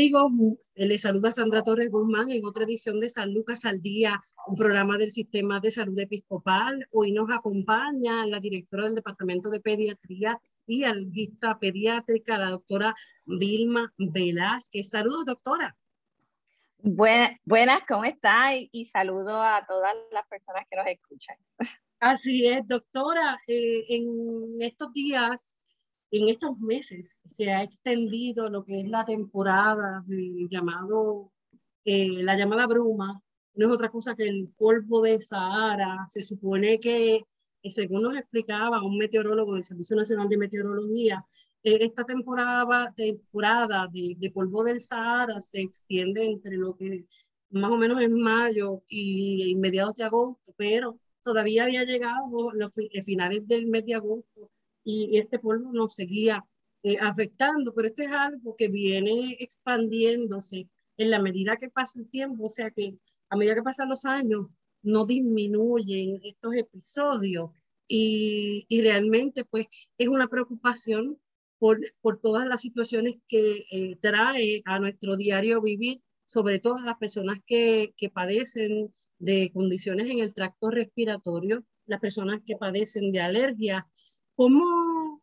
Amigos? 0.00 0.32
Les 0.76 1.02
saluda 1.02 1.30
Sandra 1.30 1.62
Torres 1.62 1.90
Guzmán 1.90 2.30
en 2.30 2.46
otra 2.46 2.64
edición 2.64 3.00
de 3.00 3.10
San 3.10 3.34
Lucas 3.34 3.66
al 3.66 3.82
Día, 3.82 4.18
un 4.46 4.56
programa 4.56 4.96
del 4.96 5.10
Sistema 5.10 5.60
de 5.60 5.70
Salud 5.70 5.98
Episcopal. 5.98 6.86
Hoy 6.92 7.12
nos 7.12 7.28
acompaña 7.30 8.24
la 8.24 8.40
directora 8.40 8.84
del 8.84 8.94
Departamento 8.94 9.50
de 9.50 9.60
Pediatría 9.60 10.40
y 10.66 10.84
algista 10.84 11.58
pediátrica, 11.58 12.38
la 12.38 12.48
doctora 12.48 12.94
Vilma 13.26 13.92
Velázquez. 13.98 14.88
Saludos, 14.88 15.26
doctora. 15.26 15.76
Buenas, 16.78 17.38
buenas 17.44 17.82
¿cómo 17.86 18.04
está? 18.04 18.56
Y, 18.56 18.86
saludo 18.86 19.42
a 19.42 19.66
todas 19.66 19.94
las 20.12 20.26
personas 20.28 20.64
que 20.70 20.76
nos 20.76 20.86
escuchan. 20.86 21.36
Así 21.98 22.46
es, 22.46 22.66
doctora. 22.66 23.38
Eh, 23.46 23.84
en 23.90 24.62
estos 24.62 24.94
días 24.94 25.56
en 26.10 26.28
estos 26.28 26.58
meses 26.58 27.20
se 27.24 27.50
ha 27.50 27.62
extendido 27.62 28.50
lo 28.50 28.64
que 28.64 28.80
es 28.80 28.88
la 28.88 29.04
temporada 29.04 30.02
de 30.06 30.48
llamado, 30.50 31.32
eh, 31.84 32.22
la 32.22 32.36
llamada 32.36 32.66
bruma. 32.66 33.22
No 33.54 33.66
es 33.68 33.72
otra 33.72 33.90
cosa 33.90 34.14
que 34.14 34.24
el 34.24 34.48
polvo 34.56 35.02
de 35.02 35.20
Sahara. 35.20 36.06
Se 36.08 36.20
supone 36.22 36.80
que, 36.80 37.16
eh, 37.62 37.70
según 37.70 38.02
nos 38.02 38.16
explicaba 38.16 38.82
un 38.82 38.98
meteorólogo 38.98 39.54
del 39.54 39.64
Servicio 39.64 39.96
Nacional 39.96 40.28
de 40.28 40.38
Meteorología, 40.38 41.24
eh, 41.62 41.78
esta 41.82 42.04
temporada, 42.04 42.92
temporada 42.96 43.88
de, 43.92 44.16
de, 44.18 44.30
polvo 44.30 44.64
del 44.64 44.80
Sahara 44.80 45.40
se 45.40 45.60
extiende 45.60 46.24
entre 46.24 46.56
lo 46.56 46.76
que 46.76 47.06
más 47.50 47.70
o 47.70 47.76
menos 47.76 48.00
es 48.02 48.10
mayo 48.10 48.82
y, 48.88 49.54
mediados 49.56 49.96
de 49.96 50.04
agosto, 50.04 50.54
pero 50.56 50.98
todavía 51.22 51.64
había 51.64 51.84
llegado 51.84 52.52
los 52.52 52.72
finales 53.04 53.46
del 53.46 53.66
mes 53.66 53.84
de 53.86 53.94
agosto 53.94 54.50
y 54.84 55.18
este 55.18 55.38
polvo 55.38 55.72
nos 55.72 55.94
seguía 55.94 56.44
eh, 56.82 56.96
afectando, 57.00 57.74
pero 57.74 57.88
esto 57.88 58.02
es 58.02 58.10
algo 58.10 58.56
que 58.56 58.68
viene 58.68 59.36
expandiéndose 59.38 60.68
en 60.96 61.10
la 61.10 61.20
medida 61.20 61.56
que 61.56 61.70
pasa 61.70 62.00
el 62.00 62.08
tiempo, 62.08 62.46
o 62.46 62.50
sea 62.50 62.70
que 62.70 62.96
a 63.28 63.36
medida 63.36 63.54
que 63.54 63.62
pasan 63.62 63.88
los 63.88 64.04
años 64.04 64.46
no 64.82 65.04
disminuyen 65.04 66.20
estos 66.22 66.54
episodios. 66.54 67.50
Y, 67.92 68.66
y 68.68 68.82
realmente 68.82 69.44
pues 69.44 69.66
es 69.98 70.08
una 70.08 70.28
preocupación 70.28 71.18
por, 71.58 71.80
por 72.00 72.20
todas 72.20 72.46
las 72.46 72.62
situaciones 72.62 73.20
que 73.28 73.66
eh, 73.70 73.96
trae 74.00 74.62
a 74.64 74.78
nuestro 74.78 75.16
diario 75.16 75.60
vivir, 75.60 76.00
sobre 76.24 76.60
todo 76.60 76.76
a 76.76 76.84
las 76.84 76.96
personas 76.96 77.40
que, 77.46 77.92
que 77.96 78.08
padecen 78.08 78.92
de 79.18 79.50
condiciones 79.52 80.08
en 80.08 80.20
el 80.20 80.32
tracto 80.32 80.70
respiratorio, 80.70 81.64
las 81.86 82.00
personas 82.00 82.40
que 82.46 82.56
padecen 82.56 83.12
de 83.12 83.20
alergias 83.20 83.84
¿Cómo 84.40 85.20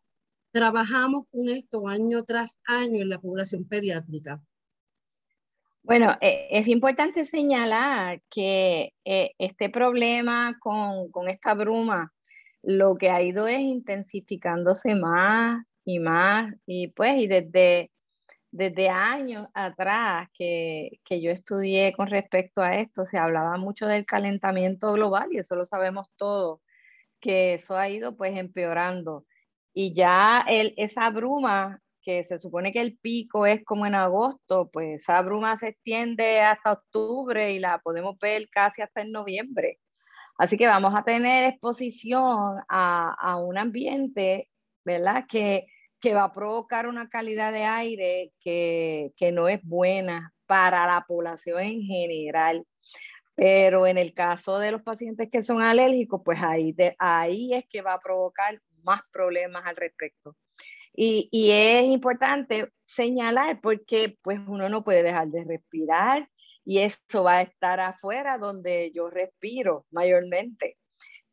trabajamos 0.52 1.26
con 1.32 1.48
esto 1.48 1.88
año 1.88 2.22
tras 2.22 2.60
año 2.64 3.02
en 3.02 3.08
la 3.08 3.18
población 3.18 3.66
pediátrica? 3.66 4.40
Bueno, 5.82 6.16
eh, 6.20 6.46
es 6.52 6.68
importante 6.68 7.24
señalar 7.24 8.22
que 8.30 8.94
eh, 9.04 9.32
este 9.38 9.70
problema 9.70 10.56
con, 10.60 11.10
con, 11.10 11.28
esta 11.28 11.54
bruma 11.54 12.12
lo 12.62 12.94
que 12.94 13.10
ha 13.10 13.20
ido 13.20 13.48
es 13.48 13.58
intensificándose 13.58 14.94
más 14.94 15.66
y 15.84 15.98
más 15.98 16.54
y 16.64 16.86
pues 16.86 17.20
y 17.20 17.26
desde, 17.26 17.90
desde 18.52 18.88
años 18.88 19.48
atrás 19.52 20.28
que, 20.32 21.00
que 21.04 21.20
yo 21.20 21.32
estudié 21.32 21.92
con 21.92 22.06
respecto 22.06 22.62
a 22.62 22.76
esto 22.76 23.04
se 23.04 23.18
hablaba 23.18 23.56
mucho 23.56 23.88
del 23.88 24.06
calentamiento 24.06 24.92
global 24.92 25.30
y 25.32 25.38
eso 25.38 25.56
lo 25.56 25.64
sabemos 25.64 26.06
todos 26.16 26.60
que 27.20 27.54
eso 27.54 27.76
ha 27.76 27.88
ido 27.88 28.16
pues 28.16 28.36
empeorando. 28.36 29.26
Y 29.74 29.94
ya 29.94 30.44
el, 30.48 30.74
esa 30.76 31.10
bruma, 31.10 31.80
que 32.02 32.24
se 32.24 32.38
supone 32.38 32.72
que 32.72 32.80
el 32.80 32.98
pico 32.98 33.46
es 33.46 33.64
como 33.64 33.86
en 33.86 33.94
agosto, 33.94 34.70
pues 34.72 35.02
esa 35.02 35.20
bruma 35.22 35.56
se 35.56 35.68
extiende 35.68 36.40
hasta 36.40 36.72
octubre 36.72 37.52
y 37.52 37.58
la 37.58 37.78
podemos 37.80 38.18
ver 38.18 38.48
casi 38.50 38.82
hasta 38.82 39.02
en 39.02 39.12
noviembre. 39.12 39.78
Así 40.38 40.56
que 40.56 40.66
vamos 40.68 40.94
a 40.94 41.04
tener 41.04 41.44
exposición 41.44 42.58
a, 42.68 43.14
a 43.20 43.36
un 43.36 43.58
ambiente, 43.58 44.48
¿verdad? 44.84 45.24
Que, 45.28 45.66
que 46.00 46.14
va 46.14 46.24
a 46.24 46.32
provocar 46.32 46.86
una 46.86 47.08
calidad 47.08 47.52
de 47.52 47.64
aire 47.64 48.32
que, 48.40 49.12
que 49.16 49.32
no 49.32 49.48
es 49.48 49.60
buena 49.64 50.32
para 50.46 50.86
la 50.86 51.04
población 51.06 51.60
en 51.60 51.82
general. 51.82 52.64
Pero 53.38 53.86
en 53.86 53.98
el 53.98 54.14
caso 54.14 54.58
de 54.58 54.72
los 54.72 54.82
pacientes 54.82 55.30
que 55.30 55.42
son 55.42 55.62
alérgicos, 55.62 56.22
pues 56.24 56.40
ahí, 56.42 56.74
ahí 56.98 57.54
es 57.54 57.64
que 57.68 57.82
va 57.82 57.92
a 57.92 58.00
provocar 58.00 58.60
más 58.82 59.02
problemas 59.12 59.64
al 59.64 59.76
respecto. 59.76 60.34
Y, 60.92 61.28
y, 61.30 61.52
es 61.52 61.84
importante 61.84 62.72
señalar 62.84 63.60
porque 63.60 64.18
pues 64.22 64.40
uno 64.44 64.68
no 64.68 64.82
puede 64.82 65.04
dejar 65.04 65.28
de 65.28 65.44
respirar 65.44 66.28
y 66.64 66.80
eso 66.80 67.22
va 67.22 67.36
a 67.36 67.42
estar 67.42 67.78
afuera 67.78 68.38
donde 68.38 68.90
yo 68.92 69.08
respiro 69.08 69.86
mayormente. 69.92 70.76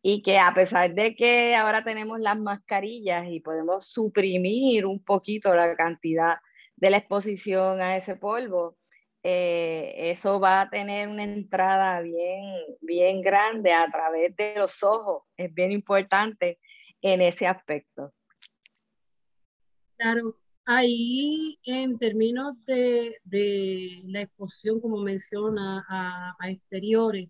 Y 0.04 0.22
que 0.22 0.38
a 0.38 0.54
pesar 0.54 0.94
de 0.94 1.16
que 1.16 1.56
ahora 1.56 1.84
tenemos 1.84 2.20
las 2.20 2.38
mascarillas 2.38 3.26
y 3.28 3.40
podemos 3.40 3.88
suprimir 3.88 4.86
un 4.86 5.04
poquito 5.04 5.56
la 5.56 5.76
cantidad 5.76 6.38
de 6.76 6.92
la 6.92 6.98
exposición 6.98 7.82
a 7.82 7.98
ese 7.98 8.16
polvo, 8.16 8.78
eh, 9.28 10.12
eso 10.12 10.40
va 10.40 10.62
a 10.62 10.70
tener 10.70 11.08
una 11.08 11.24
entrada 11.24 12.00
bien, 12.02 12.62
bien 12.80 13.22
grande 13.22 13.74
a 13.74 13.90
través 13.90 14.36
de 14.36 14.54
los 14.56 14.84
ojos. 14.84 15.24
Es 15.36 15.52
bien 15.52 15.72
importante 15.72 16.60
en 17.02 17.22
ese 17.22 17.48
aspecto. 17.48 18.14
Claro, 19.98 20.38
ahí 20.64 21.58
en 21.66 21.98
términos 21.98 22.54
de, 22.66 23.18
de 23.24 24.04
la 24.06 24.22
exposición, 24.22 24.80
como 24.80 24.98
menciona, 25.02 25.84
a, 25.90 26.36
a 26.38 26.50
exteriores, 26.52 27.28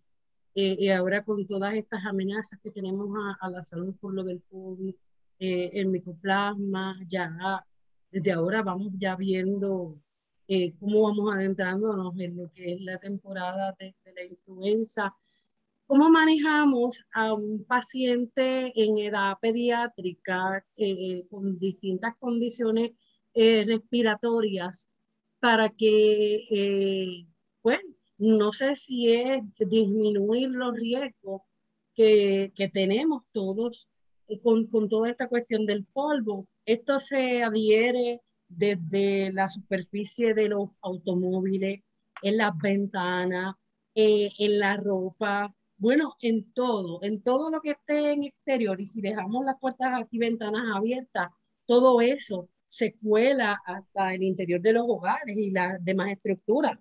eh, 0.53 0.75
y 0.77 0.89
ahora 0.89 1.23
con 1.23 1.45
todas 1.47 1.75
estas 1.75 2.05
amenazas 2.05 2.59
que 2.61 2.71
tenemos 2.71 3.07
a, 3.17 3.45
a 3.45 3.49
la 3.49 3.63
salud 3.63 3.95
por 4.01 4.13
lo 4.13 4.25
del 4.25 4.43
COVID, 4.51 4.93
eh, 5.39 5.69
el 5.73 5.87
micoplasma, 5.87 6.99
ya 7.07 7.65
desde 8.11 8.33
ahora 8.33 8.61
vamos 8.63 8.91
ya 8.97 9.15
viendo 9.15 9.97
eh, 10.47 10.73
cómo 10.79 11.03
vamos 11.03 11.33
adentrándonos 11.33 12.13
en 12.19 12.37
lo 12.37 12.51
que 12.53 12.73
es 12.73 12.81
la 12.81 12.99
temporada 12.99 13.75
de, 13.79 13.95
la 14.15 14.23
influenza. 14.23 15.15
¿Cómo 15.87 16.09
manejamos 16.09 17.03
a 17.13 17.33
un 17.33 17.63
paciente 17.65 18.71
en 18.75 18.97
edad 18.97 19.37
pediátrica 19.41 20.65
eh, 20.77 21.25
con 21.29 21.57
distintas 21.59 22.15
condiciones 22.17 22.91
eh, 23.33 23.63
respiratorias 23.65 24.91
para 25.39 25.69
que, 25.69 27.25
bueno, 27.61 27.89
no 28.17 28.51
sé 28.51 28.75
si 28.75 29.11
es 29.13 29.41
disminuir 29.59 30.49
los 30.49 30.75
riesgos 30.75 31.41
que, 31.93 32.51
que 32.55 32.67
tenemos 32.69 33.23
todos 33.31 33.87
con, 34.41 34.65
con 34.65 34.89
toda 34.89 35.09
esta 35.09 35.27
cuestión 35.27 35.65
del 35.65 35.85
polvo? 35.85 36.47
Esto 36.65 36.99
se 36.99 37.43
adhiere 37.43 38.21
desde 38.47 39.31
la 39.31 39.49
superficie 39.49 40.33
de 40.33 40.49
los 40.49 40.69
automóviles, 40.81 41.81
en 42.21 42.37
las 42.37 42.57
ventanas, 42.57 43.55
eh, 43.93 44.31
en 44.39 44.59
la 44.59 44.77
ropa, 44.77 45.53
bueno, 45.77 46.15
en 46.21 46.51
todo, 46.53 46.99
en 47.03 47.21
todo 47.21 47.49
lo 47.49 47.61
que 47.61 47.71
esté 47.71 48.11
en 48.11 48.23
exterior. 48.23 48.79
Y 48.79 48.87
si 48.87 49.01
dejamos 49.01 49.45
las 49.45 49.59
puertas 49.59 50.05
y 50.11 50.17
ventanas 50.17 50.63
abiertas, 50.75 51.29
todo 51.65 52.01
eso 52.01 52.49
se 52.65 52.95
cuela 52.95 53.61
hasta 53.65 54.13
el 54.13 54.23
interior 54.23 54.61
de 54.61 54.73
los 54.73 54.85
hogares 54.87 55.37
y 55.37 55.51
las 55.51 55.83
demás 55.83 56.11
estructuras. 56.11 56.77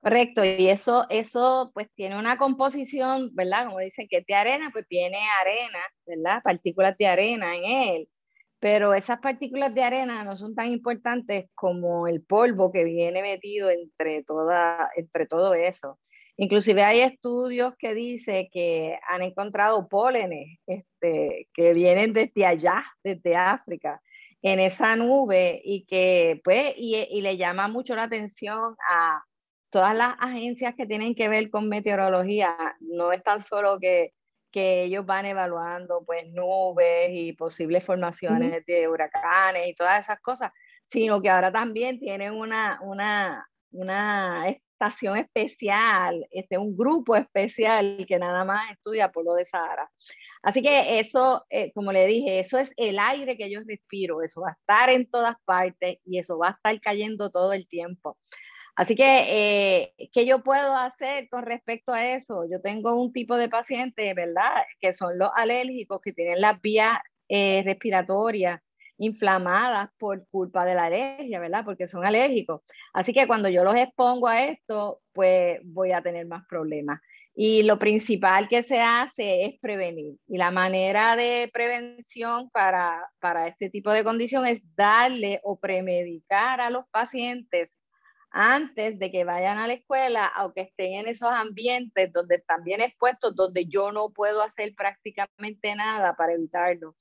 Correcto, 0.00 0.44
y 0.44 0.68
eso, 0.68 1.06
eso 1.10 1.72
pues 1.74 1.88
tiene 1.94 2.16
una 2.16 2.38
composición, 2.38 3.34
¿verdad? 3.34 3.66
Como 3.66 3.80
dicen 3.80 4.06
que 4.08 4.18
es 4.18 4.26
de 4.26 4.34
arena, 4.34 4.70
pues 4.72 4.86
tiene 4.86 5.18
arena, 5.40 5.78
¿verdad? 6.06 6.42
Partículas 6.44 6.96
de 6.96 7.06
arena 7.08 7.56
en 7.56 7.64
él 7.64 8.08
pero 8.66 8.94
esas 8.94 9.20
partículas 9.20 9.72
de 9.72 9.84
arena 9.84 10.24
no 10.24 10.36
son 10.36 10.56
tan 10.56 10.72
importantes 10.72 11.48
como 11.54 12.08
el 12.08 12.20
polvo 12.24 12.72
que 12.72 12.82
viene 12.82 13.22
metido 13.22 13.70
entre, 13.70 14.24
toda, 14.24 14.90
entre 14.96 15.24
todo 15.28 15.54
eso. 15.54 16.00
Inclusive 16.36 16.82
hay 16.82 16.98
estudios 17.02 17.76
que 17.78 17.94
dicen 17.94 18.48
que 18.50 18.98
han 19.08 19.22
encontrado 19.22 19.86
pólenes 19.86 20.58
este, 20.66 21.46
que 21.54 21.74
vienen 21.74 22.12
desde 22.12 22.44
allá, 22.44 22.84
desde 23.04 23.36
África, 23.36 24.02
en 24.42 24.58
esa 24.58 24.96
nube 24.96 25.60
y 25.62 25.84
que 25.84 26.40
pues, 26.42 26.74
y, 26.76 26.96
y 26.96 27.20
le 27.22 27.36
llama 27.36 27.68
mucho 27.68 27.94
la 27.94 28.02
atención 28.02 28.74
a 28.90 29.22
todas 29.70 29.94
las 29.94 30.16
agencias 30.18 30.74
que 30.74 30.86
tienen 30.86 31.14
que 31.14 31.28
ver 31.28 31.50
con 31.50 31.68
meteorología. 31.68 32.56
No 32.80 33.12
es 33.12 33.22
tan 33.22 33.40
solo 33.40 33.78
que, 33.78 34.12
que 34.56 34.84
ellos 34.84 35.04
van 35.04 35.26
evaluando 35.26 36.02
pues 36.06 36.32
nubes 36.32 37.10
y 37.12 37.34
posibles 37.34 37.84
formaciones 37.84 38.64
de 38.64 38.88
huracanes 38.88 39.68
y 39.68 39.74
todas 39.74 40.00
esas 40.00 40.18
cosas, 40.20 40.50
sino 40.86 41.20
que 41.20 41.28
ahora 41.28 41.52
también 41.52 42.00
tienen 42.00 42.32
una, 42.32 42.80
una, 42.80 43.46
una 43.70 44.48
estación 44.48 45.18
especial, 45.18 46.26
este, 46.30 46.56
un 46.56 46.74
grupo 46.74 47.16
especial 47.16 48.06
que 48.08 48.18
nada 48.18 48.46
más 48.46 48.72
estudia 48.72 49.12
por 49.12 49.26
lo 49.26 49.34
de 49.34 49.44
Sahara. 49.44 49.90
Así 50.42 50.62
que 50.62 51.00
eso, 51.00 51.44
eh, 51.50 51.70
como 51.74 51.92
le 51.92 52.06
dije, 52.06 52.38
eso 52.38 52.56
es 52.56 52.72
el 52.78 52.98
aire 52.98 53.36
que 53.36 53.50
yo 53.50 53.60
respiro, 53.62 54.22
eso 54.22 54.40
va 54.40 54.48
a 54.48 54.56
estar 54.58 54.88
en 54.88 55.04
todas 55.10 55.36
partes 55.44 55.98
y 56.06 56.18
eso 56.18 56.38
va 56.38 56.48
a 56.48 56.52
estar 56.52 56.80
cayendo 56.80 57.30
todo 57.30 57.52
el 57.52 57.68
tiempo. 57.68 58.16
Así 58.76 58.94
que, 58.94 59.04
eh, 59.96 60.08
¿qué 60.12 60.26
yo 60.26 60.42
puedo 60.42 60.76
hacer 60.76 61.28
con 61.30 61.44
respecto 61.46 61.94
a 61.94 62.06
eso? 62.14 62.44
Yo 62.50 62.60
tengo 62.60 62.94
un 63.00 63.10
tipo 63.10 63.36
de 63.38 63.48
paciente, 63.48 64.12
¿verdad? 64.12 64.64
Que 64.80 64.92
son 64.92 65.18
los 65.18 65.30
alérgicos 65.34 66.00
que 66.02 66.12
tienen 66.12 66.42
las 66.42 66.60
vías 66.60 66.98
eh, 67.28 67.62
respiratorias 67.64 68.60
inflamadas 68.98 69.90
por 69.98 70.26
culpa 70.28 70.64
de 70.66 70.74
la 70.74 70.84
alergia, 70.84 71.40
¿verdad? 71.40 71.64
Porque 71.64 71.86
son 71.86 72.04
alérgicos. 72.04 72.62
Así 72.92 73.12
que 73.14 73.26
cuando 73.26 73.48
yo 73.48 73.64
los 73.64 73.74
expongo 73.76 74.28
a 74.28 74.44
esto, 74.44 75.00
pues 75.12 75.58
voy 75.64 75.92
a 75.92 76.02
tener 76.02 76.26
más 76.26 76.44
problemas. 76.46 77.00
Y 77.34 77.62
lo 77.64 77.78
principal 77.78 78.48
que 78.48 78.62
se 78.62 78.80
hace 78.80 79.44
es 79.44 79.58
prevenir. 79.60 80.16
Y 80.26 80.38
la 80.38 80.50
manera 80.50 81.16
de 81.16 81.50
prevención 81.52 82.50
para, 82.50 83.10
para 83.20 83.46
este 83.48 83.68
tipo 83.68 83.90
de 83.90 84.04
condición 84.04 84.46
es 84.46 84.62
darle 84.74 85.40
o 85.42 85.58
premedicar 85.58 86.62
a 86.62 86.70
los 86.70 86.86
pacientes 86.90 87.75
antes 88.38 88.98
de 88.98 89.10
que 89.10 89.24
vayan 89.24 89.56
a 89.56 89.66
la 89.66 89.72
escuela, 89.72 90.26
aunque 90.26 90.60
estén 90.62 90.92
en 90.94 91.08
esos 91.08 91.30
ambientes 91.30 92.12
donde 92.12 92.36
están 92.36 92.62
bien 92.64 92.82
expuestos, 92.82 93.34
donde 93.34 93.64
yo 93.64 93.92
no 93.92 94.10
puedo 94.10 94.42
hacer 94.42 94.74
prácticamente 94.74 95.74
nada 95.74 96.14
para 96.14 96.34
evitarlo 96.34 96.94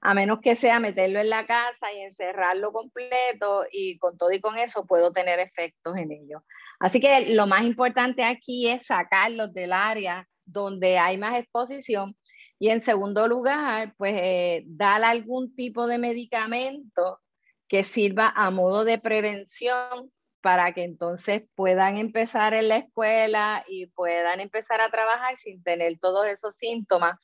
a 0.00 0.14
menos 0.14 0.38
que 0.40 0.54
sea 0.54 0.78
meterlo 0.78 1.18
en 1.20 1.28
la 1.28 1.46
casa 1.46 1.92
y 1.92 2.00
encerrarlo 2.00 2.72
completo 2.72 3.66
y 3.70 3.98
con 3.98 4.16
todo 4.16 4.32
y 4.32 4.40
con 4.40 4.56
eso 4.56 4.86
puedo 4.86 5.12
tener 5.12 5.40
efectos 5.40 5.96
en 5.96 6.12
ello. 6.12 6.44
Así 6.78 7.00
que 7.00 7.34
lo 7.34 7.46
más 7.46 7.64
importante 7.64 8.24
aquí 8.24 8.68
es 8.68 8.86
sacarlos 8.86 9.52
del 9.52 9.72
área 9.72 10.26
donde 10.44 10.98
hay 10.98 11.18
más 11.18 11.38
exposición 11.38 12.16
y 12.58 12.70
en 12.70 12.80
segundo 12.80 13.28
lugar, 13.28 13.94
pues 13.98 14.14
eh, 14.16 14.62
dar 14.66 15.04
algún 15.04 15.54
tipo 15.54 15.86
de 15.86 15.98
medicamento 15.98 17.20
que 17.68 17.82
sirva 17.82 18.32
a 18.34 18.50
modo 18.50 18.84
de 18.84 18.98
prevención 18.98 20.10
para 20.40 20.72
que 20.72 20.84
entonces 20.84 21.42
puedan 21.54 21.96
empezar 21.96 22.54
en 22.54 22.68
la 22.68 22.76
escuela 22.76 23.64
y 23.68 23.86
puedan 23.86 24.40
empezar 24.40 24.80
a 24.80 24.90
trabajar 24.90 25.36
sin 25.36 25.62
tener 25.62 25.98
todos 25.98 26.26
esos 26.26 26.56
síntomas 26.56 27.18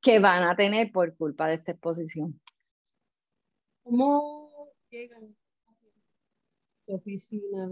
que 0.00 0.18
van 0.18 0.44
a 0.44 0.56
tener 0.56 0.92
por 0.92 1.16
culpa 1.16 1.48
de 1.48 1.54
esta 1.54 1.72
exposición. 1.72 2.40
¿Cómo 3.82 4.72
llegan 4.88 5.36
a 5.66 5.74
su 6.82 6.94
oficina? 6.94 7.68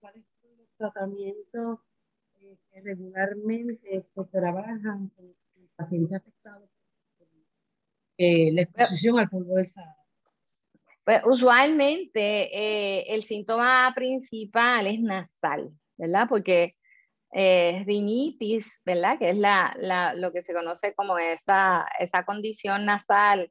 ¿Cuáles 0.00 0.24
son 0.40 0.56
los 0.56 0.68
tratamientos 0.76 1.80
eh, 2.40 2.56
que 2.70 2.80
regularmente 2.80 4.02
se 4.02 4.24
trabajan 4.24 5.08
con 5.08 5.34
pacientes 5.76 6.16
afectados 6.16 6.68
por 7.18 7.26
eh, 8.18 8.52
la 8.52 8.62
exposición 8.62 9.18
al 9.18 9.28
polvo 9.28 9.56
de 9.56 9.64
Sahara? 9.64 10.01
Pues 11.04 11.20
usualmente 11.24 12.20
eh, 12.20 13.06
el 13.08 13.24
síntoma 13.24 13.92
principal 13.94 14.86
es 14.86 15.00
nasal, 15.00 15.70
¿verdad? 15.96 16.26
Porque 16.28 16.76
eh, 17.32 17.82
rinitis, 17.86 18.70
¿verdad? 18.84 19.18
Que 19.18 19.30
es 19.30 19.36
la, 19.36 19.74
la, 19.80 20.14
lo 20.14 20.32
que 20.32 20.42
se 20.42 20.54
conoce 20.54 20.94
como 20.94 21.18
esa, 21.18 21.86
esa 21.98 22.24
condición 22.24 22.86
nasal, 22.86 23.50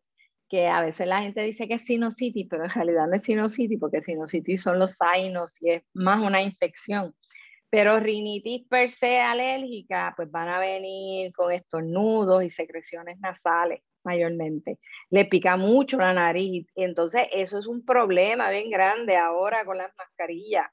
que 0.49 0.67
a 0.67 0.81
veces 0.81 1.07
la 1.07 1.21
gente 1.21 1.41
dice 1.43 1.67
que 1.67 1.75
es 1.75 1.85
sinusitis, 1.85 2.47
pero 2.49 2.65
en 2.65 2.71
realidad 2.71 3.07
no 3.07 3.15
es 3.15 3.23
sinusitis, 3.23 3.79
porque 3.79 4.01
sinusitis 4.01 4.61
son 4.61 4.79
los 4.79 4.95
sinos 4.97 5.53
y 5.61 5.71
es 5.71 5.83
más 5.93 6.25
una 6.25 6.41
infección. 6.41 7.15
Pero 7.69 7.99
rinitis 7.99 8.67
per 8.69 8.89
se 8.91 9.19
alérgica, 9.19 10.13
pues 10.15 10.29
van 10.31 10.49
a 10.49 10.59
venir 10.59 11.31
con 11.33 11.51
estornudos 11.53 12.43
y 12.43 12.49
secreciones 12.49 13.19
nasales 13.19 13.81
mayormente. 14.03 14.79
Le 15.09 15.25
pica 15.25 15.57
mucho 15.57 15.97
la 15.97 16.13
nariz. 16.13 16.67
Entonces 16.75 17.23
eso 17.33 17.57
es 17.59 17.67
un 17.67 17.85
problema 17.85 18.49
bien 18.51 18.69
grande 18.69 19.17
ahora 19.17 19.65
con 19.65 19.77
las 19.77 19.91
mascarillas 19.97 20.67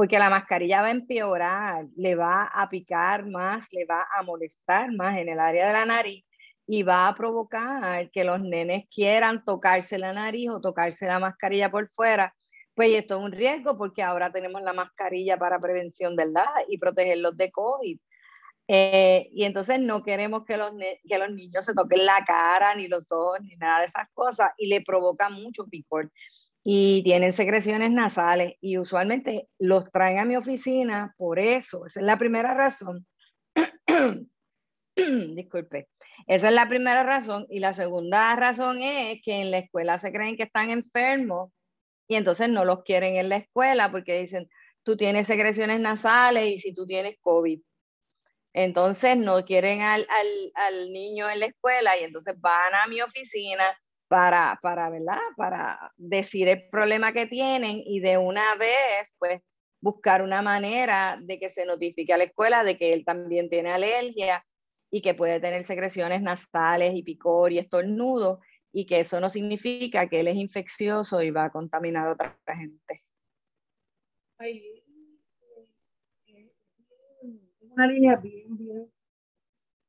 porque 0.00 0.18
la 0.18 0.30
mascarilla 0.30 0.80
va 0.80 0.88
a 0.88 0.92
empeorar, 0.92 1.84
le 1.94 2.14
va 2.14 2.44
a 2.44 2.70
picar 2.70 3.26
más, 3.26 3.66
le 3.70 3.84
va 3.84 4.06
a 4.16 4.22
molestar 4.22 4.90
más 4.92 5.18
en 5.18 5.28
el 5.28 5.38
área 5.38 5.66
de 5.66 5.72
la 5.74 5.84
nariz 5.84 6.24
y 6.66 6.82
va 6.84 7.08
a 7.08 7.14
provocar 7.14 8.10
que 8.10 8.24
los 8.24 8.40
nenes 8.40 8.84
quieran 8.94 9.44
tocarse 9.44 9.98
la 9.98 10.12
nariz 10.12 10.48
o 10.50 10.60
tocarse 10.60 11.06
la 11.06 11.18
mascarilla 11.18 11.70
por 11.70 11.88
fuera. 11.88 12.32
Pues 12.74 12.92
esto 12.92 13.18
es 13.18 13.24
un 13.24 13.32
riesgo 13.32 13.76
porque 13.76 14.02
ahora 14.02 14.32
tenemos 14.32 14.62
la 14.62 14.72
mascarilla 14.72 15.36
para 15.36 15.58
prevención 15.58 16.16
del 16.16 16.32
y 16.68 16.78
protegerlos 16.78 17.36
de 17.36 17.50
COVID. 17.50 17.98
Eh, 18.72 19.28
y 19.32 19.42
entonces 19.44 19.80
no 19.80 20.04
queremos 20.04 20.44
que 20.44 20.56
los, 20.56 20.70
que 21.04 21.18
los 21.18 21.32
niños 21.32 21.64
se 21.64 21.74
toquen 21.74 22.06
la 22.06 22.24
cara, 22.24 22.72
ni 22.76 22.86
los 22.86 23.10
ojos, 23.10 23.40
ni 23.42 23.56
nada 23.56 23.80
de 23.80 23.86
esas 23.86 24.08
cosas, 24.14 24.50
y 24.56 24.68
le 24.68 24.80
provoca 24.80 25.28
mucho 25.28 25.66
picor 25.66 26.08
y 26.62 27.02
tienen 27.02 27.32
secreciones 27.32 27.90
nasales 27.90 28.54
y 28.60 28.78
usualmente 28.78 29.48
los 29.58 29.90
traen 29.90 30.20
a 30.20 30.24
mi 30.24 30.36
oficina 30.36 31.12
por 31.16 31.40
eso. 31.40 31.84
Esa 31.86 31.98
es 31.98 32.06
la 32.06 32.16
primera 32.16 32.54
razón. 32.54 33.06
Disculpe. 35.34 35.88
Esa 36.28 36.48
es 36.48 36.54
la 36.54 36.68
primera 36.68 37.02
razón. 37.02 37.46
Y 37.50 37.58
la 37.58 37.72
segunda 37.72 38.36
razón 38.36 38.82
es 38.82 39.20
que 39.24 39.40
en 39.40 39.50
la 39.50 39.58
escuela 39.58 39.98
se 39.98 40.12
creen 40.12 40.36
que 40.36 40.44
están 40.44 40.70
enfermos 40.70 41.50
y 42.06 42.14
entonces 42.14 42.48
no 42.48 42.64
los 42.64 42.84
quieren 42.84 43.16
en 43.16 43.30
la 43.30 43.36
escuela 43.36 43.90
porque 43.90 44.20
dicen, 44.20 44.48
tú 44.84 44.96
tienes 44.96 45.26
secreciones 45.26 45.80
nasales 45.80 46.46
y 46.46 46.58
si 46.58 46.72
tú 46.72 46.86
tienes 46.86 47.16
COVID. 47.20 47.60
Entonces 48.52 49.16
no 49.16 49.44
quieren 49.44 49.80
al, 49.82 50.06
al, 50.54 50.92
niño 50.92 51.30
en 51.30 51.40
la 51.40 51.46
escuela 51.46 51.96
y 51.96 52.04
entonces 52.04 52.34
van 52.40 52.74
a 52.74 52.86
mi 52.88 53.00
oficina 53.00 53.64
para, 54.08 54.58
para, 54.60 54.90
¿verdad? 54.90 55.20
Para 55.36 55.92
decir 55.96 56.48
el 56.48 56.68
problema 56.68 57.12
que 57.12 57.26
tienen 57.26 57.80
y 57.84 58.00
de 58.00 58.18
una 58.18 58.56
vez, 58.56 59.14
pues, 59.18 59.40
buscar 59.80 60.22
una 60.22 60.42
manera 60.42 61.16
de 61.20 61.38
que 61.38 61.48
se 61.48 61.64
notifique 61.64 62.12
a 62.12 62.18
la 62.18 62.24
escuela 62.24 62.64
de 62.64 62.76
que 62.76 62.92
él 62.92 63.04
también 63.04 63.48
tiene 63.48 63.70
alergia 63.70 64.44
y 64.90 65.00
que 65.00 65.14
puede 65.14 65.38
tener 65.38 65.64
secreciones 65.64 66.22
nasales 66.22 66.92
y 66.94 67.04
picor 67.04 67.52
y 67.52 67.58
estornudo 67.58 68.40
y 68.72 68.86
que 68.86 69.00
eso 69.00 69.20
no 69.20 69.30
significa 69.30 70.08
que 70.08 70.20
él 70.20 70.28
es 70.28 70.36
infeccioso 70.36 71.22
y 71.22 71.30
va 71.30 71.44
a 71.44 71.50
contaminar 71.50 72.08
a 72.08 72.12
otra 72.12 72.36
gente. 72.46 73.04
Hay 74.38 74.79
una 77.72 77.86
línea 77.86 78.16
bien, 78.16 78.56
bien 78.56 78.90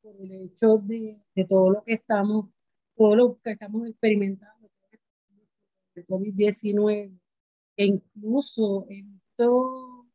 por 0.02 0.16
el 0.20 0.32
hecho 0.32 0.78
de, 0.78 1.18
de 1.36 1.46
todo 1.46 1.72
lo 1.72 1.84
que 1.84 1.94
estamos 1.94 2.48
todo 2.96 3.16
lo 3.16 3.40
que 3.42 3.52
estamos 3.52 3.88
experimentando, 3.88 4.70
el 5.96 6.06
COVID-19, 6.06 7.20
e 7.78 7.86
incluso 7.86 8.86
esto 8.90 10.08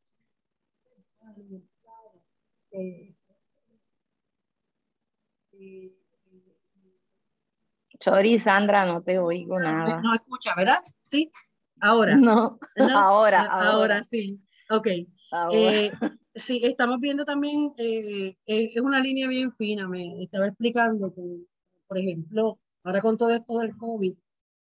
Sorry, 7.98 8.38
Sandra, 8.38 8.84
no 8.84 9.02
te 9.02 9.18
oigo 9.18 9.58
nada. 9.58 10.00
No 10.02 10.14
escucha, 10.14 10.54
¿verdad? 10.54 10.80
Sí, 11.00 11.30
ahora. 11.80 12.14
No, 12.16 12.58
Ahora, 12.94 13.46
ahora, 13.46 14.02
sí. 14.02 14.38
Ok. 14.70 14.86
Eh, 15.52 15.90
sí, 16.36 16.60
estamos 16.62 17.00
viendo 17.00 17.24
también, 17.24 17.72
eh, 17.78 18.36
eh, 18.46 18.70
es 18.74 18.80
una 18.80 19.00
línea 19.00 19.28
bien 19.28 19.52
fina, 19.52 19.88
me 19.88 20.22
estaba 20.22 20.46
explicando 20.46 21.12
que, 21.14 21.22
por 21.88 21.98
ejemplo, 21.98 22.58
Ahora 22.86 23.00
con 23.02 23.16
todo 23.16 23.30
esto 23.30 23.58
del 23.58 23.76
COVID, 23.76 24.14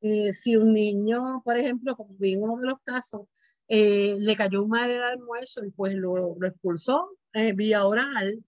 eh, 0.00 0.32
si 0.32 0.56
un 0.56 0.72
niño, 0.72 1.42
por 1.44 1.58
ejemplo, 1.58 1.94
como 1.94 2.16
vi 2.18 2.32
en 2.32 2.42
uno 2.42 2.56
de 2.56 2.66
los 2.68 2.80
casos, 2.82 3.26
eh, 3.68 4.16
le 4.18 4.34
cayó 4.34 4.66
mal 4.66 4.90
el 4.90 5.02
almuerzo 5.02 5.62
y 5.62 5.70
pues 5.72 5.92
lo, 5.94 6.34
lo 6.38 6.46
expulsó 6.48 7.10
vía 7.54 7.84
oral, 7.84 8.42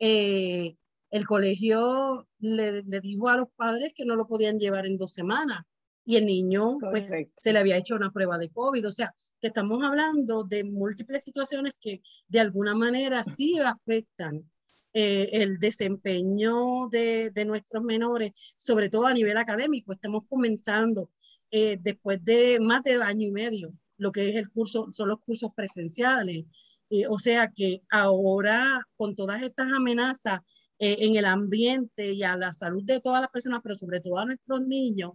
el 0.00 1.26
colegio 1.28 2.26
le, 2.40 2.82
le, 2.82 3.00
dijo 3.00 3.28
a 3.28 3.36
los 3.36 3.48
padres 3.54 3.92
que 3.94 4.04
no 4.04 4.16
lo 4.16 4.26
podían 4.26 4.58
llevar 4.58 4.84
en 4.84 4.98
dos 4.98 5.14
semanas 5.14 5.60
y 6.04 6.16
el 6.16 6.26
niño 6.26 6.78
pues, 6.80 7.12
se 7.38 7.52
le 7.52 7.58
había 7.60 7.76
hecho 7.76 7.94
una 7.94 8.10
prueba 8.10 8.36
de 8.36 8.50
COVID. 8.50 8.88
O 8.88 8.90
sea, 8.90 9.14
estamos 9.48 9.82
hablando 9.84 10.44
de 10.44 10.64
múltiples 10.64 11.24
situaciones 11.24 11.72
que 11.80 12.02
de 12.28 12.40
alguna 12.40 12.74
manera 12.74 13.24
sí 13.24 13.58
afectan 13.58 14.50
eh, 14.92 15.28
el 15.32 15.58
desempeño 15.58 16.88
de, 16.90 17.30
de, 17.30 17.44
nuestros 17.44 17.82
menores, 17.82 18.32
sobre 18.56 18.88
todo 18.88 19.06
a 19.06 19.12
nivel 19.12 19.36
académico. 19.36 19.92
Estamos 19.92 20.24
comenzando 20.28 21.10
eh, 21.50 21.78
después 21.80 22.24
de 22.24 22.60
más 22.60 22.82
de 22.84 23.02
año 23.02 23.26
y 23.26 23.30
medio 23.32 23.72
lo 23.96 24.12
que 24.12 24.30
es 24.30 24.36
el 24.36 24.50
curso, 24.50 24.88
son 24.92 25.08
los 25.08 25.20
cursos 25.20 25.50
presenciales. 25.54 26.46
Eh, 26.90 27.06
o 27.08 27.18
sea 27.18 27.50
que 27.50 27.82
ahora 27.90 28.86
con 28.96 29.16
todas 29.16 29.42
estas 29.42 29.72
amenazas 29.72 30.40
en 30.78 31.16
el 31.16 31.24
ambiente 31.24 32.12
y 32.12 32.24
a 32.24 32.36
la 32.36 32.52
salud 32.52 32.82
de 32.84 33.00
todas 33.00 33.20
las 33.20 33.30
personas, 33.30 33.60
pero 33.62 33.74
sobre 33.74 34.00
todo 34.00 34.18
a 34.18 34.26
nuestros 34.26 34.60
niños, 34.60 35.12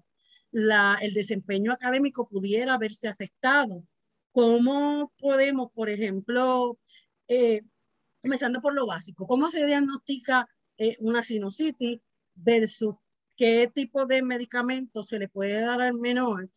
la, 0.51 0.97
el 1.01 1.13
desempeño 1.13 1.71
académico 1.71 2.27
pudiera 2.27 2.77
verse 2.77 3.07
afectado. 3.07 3.83
¿Cómo 4.31 5.11
podemos, 5.17 5.71
por 5.71 5.89
ejemplo, 5.89 6.77
eh, 7.27 7.61
comenzando 8.21 8.61
por 8.61 8.73
lo 8.73 8.85
básico, 8.85 9.27
cómo 9.27 9.49
se 9.49 9.65
diagnostica 9.65 10.47
eh, 10.77 10.97
una 10.99 11.23
sinusitis 11.23 11.99
versus 12.35 12.95
qué 13.35 13.69
tipo 13.73 14.05
de 14.05 14.21
medicamento 14.21 15.03
se 15.03 15.19
le 15.19 15.29
puede 15.29 15.61
dar 15.61 15.81
al 15.81 15.93
menor 15.95 16.49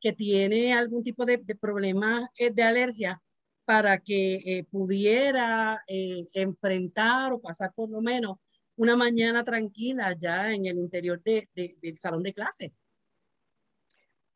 que 0.00 0.12
tiene 0.12 0.72
algún 0.72 1.02
tipo 1.02 1.26
de, 1.26 1.38
de 1.38 1.54
problema 1.56 2.28
eh, 2.38 2.50
de 2.50 2.62
alergia 2.62 3.22
para 3.64 3.98
que 3.98 4.66
pudiera 4.68 5.80
enfrentar 5.86 7.32
o 7.32 7.40
pasar 7.40 7.72
por 7.72 7.88
lo 7.88 8.00
menos 8.00 8.38
una 8.74 8.96
mañana 8.96 9.44
tranquila 9.44 10.16
ya 10.18 10.52
en 10.52 10.66
el 10.66 10.78
interior 10.78 11.22
de, 11.22 11.48
del 11.54 11.98
salón 11.98 12.24
de 12.24 12.32
clase. 12.32 12.72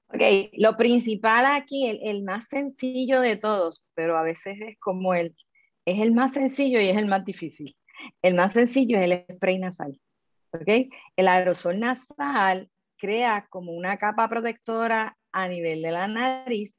Ok, 0.08 0.20
lo 0.52 0.76
principal 0.76 1.46
aquí, 1.46 1.86
el, 1.86 2.22
más 2.22 2.46
sencillo 2.48 3.20
de 3.20 3.36
todos, 3.36 3.84
pero 3.94 4.16
a 4.16 4.22
veces 4.22 4.58
es 4.60 4.78
como 4.78 5.14
el, 5.14 5.34
es 5.84 6.00
el 6.00 6.12
más 6.12 6.32
sencillo 6.32 6.80
y 6.80 6.88
es 6.88 6.96
el 6.96 7.06
más 7.06 7.24
difícil. 7.24 7.76
El 8.22 8.34
más 8.34 8.52
sencillo 8.52 8.98
es 8.98 9.04
el 9.04 9.24
spray 9.36 9.58
nasal. 9.58 10.00
¿ok? 10.52 10.92
El 11.16 11.28
aerosol 11.28 11.80
nasal 11.80 12.70
crea 12.96 13.46
como 13.50 13.72
una 13.72 13.96
capa 13.98 14.28
protectora 14.28 15.16
a 15.32 15.48
nivel 15.48 15.82
de 15.82 15.90
la 15.90 16.06
nariz 16.06 16.74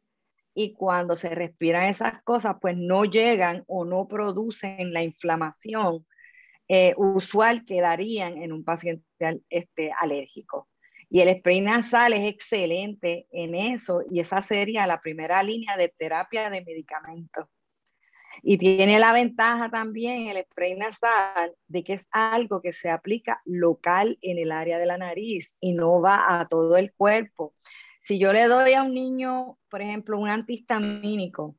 y 0.53 0.73
cuando 0.73 1.17
se 1.17 1.29
respiran 1.29 1.89
esas 1.89 2.23
cosas, 2.23 2.55
pues 2.61 2.77
no 2.77 3.03
llegan 3.03 3.63
o 3.67 3.83
no 3.83 4.07
producen 4.07 4.93
la 4.93 5.03
inflamación 5.03 6.05
eh, 6.67 6.93
usual 6.97 7.65
que 7.65 7.81
darían 7.81 8.37
en 8.37 8.53
un 8.53 8.63
paciente 8.63 9.05
este, 9.49 9.91
alérgico. 9.99 10.69
Y 11.09 11.21
el 11.21 11.37
spray 11.37 11.61
nasal 11.61 12.13
es 12.13 12.27
excelente 12.27 13.27
en 13.31 13.55
eso 13.55 14.01
y 14.09 14.19
esa 14.19 14.41
sería 14.41 14.87
la 14.87 15.01
primera 15.01 15.41
línea 15.43 15.77
de 15.77 15.89
terapia 15.89 16.49
de 16.49 16.63
medicamentos. 16.63 17.47
Y 18.43 18.57
tiene 18.57 18.99
la 18.99 19.13
ventaja 19.13 19.69
también 19.69 20.27
el 20.27 20.43
spray 20.43 20.75
nasal 20.75 21.55
de 21.67 21.83
que 21.83 21.93
es 21.93 22.05
algo 22.11 22.61
que 22.61 22.73
se 22.73 22.89
aplica 22.89 23.41
local 23.45 24.17
en 24.21 24.37
el 24.37 24.51
área 24.51 24.77
de 24.77 24.85
la 24.85 24.97
nariz 24.97 25.51
y 25.59 25.73
no 25.73 26.01
va 26.01 26.39
a 26.39 26.47
todo 26.47 26.77
el 26.77 26.93
cuerpo. 26.93 27.53
Si 28.01 28.19
yo 28.19 28.33
le 28.33 28.45
doy 28.45 28.73
a 28.73 28.83
un 28.83 28.93
niño, 28.93 29.57
por 29.69 29.81
ejemplo, 29.81 30.19
un 30.19 30.29
antihistamínico, 30.29 31.55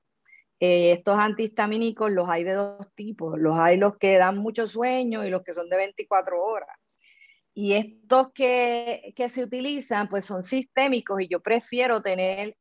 eh, 0.60 0.92
estos 0.92 1.16
antihistamínicos 1.16 2.10
los 2.10 2.28
hay 2.28 2.44
de 2.44 2.52
dos 2.52 2.94
tipos. 2.94 3.38
Los 3.38 3.56
hay 3.58 3.76
los 3.76 3.98
que 3.98 4.16
dan 4.16 4.38
mucho 4.38 4.68
sueño 4.68 5.24
y 5.24 5.30
los 5.30 5.42
que 5.42 5.54
son 5.54 5.68
de 5.68 5.76
24 5.76 6.42
horas. 6.42 6.78
Y 7.58 7.72
estos 7.72 8.32
que, 8.34 9.14
que 9.16 9.30
se 9.30 9.42
utilizan, 9.42 10.10
pues 10.10 10.26
son 10.26 10.44
sistémicos 10.44 11.22
y 11.22 11.28
yo 11.28 11.40
prefiero 11.40 12.02
tener 12.02 12.54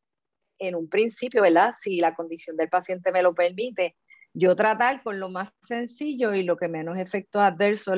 en 0.58 0.76
un 0.76 0.88
principio, 0.88 1.42
¿verdad? 1.42 1.74
Si 1.78 1.98
la 1.98 2.16
condición 2.16 2.56
del 2.56 2.70
paciente 2.70 3.12
me 3.12 3.22
lo 3.22 3.36
permite, 3.36 3.98
yo 4.34 4.56
tratar 4.56 5.04
con 5.04 5.20
lo 5.20 5.30
más 5.30 5.54
sencillo 5.68 6.34
y 6.34 6.44
lo 6.44 6.56
que 6.56 6.70
menos 6.70 6.98
efectos 6.98 7.42
adversos 7.42 7.98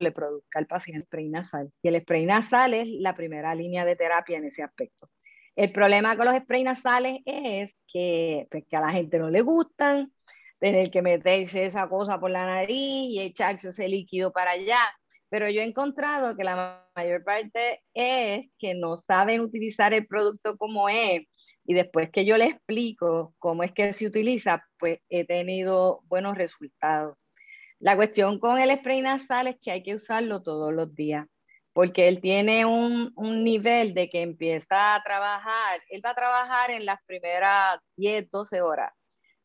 le 0.00 0.12
produzca 0.12 0.58
al 0.58 0.66
paciente 0.66 0.98
el 1.00 1.06
spray 1.06 1.28
nasal. 1.28 1.72
Y 1.80 1.88
el 1.88 2.00
spray 2.02 2.26
nasal 2.26 2.74
es 2.74 2.88
la 2.88 3.14
primera 3.14 3.54
línea 3.54 3.84
de 3.84 3.94
terapia 3.94 4.38
en 4.38 4.46
ese 4.46 4.64
aspecto. 4.64 5.08
El 5.54 5.70
problema 5.70 6.16
con 6.16 6.26
los 6.26 6.36
spray 6.42 6.64
nasales 6.64 7.20
es 7.24 7.70
que, 7.86 8.48
pues, 8.50 8.64
que 8.68 8.76
a 8.76 8.80
la 8.80 8.90
gente 8.90 9.18
no 9.18 9.30
le 9.30 9.42
gustan, 9.42 10.12
tener 10.58 10.90
que 10.90 11.02
meterse 11.02 11.64
esa 11.64 11.88
cosa 11.88 12.18
por 12.18 12.30
la 12.30 12.46
nariz 12.46 13.10
y 13.10 13.20
echarse 13.20 13.70
ese 13.70 13.88
líquido 13.88 14.32
para 14.32 14.52
allá. 14.52 14.80
Pero 15.28 15.50
yo 15.50 15.60
he 15.60 15.64
encontrado 15.64 16.36
que 16.36 16.44
la 16.44 16.86
mayor 16.94 17.24
parte 17.24 17.82
es 17.94 18.54
que 18.58 18.74
no 18.74 18.96
saben 18.96 19.40
utilizar 19.40 19.92
el 19.92 20.06
producto 20.06 20.56
como 20.56 20.88
es. 20.88 21.26
Y 21.64 21.74
después 21.74 22.10
que 22.10 22.24
yo 22.24 22.36
le 22.38 22.46
explico 22.46 23.34
cómo 23.38 23.64
es 23.64 23.72
que 23.72 23.92
se 23.92 24.06
utiliza, 24.06 24.64
pues 24.78 25.00
he 25.08 25.24
tenido 25.24 26.02
buenos 26.04 26.36
resultados. 26.36 27.16
La 27.80 27.96
cuestión 27.96 28.38
con 28.38 28.58
el 28.58 28.74
spray 28.78 29.02
nasal 29.02 29.48
es 29.48 29.56
que 29.60 29.72
hay 29.72 29.82
que 29.82 29.94
usarlo 29.94 30.42
todos 30.42 30.72
los 30.72 30.94
días, 30.94 31.26
porque 31.72 32.08
él 32.08 32.20
tiene 32.20 32.64
un, 32.64 33.12
un 33.16 33.44
nivel 33.44 33.94
de 33.94 34.08
que 34.08 34.22
empieza 34.22 34.94
a 34.94 35.02
trabajar, 35.02 35.82
él 35.90 36.00
va 36.04 36.10
a 36.10 36.14
trabajar 36.14 36.70
en 36.70 36.86
las 36.86 37.00
primeras 37.04 37.80
10, 37.96 38.30
12 38.30 38.62
horas 38.62 38.92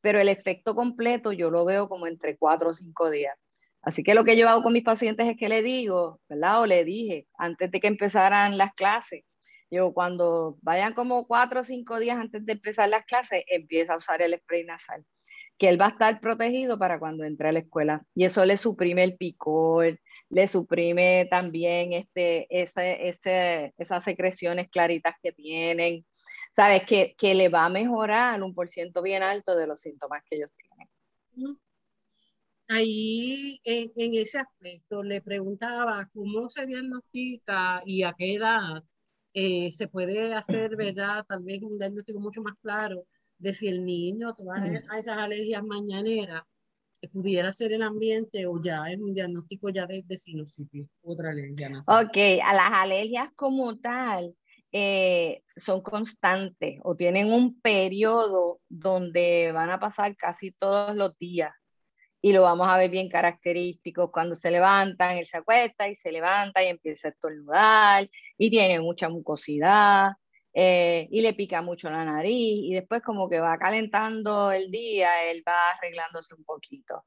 pero 0.02 0.20
el 0.20 0.30
efecto 0.30 0.76
completo 0.76 1.32
yo 1.32 1.50
lo 1.50 1.66
veo 1.66 1.88
como 1.88 2.08
entre 2.08 2.38
cuatro 2.38 2.70
o 2.70 2.74
cinco 2.74 3.10
días. 3.10 3.36
Así 3.82 4.04
que 4.04 4.14
lo 4.14 4.24
que 4.24 4.38
yo 4.38 4.48
hago 4.48 4.64
con 4.64 4.74
mis 4.74 4.84
pacientes 4.84 5.28
es 5.28 5.38
que 5.38 5.50
le 5.50 5.64
digo, 5.64 6.20
¿verdad? 6.30 6.62
O 6.62 6.66
le 6.68 6.84
dije 6.84 7.28
antes 7.38 7.72
de 7.72 7.80
que 7.80 7.88
empezaran 7.88 8.58
las 8.58 8.74
clases, 8.74 9.24
yo 9.72 9.94
cuando 9.94 10.58
vayan 10.62 10.94
como 10.94 11.26
cuatro 11.26 11.62
o 11.62 11.64
cinco 11.64 12.00
días 12.00 12.18
antes 12.18 12.46
de 12.46 12.54
empezar 12.54 12.90
las 12.90 13.06
clases, 13.06 13.44
empieza 13.48 13.94
a 13.94 13.98
usar 13.98 14.22
el 14.22 14.38
spray 14.38 14.66
nasal, 14.66 15.06
que 15.58 15.70
él 15.70 15.80
va 15.82 15.88
a 15.88 15.90
estar 15.90 16.20
protegido 16.20 16.78
para 16.78 17.00
cuando 17.00 17.24
entre 17.24 17.50
a 17.50 17.52
la 17.54 17.60
escuela. 17.60 18.04
Y 18.14 18.26
eso 18.26 18.46
le 18.46 18.58
suprime 18.58 19.04
el 19.04 19.18
picor, 19.18 20.00
le 20.30 20.48
suprime 20.48 21.28
también 21.30 21.94
este, 21.94 22.48
ese, 22.50 23.08
ese, 23.08 23.74
esas 23.78 24.04
secreciones 24.04 24.70
claritas 24.70 25.16
que 25.24 25.32
tienen 25.32 26.06
sabes 26.56 26.84
que, 26.86 27.16
que 27.18 27.34
le 27.34 27.50
va 27.50 27.66
a 27.66 27.70
mejorar 27.70 28.42
un 28.44 28.54
por 28.54 28.70
ciento 28.70 29.02
bien 29.02 29.24
alto 29.24 29.56
de 29.56 29.68
los 29.68 29.82
síntomas 29.82 30.24
que 30.30 30.38
ellos 30.38 30.52
tienen. 30.56 31.58
Ahí 32.68 33.60
en, 33.64 33.92
en, 33.96 34.14
ese 34.14 34.40
aspecto 34.40 35.04
le 35.04 35.22
preguntaba 35.22 36.10
cómo 36.14 36.50
se 36.50 36.66
diagnostica 36.66 37.82
y 37.86 38.04
a 38.04 38.14
qué 38.14 38.36
edad 38.36 38.84
eh, 39.34 39.72
se 39.72 39.88
puede 39.88 40.34
hacer, 40.34 40.76
¿verdad? 40.76 41.26
Tal 41.28 41.44
vez 41.44 41.62
un 41.64 41.78
diagnóstico 41.78 42.20
mucho 42.20 42.42
más 42.42 42.56
claro 42.62 43.06
de 43.38 43.54
si 43.54 43.68
el 43.68 43.86
niño 43.86 44.34
todas 44.36 44.62
esas 44.98 45.18
alergias 45.18 45.64
mañaneras 45.64 46.44
que 47.02 47.08
pudiera 47.08 47.52
ser 47.52 47.74
el 47.74 47.82
ambiente 47.82 48.46
o 48.46 48.62
ya 48.62 48.86
es 48.90 49.00
un 49.00 49.14
diagnóstico 49.14 49.70
ya 49.70 49.88
de, 49.88 50.04
de 50.06 50.18
sinusitis, 50.18 50.88
otra 51.02 51.32
alergia. 51.32 51.70
Ok, 51.88 52.18
a 52.46 52.54
las 52.54 52.72
alergias 52.72 53.30
como 53.36 53.78
tal, 53.80 54.36
eh, 54.72 55.44
son 55.56 55.82
constantes 55.82 56.80
o 56.84 56.96
tienen 56.96 57.32
un 57.32 57.60
periodo 57.62 58.62
donde 58.70 59.52
van 59.54 59.70
a 59.70 59.80
pasar 59.80 60.16
casi 60.16 60.52
todos 60.52 60.96
los 60.96 61.18
días 61.18 61.54
y 62.22 62.34
lo 62.34 62.44
vamos 62.44 62.68
a 62.68 62.78
ver 62.78 62.90
bien 62.90 63.10
característico 63.10 64.12
cuando 64.12 64.36
se 64.36 64.52
levantan, 64.52 65.18
él 65.18 65.28
se 65.28 65.38
acuesta 65.38 65.88
y 65.88 65.96
se 65.96 66.12
levanta 66.12 66.64
y 66.64 66.68
empieza 66.68 67.08
a 67.08 67.12
estornudar 67.12 68.10
y 68.38 68.50
tiene 68.50 68.80
mucha 68.80 69.10
mucosidad 69.10 70.12
eh, 70.54 71.08
y 71.10 71.22
le 71.22 71.34
pica 71.34 71.62
mucho 71.62 71.90
la 71.90 72.06
nariz 72.06 72.60
y 72.64 72.74
después 72.74 73.02
como 73.02 73.30
que 73.30 73.40
va 73.40 73.58
calentando 73.58 74.52
el 74.52 74.70
día, 74.70 75.30
él 75.32 75.44
va 75.48 75.72
arreglándose 75.72 76.36
un 76.36 76.44
poquito. 76.44 77.06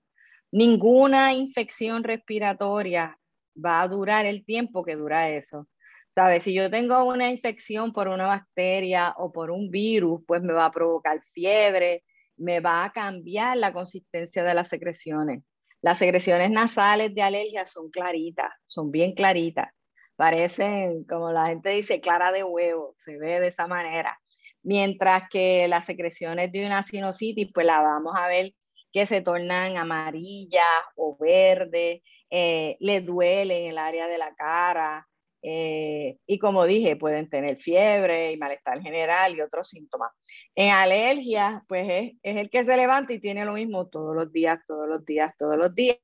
Ninguna 0.50 1.32
infección 1.34 2.04
respiratoria 2.04 3.18
va 3.64 3.82
a 3.82 3.88
durar 3.88 4.26
el 4.26 4.44
tiempo 4.44 4.84
que 4.84 4.96
dura 4.96 5.30
eso. 5.30 5.68
¿Sabes? 6.14 6.44
Si 6.44 6.54
yo 6.54 6.70
tengo 6.70 7.04
una 7.04 7.30
infección 7.30 7.92
por 7.92 8.06
una 8.08 8.26
bacteria 8.26 9.14
o 9.16 9.32
por 9.32 9.50
un 9.50 9.70
virus, 9.70 10.22
pues 10.26 10.42
me 10.42 10.52
va 10.52 10.66
a 10.66 10.70
provocar 10.70 11.20
fiebre, 11.32 12.04
me 12.36 12.60
va 12.60 12.84
a 12.84 12.92
cambiar 12.92 13.56
la 13.56 13.72
consistencia 13.72 14.44
de 14.44 14.54
las 14.54 14.68
secreciones. 14.68 15.42
Las 15.82 15.98
secreciones 15.98 16.50
nasales 16.50 17.14
de 17.14 17.22
alergia 17.22 17.66
son 17.66 17.90
claritas, 17.90 18.50
son 18.66 18.90
bien 18.90 19.12
claritas. 19.14 19.70
Parecen, 20.16 21.04
como 21.04 21.32
la 21.32 21.48
gente 21.48 21.70
dice, 21.70 22.00
clara 22.00 22.30
de 22.30 22.44
huevo, 22.44 22.94
se 22.98 23.18
ve 23.18 23.40
de 23.40 23.48
esa 23.48 23.66
manera. 23.66 24.18
Mientras 24.62 25.24
que 25.28 25.66
las 25.68 25.84
secreciones 25.84 26.52
de 26.52 26.64
una 26.64 26.82
sinusitis, 26.84 27.50
pues 27.52 27.66
la 27.66 27.80
vamos 27.80 28.14
a 28.16 28.28
ver 28.28 28.52
que 28.92 29.06
se 29.06 29.20
tornan 29.20 29.76
amarillas 29.76 30.62
o 30.94 31.16
verdes, 31.18 32.02
eh, 32.30 32.76
le 32.78 33.00
duele 33.00 33.64
en 33.64 33.70
el 33.70 33.78
área 33.78 34.06
de 34.06 34.18
la 34.18 34.32
cara, 34.36 35.08
eh, 35.46 36.16
y 36.26 36.38
como 36.38 36.64
dije, 36.64 36.96
pueden 36.96 37.28
tener 37.28 37.58
fiebre 37.58 38.32
y 38.32 38.38
malestar 38.38 38.80
general 38.80 39.36
y 39.36 39.42
otros 39.42 39.68
síntomas. 39.68 40.10
En 40.54 40.70
alergia, 40.70 41.62
pues 41.68 41.86
es, 41.86 42.12
es, 42.22 42.36
el 42.36 42.48
que 42.48 42.64
se 42.64 42.74
levanta 42.78 43.12
y 43.12 43.20
tiene 43.20 43.44
lo 43.44 43.52
mismo 43.52 43.86
todos 43.88 44.16
los 44.16 44.32
días, 44.32 44.60
todos 44.66 44.88
los 44.88 45.04
días, 45.04 45.34
todos 45.36 45.58
los 45.58 45.74
días. 45.74 45.98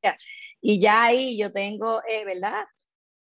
Y 0.61 0.78
ya 0.78 1.04
ahí 1.04 1.38
yo 1.38 1.52
tengo, 1.52 2.02
eh, 2.06 2.26
¿verdad? 2.26 2.64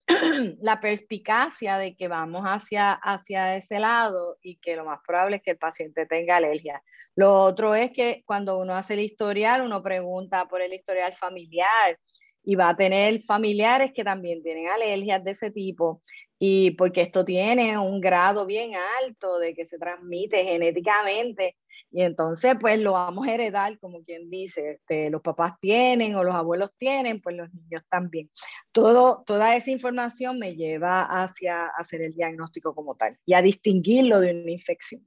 la 0.60 0.78
perspicacia 0.78 1.78
de 1.78 1.96
que 1.96 2.08
vamos 2.08 2.44
hacia, 2.44 2.92
hacia 2.92 3.56
ese 3.56 3.80
lado 3.80 4.36
y 4.42 4.56
que 4.56 4.76
lo 4.76 4.84
más 4.84 5.00
probable 5.06 5.36
es 5.36 5.42
que 5.42 5.52
el 5.52 5.58
paciente 5.58 6.04
tenga 6.04 6.36
alergia. 6.36 6.82
Lo 7.16 7.32
otro 7.34 7.74
es 7.74 7.92
que 7.92 8.22
cuando 8.26 8.58
uno 8.58 8.74
hace 8.74 8.92
el 8.92 9.00
historial, 9.00 9.62
uno 9.62 9.82
pregunta 9.82 10.46
por 10.48 10.60
el 10.60 10.74
historial 10.74 11.14
familiar 11.14 11.98
y 12.42 12.54
va 12.54 12.70
a 12.70 12.76
tener 12.76 13.22
familiares 13.22 13.92
que 13.92 14.04
también 14.04 14.42
tienen 14.42 14.68
alergias 14.68 15.22
de 15.24 15.32
ese 15.32 15.50
tipo 15.50 16.02
y 16.38 16.70
porque 16.72 17.02
esto 17.02 17.24
tiene 17.24 17.76
un 17.76 18.00
grado 18.00 18.46
bien 18.46 18.72
alto 19.02 19.38
de 19.38 19.54
que 19.54 19.66
se 19.66 19.78
transmite 19.78 20.42
genéticamente 20.44 21.56
y 21.90 22.02
entonces 22.02 22.56
pues 22.60 22.78
lo 22.78 22.92
vamos 22.92 23.26
a 23.26 23.34
heredar 23.34 23.78
como 23.78 24.02
quien 24.04 24.30
dice, 24.30 24.72
este, 24.72 25.10
los 25.10 25.22
papás 25.22 25.54
tienen 25.60 26.14
o 26.14 26.24
los 26.24 26.34
abuelos 26.34 26.72
tienen, 26.76 27.20
pues 27.20 27.36
los 27.36 27.52
niños 27.52 27.82
también. 27.88 28.30
Todo, 28.72 29.22
toda 29.26 29.56
esa 29.56 29.70
información 29.70 30.38
me 30.38 30.54
lleva 30.54 31.02
hacia 31.02 31.66
hacer 31.66 32.02
el 32.02 32.14
diagnóstico 32.14 32.74
como 32.74 32.94
tal 32.94 33.18
y 33.26 33.34
a 33.34 33.42
distinguirlo 33.42 34.20
de 34.20 34.42
una 34.42 34.50
infección. 34.50 35.06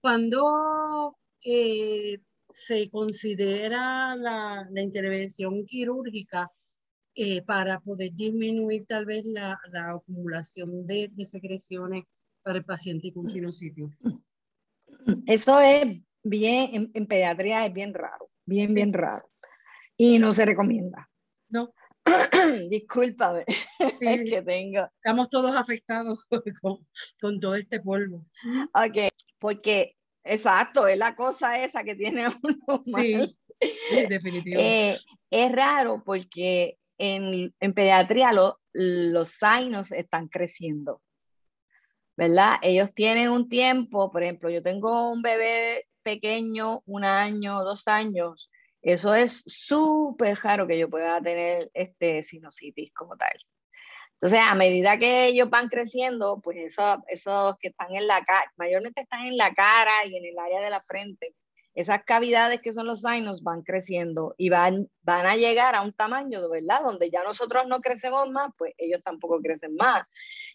Cuando 0.00 1.16
eh, 1.44 2.18
se 2.52 2.90
considera 2.90 4.14
la, 4.16 4.68
la 4.70 4.82
intervención 4.82 5.64
quirúrgica, 5.66 6.50
eh, 7.14 7.42
para 7.42 7.78
poder 7.80 8.14
disminuir 8.14 8.86
tal 8.86 9.04
vez 9.04 9.26
la, 9.26 9.60
la 9.70 9.90
acumulación 9.90 10.86
de, 10.86 11.10
de, 11.12 11.24
secreciones 11.26 12.04
para 12.42 12.56
el 12.56 12.64
paciente 12.64 13.12
con 13.12 13.26
sinusitis. 13.26 13.90
Eso 15.26 15.60
es 15.60 16.00
bien, 16.22 16.90
en, 16.94 17.06
pediatría 17.06 17.66
es 17.66 17.72
bien 17.74 17.92
raro, 17.92 18.30
bien, 18.46 18.72
bien 18.72 18.94
raro. 18.94 19.28
Y 19.94 20.18
no 20.18 20.32
se 20.32 20.46
recomienda. 20.46 21.06
No. 21.50 21.74
Discúlpame, 22.70 23.44
sí, 23.98 24.06
es 24.06 24.30
que 24.30 24.40
tengo. 24.40 24.88
Estamos 24.96 25.28
todos 25.28 25.54
afectados 25.54 26.24
con, 26.62 26.78
con, 27.20 27.40
todo 27.40 27.56
este 27.56 27.80
polvo. 27.80 28.24
Ok, 28.72 29.12
porque, 29.38 29.96
exacto, 30.24 30.86
es 30.86 30.98
la 30.98 31.14
cosa 31.14 31.62
esa 31.62 31.84
que 31.84 31.94
tiene 31.94 32.26
uno. 32.42 32.80
Sí, 32.82 33.36
definitivamente. 34.08 34.90
Eh, 34.90 34.98
es 35.30 35.52
raro 35.52 36.02
porque 36.04 36.78
en, 36.98 37.54
en 37.58 37.74
pediatría 37.74 38.32
los 38.72 39.30
signos 39.30 39.90
están 39.92 40.28
creciendo, 40.28 41.02
¿verdad? 42.16 42.56
Ellos 42.62 42.92
tienen 42.94 43.30
un 43.30 43.48
tiempo, 43.48 44.10
por 44.10 44.22
ejemplo, 44.22 44.50
yo 44.50 44.62
tengo 44.62 45.10
un 45.10 45.22
bebé 45.22 45.86
pequeño, 46.02 46.82
un 46.86 47.04
año, 47.04 47.62
dos 47.64 47.86
años, 47.86 48.50
eso 48.82 49.14
es 49.14 49.44
súper 49.46 50.36
raro 50.42 50.66
que 50.66 50.76
yo 50.76 50.90
pueda 50.90 51.20
tener 51.20 51.70
este 51.72 52.24
sinusitis 52.24 52.92
como 52.92 53.16
tal. 53.16 53.38
Entonces, 54.22 54.40
a 54.48 54.54
medida 54.54 54.98
que 54.98 55.26
ellos 55.26 55.50
van 55.50 55.68
creciendo, 55.68 56.40
pues 56.44 56.56
esos, 56.56 57.56
que 57.58 57.68
están 57.68 57.92
en 57.96 58.06
la 58.06 58.24
cara, 58.24 58.52
mayormente 58.56 59.00
están 59.00 59.26
en 59.26 59.36
la 59.36 59.52
cara 59.52 60.06
y 60.06 60.16
en 60.16 60.24
el 60.24 60.38
área 60.38 60.60
de 60.60 60.70
la 60.70 60.80
frente, 60.80 61.34
esas 61.74 62.04
cavidades 62.04 62.60
que 62.60 62.72
son 62.72 62.86
los 62.86 63.00
sinus 63.00 63.42
van 63.42 63.62
creciendo 63.62 64.36
y 64.38 64.48
van, 64.48 64.88
van 65.02 65.26
a 65.26 65.34
llegar 65.34 65.74
a 65.74 65.82
un 65.82 65.92
tamaño, 65.92 66.48
¿verdad? 66.48 66.82
Donde 66.84 67.10
ya 67.10 67.24
nosotros 67.24 67.66
no 67.66 67.80
crecemos 67.80 68.30
más, 68.30 68.52
pues 68.56 68.74
ellos 68.78 69.00
tampoco 69.02 69.40
crecen 69.40 69.74
más. 69.74 70.06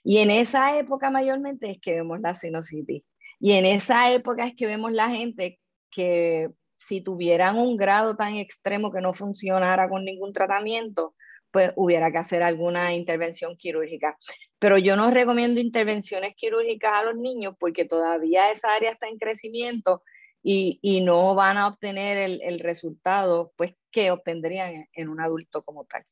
Y 0.01 0.19
en 0.19 0.31
esa 0.31 0.79
época 0.79 1.09
mayormente 1.09 1.69
es 1.69 1.81
que 1.81 1.93
vemos 1.95 2.21
la 2.21 2.36
sinusitis. 2.36 3.03
Y 3.38 3.51
en 3.51 3.65
esa 3.65 4.13
época 4.13 4.47
es 4.47 4.55
que 4.55 4.65
vemos 4.65 4.93
la 4.93 5.09
gente 5.09 5.59
que 5.91 6.51
si 6.74 7.01
tuvieran 7.01 7.57
un 7.57 7.75
grado 7.75 8.15
tan 8.15 8.36
extremo 8.36 8.93
que 8.93 9.01
no 9.01 9.13
funcionara 9.13 9.89
con 9.89 10.05
ningún 10.05 10.31
tratamiento, 10.31 11.15
pues 11.57 11.73
hubiera 11.75 12.11
que 12.11 12.19
hacer 12.19 12.43
alguna 12.43 12.93
intervención 12.93 13.57
quirúrgica. 13.57 14.15
Pero 14.59 14.77
yo 14.77 14.95
no 14.95 15.09
recomiendo 15.09 15.59
intervenciones 15.59 16.35
quirúrgicas 16.35 16.93
a 16.93 17.03
los 17.05 17.15
niños 17.15 17.55
porque 17.59 17.83
todavía 17.83 18.51
esa 18.51 18.67
área 18.75 18.91
está 18.91 19.07
en 19.07 19.17
crecimiento 19.17 20.03
y, 20.43 20.77
y 20.83 21.01
no 21.01 21.33
van 21.33 21.57
a 21.57 21.67
obtener 21.67 22.19
el, 22.19 22.41
el, 22.43 22.59
resultado 22.59 23.53
pues, 23.55 23.73
que 23.89 24.12
obtendrían 24.12 24.88
en, 24.93 25.10
un 25.10 25.19
adulto 25.19 25.63
como 25.63 25.84
tal. 25.86 26.03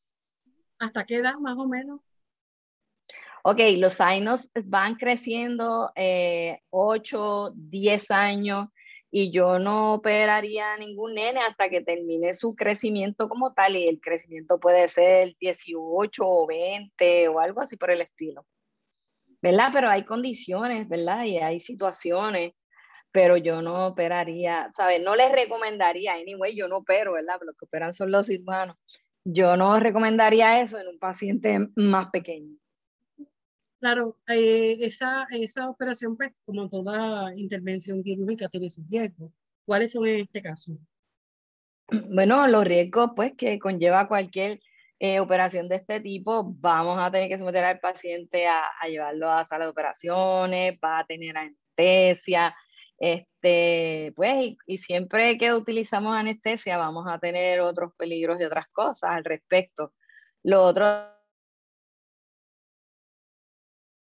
¿Hasta 0.80 1.06
qué 1.06 1.18
edad 1.18 1.36
más 1.36 1.60
o 1.60 1.68
menos? 1.68 2.02
Ok, 3.44 3.60
los 3.78 3.94
signos 3.94 4.50
van 4.64 4.96
creciendo 4.96 5.92
eh, 5.96 6.60
8, 6.72 7.52
10 7.54 8.10
años 8.10 8.70
y 9.18 9.32
yo 9.32 9.60
no 9.60 9.94
operaría 9.94 10.74
a 10.74 10.78
ningún 10.78 11.14
nene 11.14 11.40
hasta 11.40 11.70
que 11.70 11.80
termine 11.80 12.34
su 12.34 12.54
crecimiento 12.54 13.30
como 13.30 13.54
tal 13.54 13.78
y 13.78 13.88
el 13.88 14.02
crecimiento 14.02 14.60
puede 14.60 14.90
ser 14.90 15.38
18 15.40 16.28
o 16.28 16.46
20 16.46 17.30
o 17.30 17.40
algo 17.40 17.62
así 17.62 17.78
por 17.78 17.92
el 17.92 18.02
estilo. 18.02 18.46
¿Verdad? 19.42 19.70
Pero 19.72 19.90
hay 19.90 20.04
condiciones, 20.04 20.90
¿verdad? 20.90 21.24
Y 21.24 21.38
hay 21.38 21.62
situaciones 21.62 22.56
pero 23.10 23.38
yo 23.38 23.62
no 23.62 23.88
operaría, 23.88 24.70
¿sabes? 24.76 25.02
No 25.02 25.16
les 25.16 25.32
recomendaría, 25.32 26.16
anyway, 26.16 26.54
yo 26.54 26.68
no 26.68 26.80
opero, 26.80 27.14
¿verdad? 27.14 27.40
Los 27.46 27.56
que 27.56 27.64
operan 27.64 27.94
son 27.94 28.12
los 28.12 28.30
hermanos. 28.30 28.76
Yo 29.24 29.56
no 29.56 29.80
recomendaría 29.80 30.60
eso 30.60 30.78
en 30.78 30.90
un 30.90 31.00
paciente 31.00 31.70
más 31.78 32.10
pequeño. 32.12 32.58
Claro, 33.80 34.18
eh, 34.28 34.78
esa, 34.82 35.28
esa 35.32 35.70
operación, 35.70 36.18
pues, 36.18 36.32
como 36.46 36.70
toda 36.70 37.36
intervención 37.36 38.02
quirúrgica, 38.04 38.50
tiene 38.50 38.70
sus 38.70 38.90
riesgos. 38.90 39.32
¿Cuáles 39.66 39.92
son 39.92 40.08
en 40.08 40.22
este 40.22 40.42
caso? 40.42 40.78
Bueno, 42.10 42.48
los 42.48 42.64
riesgos, 42.66 43.12
pues, 43.16 43.34
que 43.38 43.60
conlleva 43.60 44.08
cualquier 44.08 44.60
eh, 45.00 45.20
operación 45.20 45.68
de 45.68 45.76
este 45.76 46.00
tipo, 46.00 46.44
vamos 46.58 46.98
a 47.00 47.12
tener 47.12 47.30
que 47.30 47.38
someter 47.38 47.64
al 47.66 47.80
paciente 47.80 48.48
a, 48.48 48.64
a 48.82 48.88
llevarlo 48.88 49.30
a 49.30 49.46
sala 49.46 49.66
de 49.66 49.72
operaciones, 49.72 50.80
va 50.84 51.00
a 51.00 51.06
tener 51.06 51.38
anestesia, 51.38 52.56
este, 52.98 54.14
pues, 54.16 54.56
y, 54.68 54.78
siempre 54.78 55.38
que 55.38 55.54
utilizamos 55.54 56.16
anestesia 56.16 56.78
vamos 56.78 57.06
a 57.08 57.20
tener 57.20 57.62
otros 57.62 57.92
peligros 57.98 58.40
y 58.40 58.46
otras 58.46 58.68
cosas 58.70 59.12
al 59.12 59.26
respecto. 59.26 59.94
Lo 60.44 60.64
otro 60.64 61.15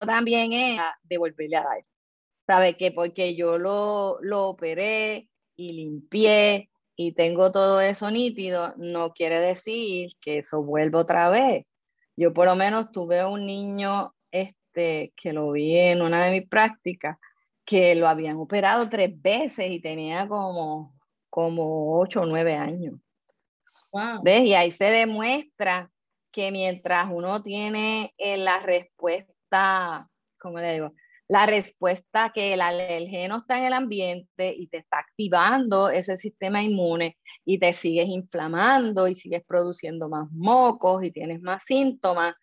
también 0.05 0.53
es 0.53 0.81
devolverle 1.03 1.57
a 1.57 1.63
dar. 1.63 1.85
¿Sabe 2.45 2.75
que 2.75 2.91
Porque 2.91 3.35
yo 3.35 3.57
lo, 3.57 4.17
lo 4.21 4.49
operé 4.49 5.29
y 5.55 5.73
limpié 5.73 6.69
y 6.95 7.13
tengo 7.13 7.51
todo 7.51 7.81
eso 7.81 8.11
nítido, 8.11 8.73
no 8.77 9.13
quiere 9.13 9.39
decir 9.39 10.11
que 10.21 10.39
eso 10.39 10.61
vuelva 10.61 10.99
otra 10.99 11.29
vez. 11.29 11.65
Yo 12.15 12.33
por 12.33 12.45
lo 12.45 12.55
menos 12.55 12.91
tuve 12.91 13.25
un 13.25 13.45
niño 13.45 14.13
este, 14.31 15.13
que 15.15 15.33
lo 15.33 15.51
vi 15.51 15.77
en 15.77 16.01
una 16.01 16.25
de 16.25 16.31
mis 16.31 16.49
prácticas 16.49 17.17
que 17.65 17.95
lo 17.95 18.07
habían 18.07 18.37
operado 18.37 18.89
tres 18.89 19.09
veces 19.21 19.71
y 19.71 19.79
tenía 19.79 20.27
como, 20.27 20.93
como 21.29 21.99
ocho 21.99 22.21
o 22.21 22.25
nueve 22.25 22.55
años. 22.55 22.95
¿Ves? 24.23 24.41
Y 24.41 24.53
ahí 24.53 24.71
se 24.71 24.85
demuestra 24.85 25.91
que 26.31 26.51
mientras 26.51 27.09
uno 27.11 27.41
tiene 27.41 28.13
eh, 28.17 28.37
la 28.37 28.59
respuesta, 28.59 29.30
¿cómo 30.39 30.59
le 30.59 30.73
digo? 30.73 30.93
La 31.27 31.45
respuesta 31.45 32.31
que 32.33 32.53
el 32.53 32.61
alergeno 32.61 33.37
está 33.37 33.57
en 33.57 33.65
el 33.65 33.73
ambiente 33.73 34.53
y 34.53 34.67
te 34.67 34.77
está 34.77 34.99
activando 34.99 35.89
ese 35.89 36.17
sistema 36.17 36.61
inmune 36.61 37.17
y 37.45 37.57
te 37.57 37.71
sigues 37.71 38.07
inflamando 38.07 39.07
y 39.07 39.15
sigues 39.15 39.41
produciendo 39.45 40.09
más 40.09 40.29
mocos 40.31 41.03
y 41.03 41.11
tienes 41.11 41.41
más 41.41 41.63
síntomas, 41.65 42.35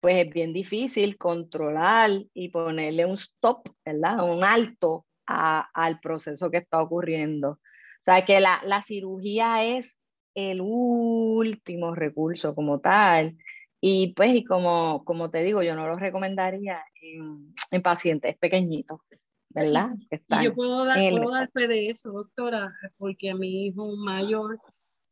pues 0.00 0.26
es 0.26 0.32
bien 0.32 0.54
difícil 0.54 1.18
controlar 1.18 2.10
y 2.32 2.48
ponerle 2.48 3.04
un 3.04 3.14
stop, 3.14 3.68
¿verdad? 3.84 4.24
Un 4.24 4.44
alto 4.44 5.04
al 5.26 6.00
proceso 6.00 6.50
que 6.50 6.58
está 6.58 6.80
ocurriendo. 6.80 7.50
O 7.50 8.04
sea, 8.04 8.24
que 8.24 8.40
la, 8.40 8.62
la, 8.64 8.82
cirugía 8.82 9.64
es 9.64 9.94
el 10.34 10.60
último 10.62 11.94
recurso 11.94 12.54
como 12.54 12.80
tal. 12.80 13.36
Y 13.84 14.12
pues, 14.14 14.32
y 14.32 14.44
como, 14.44 15.04
como 15.04 15.28
te 15.28 15.42
digo, 15.42 15.60
yo 15.64 15.74
no 15.74 15.88
lo 15.88 15.96
recomendaría 15.96 16.80
en, 17.02 17.52
en 17.72 17.82
pacientes 17.82 18.38
pequeñitos, 18.38 19.00
¿verdad? 19.48 19.90
y 20.08 20.44
yo 20.44 20.54
puedo 20.54 20.84
dar, 20.84 21.10
puedo 21.10 21.32
dar 21.32 21.50
fe 21.50 21.66
de 21.66 21.88
eso, 21.88 22.12
doctora, 22.12 22.72
porque 22.96 23.30
a 23.30 23.34
mi 23.34 23.66
hijo 23.66 23.96
mayor 23.96 24.60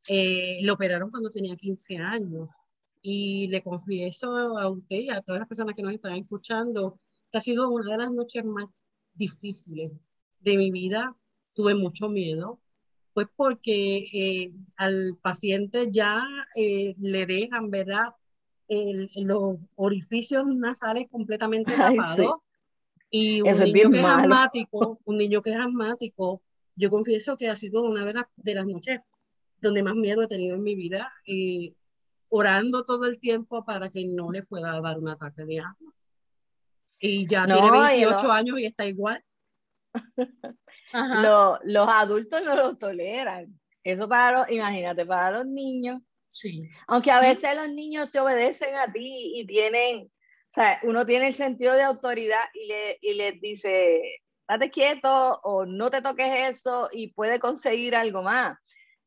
eh, 0.08 0.60
lo 0.62 0.74
operaron 0.74 1.10
cuando 1.10 1.32
tenía 1.32 1.56
15 1.56 1.96
años 1.96 2.48
y 3.02 3.48
le 3.48 3.60
confieso 3.60 4.36
a 4.36 4.68
usted 4.68 4.98
y 4.98 5.10
a 5.10 5.20
todas 5.20 5.40
las 5.40 5.48
personas 5.48 5.74
que 5.74 5.82
nos 5.82 5.92
están 5.92 6.14
escuchando 6.14 7.00
que 7.32 7.38
ha 7.38 7.40
sido 7.40 7.68
una 7.70 7.90
de 7.90 7.98
las 7.98 8.12
noches 8.12 8.44
más 8.44 8.66
difíciles 9.14 9.90
de 10.38 10.56
mi 10.56 10.70
vida. 10.70 11.16
Tuve 11.54 11.74
mucho 11.74 12.08
miedo, 12.08 12.60
pues 13.14 13.26
porque 13.34 14.06
eh, 14.12 14.52
al 14.76 15.18
paciente 15.20 15.88
ya 15.90 16.24
eh, 16.54 16.94
le 17.00 17.26
dejan, 17.26 17.68
¿verdad? 17.68 18.10
Los 19.16 19.58
orificios 19.76 20.46
nasales 20.46 21.08
completamente 21.10 21.72
tapados. 21.76 22.36
Y 23.10 23.42
un 23.42 23.58
niño 23.58 23.90
que 23.90 23.98
es 23.98 24.04
asmático, 24.04 25.00
un 25.04 25.16
niño 25.16 25.42
que 25.42 25.50
es 25.50 25.56
asmático, 25.56 26.42
yo 26.76 26.90
confieso 26.90 27.36
que 27.36 27.48
ha 27.48 27.56
sido 27.56 27.82
una 27.82 28.04
de 28.04 28.14
las, 28.14 28.26
de 28.36 28.54
las 28.54 28.66
noches 28.66 29.00
donde 29.60 29.82
más 29.82 29.94
miedo 29.94 30.22
he 30.22 30.28
tenido 30.28 30.56
en 30.56 30.62
mi 30.62 30.74
vida. 30.74 31.12
Eh, 31.26 31.74
orando 32.30 32.84
todo 32.84 33.06
el 33.06 33.18
tiempo 33.18 33.64
para 33.64 33.90
que 33.90 34.06
no 34.06 34.30
le 34.30 34.44
pueda 34.44 34.80
dar 34.80 34.98
un 34.98 35.08
ataque 35.08 35.44
de 35.44 35.58
asma. 35.58 35.92
Y 36.98 37.26
ya 37.26 37.46
tiene 37.46 37.70
28 37.70 38.30
años 38.30 38.60
y 38.60 38.66
está 38.66 38.86
igual. 38.86 39.22
los 41.64 41.88
adultos 41.88 42.42
no 42.44 42.56
lo 42.56 42.76
toleran. 42.76 43.58
Eso 43.82 44.08
para 44.08 44.38
los, 44.40 44.50
imagínate, 44.50 45.04
para 45.04 45.38
los 45.38 45.46
niños. 45.46 46.00
Sí. 46.30 46.70
Aunque 46.86 47.10
a 47.10 47.20
veces 47.20 47.56
los 47.56 47.68
niños 47.70 48.10
te 48.12 48.20
obedecen 48.20 48.76
a 48.76 48.90
ti 48.90 49.32
y 49.34 49.46
tienen, 49.46 50.04
o 50.04 50.54
sea, 50.54 50.78
uno 50.84 51.04
tiene 51.04 51.26
el 51.26 51.34
sentido 51.34 51.74
de 51.74 51.82
autoridad 51.82 52.44
y 52.54 52.66
le, 52.66 52.98
y 53.00 53.14
les 53.14 53.40
dice, 53.40 54.00
date 54.48 54.70
quieto 54.70 55.40
o 55.42 55.66
no 55.66 55.90
te 55.90 56.00
toques 56.00 56.56
eso 56.56 56.88
y 56.92 57.08
puede 57.08 57.40
conseguir 57.40 57.96
algo 57.96 58.22
más. 58.22 58.56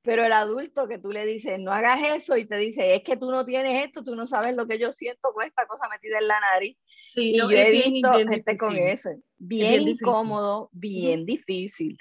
Pero 0.02 0.26
el 0.26 0.34
adulto 0.34 0.86
que 0.86 1.00
tú 1.00 1.12
le 1.12 1.26
dices, 1.26 1.58
no 1.62 1.72
hagas 1.72 2.02
eso 2.14 2.36
y 2.36 2.46
te 2.46 2.58
dice, 2.58 2.94
es 2.94 3.04
que 3.04 3.16
tú 3.16 3.32
no 3.32 3.46
tienes 3.46 3.86
esto, 3.86 4.04
tú 4.04 4.18
no 4.18 4.28
sabes 4.28 4.54
lo 4.54 4.68
que 4.68 4.78
yo 4.78 4.92
siento 4.92 5.32
con 5.32 5.46
esta 5.46 5.66
cosa 5.66 5.88
metida 5.88 6.20
en 6.20 6.28
la 6.28 6.42
nariz. 6.42 6.78
Sí, 7.02 7.32
y 7.32 7.38
yo 7.38 7.50
he 7.50 7.72
visto 7.72 8.12
gente 8.12 8.58
con 8.58 8.76
eso. 8.76 9.12
Bien, 9.38 9.88
incómodo, 9.88 10.70
bien 10.74 11.26
difícil. 11.26 11.98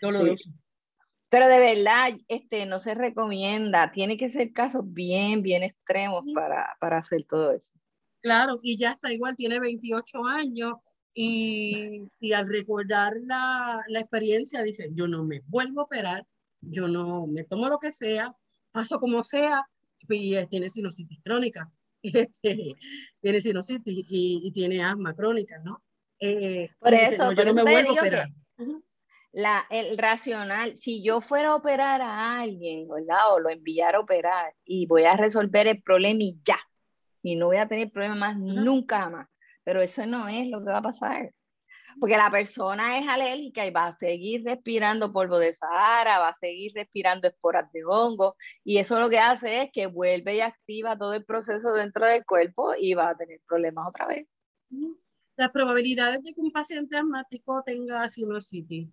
Pero 1.33 1.49
de 1.49 1.59
verdad, 1.59 2.11
este, 2.29 2.67
no 2.67 2.79
se 2.79 2.95
recomienda. 2.95 3.91
Tiene 3.91 4.19
que 4.19 4.29
ser 4.29 4.53
casos 4.53 4.83
bien, 4.85 5.41
bien 5.41 5.63
extremos 5.63 6.25
para, 6.35 6.77
para 6.79 6.99
hacer 6.99 7.25
todo 7.27 7.53
eso. 7.53 7.67
Claro, 8.21 8.61
y 8.63 8.77
ya 8.77 8.93
está 8.93 9.11
igual, 9.13 9.35
tiene 9.35 9.59
28 9.59 10.25
años 10.27 10.75
y, 11.15 12.05
y 12.21 12.33
al 12.35 12.49
recordar 12.49 13.15
la, 13.25 13.83
la 13.89 14.01
experiencia 14.01 14.63
dice, 14.63 14.91
yo 14.93 15.09
no 15.09 15.25
me 15.25 15.41
vuelvo 15.49 15.81
a 15.81 15.85
operar 15.85 16.27
yo 16.63 16.89
no 16.89 17.27
me 17.27 17.45
tomo 17.45 17.69
lo 17.69 17.79
que 17.79 17.93
sea, 17.93 18.35
paso 18.71 18.99
como 19.01 19.23
sea, 19.25 19.67
y 20.09 20.35
eh, 20.35 20.47
tiene 20.49 20.69
sinusitis 20.71 21.21
crónica, 21.23 21.71
este, 22.03 22.75
tiene 23.21 23.41
sinusitis 23.41 24.07
y, 24.09 24.51
tiene 24.53 24.83
asma 24.83 25.15
crónica, 25.15 25.59
¿no? 25.65 25.83
Eh, 26.21 26.71
por 26.79 26.95
eso, 26.95 27.33
yo 27.33 27.45
no 27.45 27.55
me 27.55 27.63
vuelvo 27.63 27.91
a 27.91 27.95
operar. 27.95 28.29
La, 29.33 29.67
el 29.71 29.97
racional, 29.97 30.77
si 30.77 31.03
yo 31.03 31.21
fuera 31.21 31.51
a 31.51 31.57
operar 31.57 32.03
a 32.03 32.41
alguien, 32.41 32.87
¿verdad? 32.89 33.33
O 33.33 33.41
lo 33.41 33.49
enviara 33.49 33.99
a 33.99 34.03
operar 34.03 34.55
y 34.65 34.87
voy 34.87 35.05
a 35.05 35.17
resolver 35.17 35.67
el 35.67 35.83
problema 35.83 36.23
y 36.23 36.39
ya, 36.45 36.59
y 37.23 37.37
no 37.37 37.47
voy 37.47 37.57
a 37.57 37.69
tener 37.69 37.91
problema 37.91 38.15
más 38.15 38.37
nunca 38.37 39.09
más, 39.09 39.29
pero 39.65 39.81
eso 39.81 40.05
no 40.07 40.29
es 40.29 40.49
lo 40.49 40.63
que 40.63 40.71
va 40.71 40.79
a 40.79 40.83
pasar 40.83 41.33
porque 42.01 42.17
la 42.17 42.31
persona 42.31 42.99
es 42.99 43.09
alérgica 43.09 43.67
y 43.67 43.71
va 43.71 43.89
a 43.89 43.93
seguir 43.93 44.45
respirando 44.45 45.13
polvo 45.13 45.39
de 45.39 45.53
Sahara, 45.53 46.19
va 46.19 46.29
a 46.29 46.35
seguir 46.35 46.73
respirando 46.75 47.29
esporas 47.29 47.71
de 47.73 47.85
hongo, 47.85 48.37
y 48.65 48.79
eso 48.79 48.99
lo 48.99 49.09
que 49.11 49.19
hace 49.19 49.63
es 49.63 49.71
que 49.73 49.87
vuelve 49.87 50.37
y 50.37 50.41
activa 50.41 50.97
todo 50.97 51.15
el 51.15 51.25
proceso 51.25 51.73
dentro 51.73 52.07
del 52.07 52.25
cuerpo 52.25 52.75
y 52.79 52.95
va 52.95 53.11
a 53.11 53.17
tener 53.17 53.41
problemas 53.47 53.89
otra 53.89 54.07
vez. 54.07 54.27
Las 55.37 55.51
probabilidades 55.51 56.23
de 56.23 56.35
que 56.35 56.41
un 56.41 56.53
paciente 56.53 56.97
asmático 56.97 57.63
tenga 57.65 58.09
sinusitis. 58.09 58.89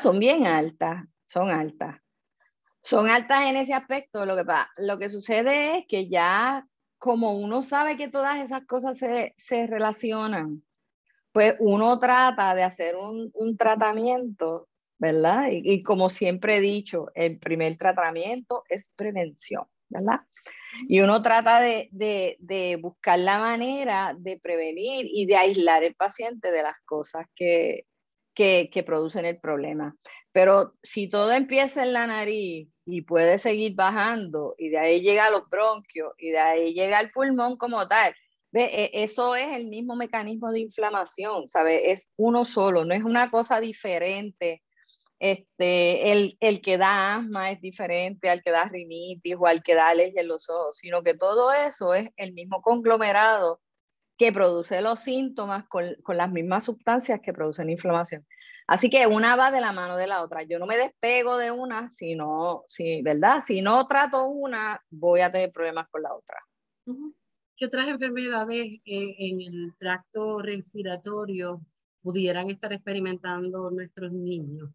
Son 0.00 0.18
bien 0.18 0.46
altas, 0.46 1.04
son 1.26 1.50
altas. 1.50 2.00
Son 2.82 3.08
altas 3.08 3.46
en 3.46 3.56
ese 3.56 3.74
aspecto. 3.74 4.26
Lo 4.26 4.36
que, 4.36 4.44
lo 4.78 4.98
que 4.98 5.08
sucede 5.08 5.78
es 5.78 5.86
que 5.86 6.08
ya 6.08 6.66
como 6.98 7.36
uno 7.36 7.62
sabe 7.62 7.96
que 7.96 8.08
todas 8.08 8.38
esas 8.40 8.64
cosas 8.64 8.96
se, 8.98 9.34
se 9.36 9.66
relacionan, 9.66 10.62
pues 11.32 11.56
uno 11.58 11.98
trata 11.98 12.54
de 12.54 12.62
hacer 12.62 12.94
un, 12.94 13.30
un 13.34 13.56
tratamiento, 13.56 14.68
¿verdad? 14.98 15.48
Y, 15.50 15.82
como 15.82 16.10
siempre 16.10 16.58
he 16.58 16.60
dicho, 16.60 17.08
el 17.14 17.40
primer 17.40 17.76
tratamiento 17.76 18.62
es 18.68 18.88
prevención, 18.94 19.64
¿verdad? 19.88 20.20
Y 20.88 21.00
uno 21.00 21.22
trata 21.22 21.60
de, 21.60 21.88
de, 21.90 22.36
de, 22.38 22.76
buscar 22.76 23.18
la 23.18 23.38
manera 23.38 24.14
de 24.16 24.38
prevenir 24.38 25.06
y 25.10 25.26
de 25.26 25.36
aislar 25.36 25.82
el 25.82 25.96
paciente 25.96 26.52
de 26.52 26.62
las 26.62 26.76
cosas 26.84 27.26
que, 27.34 27.84
que, 28.34 28.82
producen 28.84 29.24
el 29.24 29.38
problema. 29.38 29.96
Pero 30.32 30.74
si 30.82 31.08
todo 31.08 31.32
empieza 31.32 31.82
en 31.82 31.92
la 31.92 32.06
nariz 32.06 32.68
y 32.86 33.02
puede 33.02 33.38
seguir 33.38 33.74
bajando 33.74 34.54
y 34.58 34.70
de 34.70 34.78
ahí 34.78 35.02
llega 35.02 35.26
a 35.26 35.30
los 35.30 35.48
bronquios 35.48 36.12
y 36.18 36.30
de 36.30 36.38
ahí 36.38 36.74
llega 36.74 36.98
al 36.98 37.10
pulmón 37.10 37.56
como 37.56 37.86
tal, 37.88 38.14
Ve, 38.52 38.64
e, 38.64 39.04
eso 39.04 39.34
es 39.34 39.50
el 39.56 39.66
mismo 39.68 39.96
mecanismo 39.96 40.52
de 40.52 40.60
inflamación, 40.60 41.48
¿sabe? 41.48 41.90
Es 41.90 42.10
uno 42.16 42.44
solo, 42.44 42.84
no 42.84 42.94
es 42.94 43.02
una 43.02 43.30
cosa 43.30 43.60
diferente. 43.60 44.62
Este, 45.18 46.12
el, 46.12 46.36
el, 46.40 46.60
que 46.60 46.76
da 46.78 47.14
asma 47.16 47.50
es 47.52 47.60
diferente 47.62 48.28
al 48.28 48.42
que 48.42 48.50
da 48.50 48.64
rinitis 48.64 49.36
o 49.38 49.46
al 49.46 49.62
que 49.62 49.74
da 49.74 49.88
alergia 49.88 50.20
en 50.20 50.28
los 50.28 50.50
ojos, 50.50 50.76
sino 50.78 51.02
que 51.02 51.14
todo 51.14 51.52
eso 51.52 51.94
es 51.94 52.10
el 52.16 52.34
mismo 52.34 52.60
conglomerado 52.60 53.60
que 54.16 54.32
produce 54.32 54.80
los 54.82 55.00
síntomas 55.00 55.66
con, 55.68 55.94
con 56.02 56.16
las 56.16 56.30
mismas 56.30 56.64
sustancias 56.64 57.20
que 57.22 57.32
producen 57.32 57.70
inflamación. 57.70 58.26
Así 58.66 58.88
que 58.88 59.06
una 59.06 59.36
va 59.36 59.50
de 59.50 59.60
la 59.60 59.72
mano 59.72 59.96
de 59.96 60.06
la 60.06 60.22
otra. 60.22 60.44
Yo 60.44 60.58
no 60.58 60.66
me 60.66 60.76
despego 60.76 61.36
de 61.36 61.50
una, 61.50 61.88
sino, 61.90 62.64
si, 62.68 63.02
¿verdad? 63.02 63.42
Si 63.46 63.60
no 63.60 63.86
trato 63.86 64.26
una, 64.28 64.80
voy 64.90 65.20
a 65.20 65.32
tener 65.32 65.52
problemas 65.52 65.88
con 65.90 66.02
la 66.02 66.14
otra. 66.14 66.38
¿Qué 67.56 67.66
otras 67.66 67.88
enfermedades 67.88 68.80
eh, 68.84 69.14
en 69.18 69.40
el 69.40 69.74
tracto 69.78 70.40
respiratorio 70.40 71.60
pudieran 72.02 72.50
estar 72.50 72.72
experimentando 72.72 73.70
nuestros 73.70 74.12
niños 74.12 74.70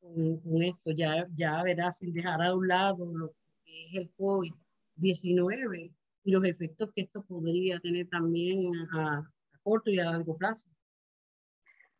con, 0.00 0.62
esto? 0.62 0.90
Ya, 0.92 1.26
ya 1.34 1.62
verás, 1.62 1.98
sin 1.98 2.12
dejar 2.12 2.42
a 2.42 2.54
un 2.54 2.68
lado 2.68 3.06
lo 3.06 3.32
que 3.64 3.86
es 3.86 3.94
el 3.94 4.14
COVID-19 4.16 5.92
y 6.26 6.32
los 6.32 6.44
efectos 6.44 6.90
que 6.92 7.02
esto 7.02 7.24
podría 7.24 7.78
tener 7.78 8.08
también 8.08 8.72
a, 8.92 9.18
a 9.18 9.60
corto 9.62 9.90
y 9.90 9.98
a 10.00 10.10
largo 10.10 10.36
plazo. 10.36 10.68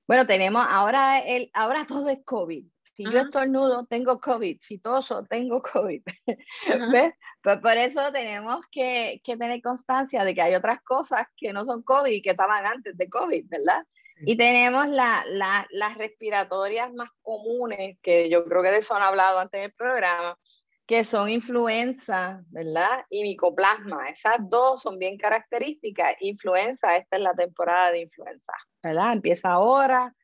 Bueno, 0.07 0.27
tenemos 0.27 0.67
ahora, 0.69 1.21
el, 1.21 1.49
ahora 1.55 1.87
todo 1.87 2.09
es 2.09 2.19
COVID. 2.25 2.67
Si 2.97 3.05
yo 3.05 3.21
estornudo, 3.21 3.87
tengo 3.87 4.21
COVID. 4.21 4.59
Si 4.62 4.79
toso, 4.79 5.25
tengo 5.25 5.61
COVID. 5.61 6.03
¿Ves? 6.93 7.15
Pues 7.43 7.59
por 7.59 7.77
eso 7.77 8.11
tenemos 8.11 8.67
que, 8.73 9.21
que, 9.23 9.37
tener 9.37 9.61
constancia 9.61 10.25
de 10.25 10.35
que 10.35 10.43
hay 10.43 10.55
otras 10.55 10.81
cosas 10.81 11.27
que 11.37 11.53
no 11.53 11.65
son 11.65 11.83
COVID 11.83 12.11
y 12.11 12.23
que 12.23 12.31
estaban 12.31 12.65
antes 12.65 12.97
de 12.97 13.09
COVID, 13.09 13.45
¿verdad? 13.49 13.87
Y 14.25 14.37
tenemos 14.37 14.89
la, 14.89 15.25
la, 15.29 15.67
las 15.71 15.99
respiratorias 15.99 16.93
más 16.95 17.11
comunes, 17.23 17.99
que 18.03 18.31
yo 18.31 18.45
creo 18.47 18.62
que 18.62 18.71
de 18.71 18.79
eso 18.79 18.95
han 18.95 19.03
hablado 19.03 19.39
antes 19.39 19.61
del 19.61 19.73
programa, 19.73 20.39
que 20.87 21.05
son 21.05 21.29
influenza, 21.29 22.42
¿verdad? 22.49 23.05
Y 23.11 23.22
micoplasma. 23.22 24.09
Esas 24.11 24.38
dos 24.49 24.83
son 24.83 24.99
bien 24.99 25.18
características. 25.18 26.14
Influenza, 26.20 26.96
esta 26.96 27.16
es 27.16 27.22
la 27.22 27.35
temporada 27.35 27.90
de 27.90 28.03
influenza, 28.03 28.53
¿verdad? 28.83 29.12
Empieza 29.12 29.51
ahora 29.51 30.14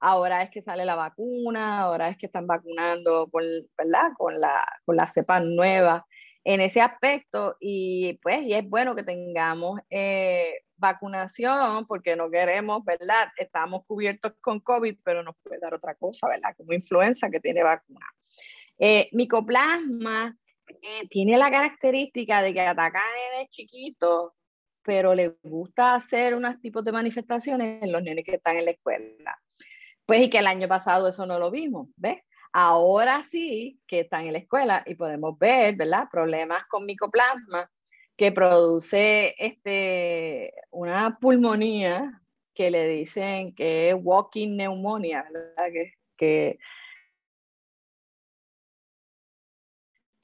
ahora 0.00 0.42
es 0.42 0.50
que 0.50 0.62
sale 0.62 0.84
la 0.84 0.94
vacuna, 0.94 1.80
ahora 1.80 2.08
es 2.08 2.18
que 2.18 2.26
están 2.26 2.46
vacunando 2.46 3.28
con, 3.30 3.42
¿verdad? 3.76 4.12
con, 4.16 4.40
la, 4.40 4.64
con 4.84 4.96
la 4.96 5.10
cepa 5.12 5.40
nueva 5.40 6.06
en 6.44 6.60
ese 6.60 6.80
aspecto 6.80 7.56
y 7.58 8.18
pues 8.22 8.42
y 8.42 8.54
es 8.54 8.68
bueno 8.68 8.94
que 8.94 9.02
tengamos 9.02 9.80
eh, 9.90 10.60
vacunación 10.76 11.86
porque 11.86 12.14
no 12.14 12.30
queremos, 12.30 12.84
¿verdad? 12.84 13.28
Estamos 13.36 13.84
cubiertos 13.84 14.34
con 14.40 14.60
COVID, 14.60 14.96
pero 15.02 15.24
nos 15.24 15.34
puede 15.42 15.58
dar 15.58 15.74
otra 15.74 15.96
cosa, 15.96 16.28
¿verdad? 16.28 16.54
Como 16.56 16.72
influenza 16.72 17.28
que 17.30 17.40
tiene 17.40 17.64
vacuna. 17.64 18.06
Eh, 18.78 19.08
micoplasma 19.12 20.36
eh, 20.68 21.08
tiene 21.08 21.38
la 21.38 21.50
característica 21.50 22.42
de 22.42 22.52
que 22.52 22.60
ataca 22.60 22.98
a 22.98 23.34
nenes 23.34 23.50
chiquitos, 23.50 24.32
pero 24.82 25.14
le 25.14 25.36
gusta 25.42 25.94
hacer 25.94 26.34
unos 26.34 26.60
tipos 26.60 26.84
de 26.84 26.92
manifestaciones 26.92 27.82
en 27.82 27.92
los 27.92 28.02
nenes 28.02 28.24
que 28.24 28.36
están 28.36 28.56
en 28.56 28.66
la 28.66 28.70
escuela. 28.72 29.38
Pues 30.04 30.20
y 30.26 30.30
que 30.30 30.38
el 30.38 30.46
año 30.46 30.68
pasado 30.68 31.08
eso 31.08 31.26
no 31.26 31.38
lo 31.38 31.50
vimos, 31.50 31.88
¿ves? 31.96 32.20
Ahora 32.52 33.22
sí 33.22 33.80
que 33.86 34.00
están 34.00 34.26
en 34.26 34.34
la 34.34 34.38
escuela 34.38 34.82
y 34.86 34.94
podemos 34.94 35.38
ver, 35.38 35.74
¿verdad? 35.76 36.08
Problemas 36.10 36.64
con 36.68 36.86
micoplasma 36.86 37.70
que 38.16 38.32
produce 38.32 39.34
este, 39.38 40.54
una 40.70 41.18
pulmonía 41.18 42.22
que 42.54 42.70
le 42.70 42.88
dicen 42.88 43.54
que 43.54 43.90
es 43.90 43.96
walking 43.98 44.56
pneumonia, 44.56 45.26
¿verdad? 45.30 45.72
Que, 45.72 45.92
que, 46.16 46.58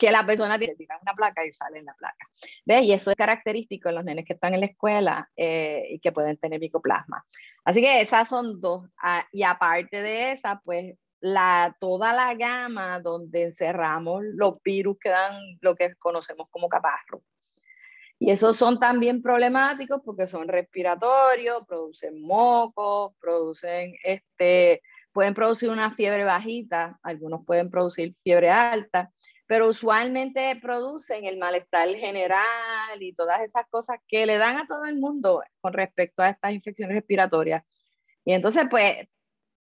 que 0.02 0.10
la 0.10 0.26
persona 0.26 0.58
tiene 0.58 0.74
una 1.00 1.14
placa 1.14 1.46
y 1.46 1.52
sale 1.52 1.78
en 1.78 1.84
la 1.84 1.94
placa. 1.94 2.26
¿Ves? 2.64 2.82
Y 2.82 2.92
eso 2.92 3.12
es 3.12 3.16
característico 3.16 3.88
en 3.88 3.94
los 3.94 4.04
nenes 4.04 4.24
que 4.24 4.32
están 4.32 4.52
en 4.52 4.58
la 4.58 4.66
escuela 4.66 5.30
eh, 5.36 5.86
y 5.90 6.00
que 6.00 6.10
pueden 6.10 6.36
tener 6.38 6.58
micoplasma. 6.58 7.24
Así 7.64 7.80
que 7.80 8.00
esas 8.00 8.28
son 8.28 8.60
dos. 8.60 8.90
Ah, 9.00 9.24
y 9.30 9.44
aparte 9.44 10.02
de 10.02 10.32
esa, 10.32 10.60
pues 10.64 10.96
la, 11.20 11.76
toda 11.78 12.12
la 12.12 12.34
gama 12.34 12.98
donde 12.98 13.44
encerramos 13.44 14.24
los 14.24 14.60
virus 14.64 14.98
que 14.98 15.10
dan 15.10 15.36
lo 15.60 15.76
que 15.76 15.94
conocemos 15.94 16.48
como 16.50 16.68
caparro. 16.68 17.22
Y 18.18 18.32
esos 18.32 18.56
son 18.56 18.80
también 18.80 19.22
problemáticos 19.22 20.00
porque 20.04 20.26
son 20.26 20.48
respiratorios, 20.48 21.64
producen 21.68 22.20
moco, 22.20 23.14
producen 23.20 23.94
este, 24.02 24.82
pueden 25.12 25.34
producir 25.34 25.70
una 25.70 25.92
fiebre 25.92 26.24
bajita, 26.24 26.98
algunos 27.04 27.44
pueden 27.46 27.70
producir 27.70 28.16
fiebre 28.24 28.50
alta, 28.50 29.12
pero 29.52 29.68
usualmente 29.68 30.58
producen 30.62 31.26
el 31.26 31.36
malestar 31.36 31.86
general 31.96 33.02
y 33.02 33.12
todas 33.12 33.42
esas 33.42 33.66
cosas 33.68 33.98
que 34.08 34.24
le 34.24 34.38
dan 34.38 34.56
a 34.56 34.66
todo 34.66 34.86
el 34.86 34.98
mundo 34.98 35.42
con 35.60 35.74
respecto 35.74 36.22
a 36.22 36.30
estas 36.30 36.54
infecciones 36.54 36.96
respiratorias. 36.96 37.62
Y 38.24 38.32
entonces, 38.32 38.64
pues, 38.70 39.06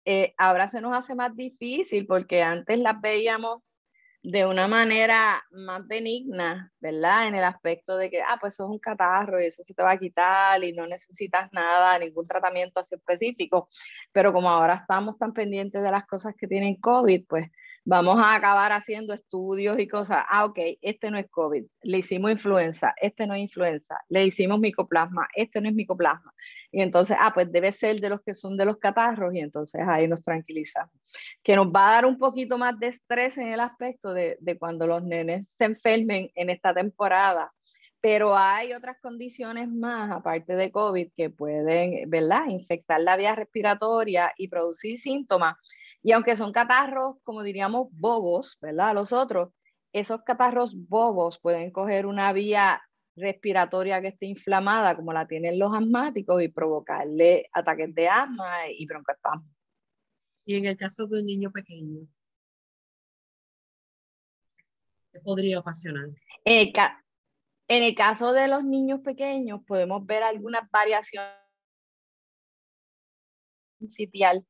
eh, 0.05 0.35
ahora 0.38 0.68
se 0.72 0.81
nos 0.81 0.92
hace 0.92 1.14
más 1.14 1.37
difícil 1.37 2.05
porque 2.05 2.42
antes 2.42 2.81
las 2.81 3.01
veíamos 3.01 3.62
de 4.25 4.44
una 4.44 4.66
manera 4.66 5.44
más 5.53 5.87
benigna, 5.87 6.72
¿verdad? 6.81 7.29
En 7.29 7.37
el 7.37 7.44
aspecto 7.44 7.96
de 7.96 8.11
que, 8.11 8.22
ah, 8.22 8.38
pues 8.40 8.55
eso 8.55 8.64
es 8.64 8.70
un 8.70 8.81
catarro 8.81 9.40
y 9.40 9.46
eso 9.46 9.62
se 9.64 9.72
te 9.72 9.85
va 9.85 9.92
a 9.92 9.99
quitar 10.01 10.64
y 10.64 10.72
no 10.72 10.88
necesitas 10.88 11.49
nada, 11.53 11.96
ningún 12.01 12.27
tratamiento 12.27 12.81
así 12.81 12.96
específico. 12.96 13.68
Pero 14.11 14.33
como 14.33 14.51
ahora 14.51 14.75
estamos 14.75 15.16
tan 15.16 15.33
pendientes 15.33 15.81
de 15.81 15.92
las 15.92 16.09
cosas 16.09 16.35
que 16.37 16.49
tienen 16.49 16.75
COVID, 16.75 17.25
pues 17.29 17.49
vamos 17.87 18.18
a 18.18 18.35
acabar 18.35 18.72
haciendo 18.72 19.14
estudios 19.14 19.79
y 19.79 19.87
cosas. 19.87 20.25
Ah, 20.29 20.44
ok, 20.44 20.59
este 20.83 21.11
no 21.11 21.18
es 21.18 21.31
COVID, 21.31 21.64
le 21.83 21.99
hicimos 21.99 22.33
influenza, 22.33 22.92
este 23.01 23.27
no 23.27 23.35
es 23.35 23.40
influenza, 23.42 24.01
le 24.09 24.25
hicimos 24.25 24.59
micoplasma, 24.59 25.29
este 25.35 25.61
no 25.61 25.68
es 25.68 25.75
micoplasma. 25.75 26.35
Y 26.72 26.83
entonces, 26.83 27.16
ah, 27.18 27.33
pues 27.33 27.51
debe 27.51 27.70
ser 27.70 28.01
de 28.01 28.09
los 28.09 28.20
que 28.22 28.35
son 28.35 28.57
de 28.57 28.64
los 28.64 28.79
catarros 28.79 29.33
y 29.35 29.38
entonces 29.38 29.81
ahí 29.87 30.09
nos 30.09 30.20
tranquilizamos. 30.22 30.92
Que 31.44 31.55
nos 31.55 31.68
va 31.68 31.88
a 31.88 31.92
dar 31.92 32.07
un 32.07 32.18
poquito 32.18 32.59
más 32.59 32.79
de 32.79 32.88
estrés 32.88 33.38
en 33.38 33.49
el 33.53 33.61
aspecto 33.61 34.12
de, 34.12 34.37
de 34.40 34.59
cuando 34.59 34.87
los 34.88 35.03
nenes 35.05 35.46
se 35.57 35.64
enfermen 35.64 36.31
en 36.35 36.51
esta 36.51 36.75
temporada. 36.75 37.53
Pero 38.01 38.37
hay 38.37 38.72
otras 38.72 38.99
condiciones 39.01 39.68
más, 39.68 40.11
aparte 40.11 40.55
de 40.55 40.70
COVID, 40.72 41.12
que 41.16 41.31
pueden, 41.31 42.11
¿verdad?, 42.11 42.46
infectar 42.49 43.01
la 43.01 43.16
vía 43.16 43.35
respiratoria 43.35 44.33
y 44.37 44.49
producir 44.49 44.99
síntomas 44.99 45.57
y 46.07 46.12
aunque 46.12 46.37
son 46.37 46.53
catarros, 46.53 47.16
como 47.25 47.42
diríamos, 47.42 47.88
bobos, 47.90 48.57
¿verdad? 48.61 48.95
Los 48.95 49.12
otros, 49.12 49.51
esos 49.92 50.23
catarros 50.23 50.73
bobos 50.88 51.40
pueden 51.40 51.73
coger 51.73 52.07
una 52.07 52.33
vía 52.33 52.81
respiratoria 53.16 54.01
que 54.01 54.09
esté 54.09 54.27
inflamada, 54.27 54.95
como 54.95 55.12
la 55.12 55.27
tienen 55.27 55.59
los 55.59 55.75
asmáticos, 55.75 56.40
y 56.40 56.47
provocarle 56.47 57.49
ataques 57.53 57.92
de 57.92 58.07
asma 58.07 58.71
y 58.71 58.87
broncoespasmo. 58.87 59.51
Y 60.45 60.55
en 60.55 60.66
el 60.66 60.77
caso 60.77 61.09
de 61.09 61.19
un 61.19 61.27
niño 61.27 61.51
pequeño, 61.51 62.07
¿qué 65.12 65.19
podría 65.23 65.59
ocasionar? 65.59 66.11
En 66.45 66.69
el, 66.69 66.73
en 67.66 67.83
el 67.83 67.95
caso 67.97 68.33
de 68.33 68.47
los 68.47 68.62
niños 68.62 69.01
pequeños, 69.01 69.61
podemos 69.66 70.07
ver 70.07 70.23
algunas 70.23 70.71
variaciones 70.71 71.35
sitial 73.90 74.47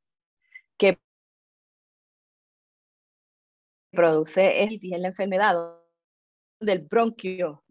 produce 3.96 4.62
es 4.62 4.78
la 4.82 5.08
enfermedad 5.08 5.56
del 6.60 6.80
bronquio, 6.80 7.64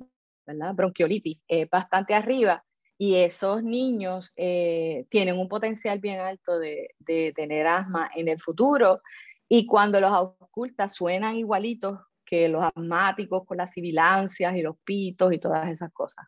¿verdad? 0.46 0.76
Bronquiolitis, 0.76 1.40
bastante 1.72 2.14
arriba. 2.14 2.66
Y 2.98 3.16
esos 3.16 3.62
niños 3.62 4.32
eh, 4.38 5.06
tienen 5.10 5.38
un 5.38 5.50
potencial 5.50 6.00
bien 6.00 6.20
alto 6.20 6.60
de, 6.60 6.96
de, 7.00 7.34
tener 7.34 7.68
asma 7.68 8.10
en 8.16 8.30
el 8.30 8.40
futuro. 8.40 9.02
Y 9.50 9.66
cuando 9.66 10.00
los 10.00 10.12
ocultas 10.12 10.96
suenan 10.96 11.36
igualitos 11.36 12.00
que 12.26 12.50
los 12.50 12.64
asmáticos 12.64 13.46
con 13.46 13.58
las 13.58 13.72
sibilancias 13.72 14.56
y 14.56 14.62
los 14.62 14.78
pitos 14.84 15.32
y 15.34 15.40
todas 15.40 15.70
esas 15.70 15.92
cosas. 15.92 16.26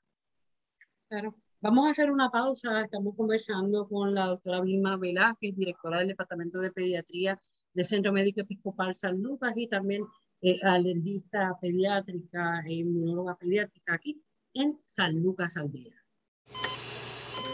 Claro. 1.10 1.36
Vamos 1.60 1.88
a 1.88 1.92
hacer 1.92 2.12
una 2.12 2.30
pausa. 2.30 2.82
Estamos 2.82 3.16
conversando 3.16 3.88
con 3.88 4.14
la 4.14 4.28
doctora 4.28 4.62
Vilma 4.62 4.96
Velázquez, 4.96 5.56
directora 5.56 6.00
del 6.00 6.10
Departamento 6.10 6.60
de 6.60 6.72
Pediatría 6.72 7.42
del 7.78 7.86
Centro 7.86 8.12
Médico 8.12 8.42
Episcopal 8.42 8.96
San 8.96 9.22
Lucas 9.22 9.54
y 9.56 9.68
también 9.68 10.04
eh, 10.42 10.58
alergista 10.64 11.56
pediátrica 11.62 12.64
e 12.66 12.74
inmunóloga 12.74 13.38
pediátrica 13.38 13.94
aquí 13.94 14.20
en 14.56 14.80
San 14.88 15.22
Lucas 15.22 15.58
al 15.58 15.72
Día. 15.72 15.94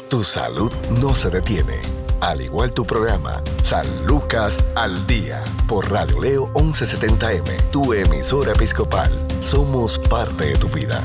Tu 0.10 0.24
salud 0.24 0.72
no 1.02 1.14
se 1.14 1.30
detiene, 1.30 1.82
al 2.22 2.40
igual 2.40 2.74
tu 2.74 2.86
programa 2.86 3.44
San 3.64 4.08
Lucas 4.08 4.58
al 4.76 5.06
Día 5.08 5.44
por 5.68 5.92
Radio 5.92 6.22
Leo 6.22 6.54
1170M, 6.54 7.72
tu 7.72 7.92
emisora 7.92 8.54
episcopal. 8.54 9.12
Somos 9.42 10.00
parte 10.00 10.46
de 10.46 10.56
tu 10.56 10.70
vida. 10.70 11.04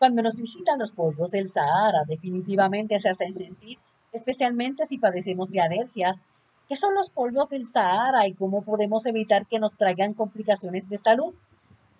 Cuando 0.00 0.22
nos 0.22 0.40
visitan 0.40 0.80
los 0.80 0.90
polvos 0.90 1.30
del 1.30 1.46
Sahara, 1.46 2.02
definitivamente 2.08 2.98
se 2.98 3.08
hacen 3.08 3.34
sentir 3.34 3.78
especialmente 4.12 4.86
si 4.86 4.98
padecemos 4.98 5.50
de 5.50 5.60
alergias. 5.60 6.22
¿Qué 6.68 6.76
son 6.76 6.94
los 6.94 7.10
polvos 7.10 7.48
del 7.48 7.66
Sahara 7.66 8.26
y 8.26 8.34
cómo 8.34 8.62
podemos 8.62 9.06
evitar 9.06 9.46
que 9.46 9.58
nos 9.58 9.74
traigan 9.74 10.14
complicaciones 10.14 10.88
de 10.88 10.96
salud? 10.98 11.34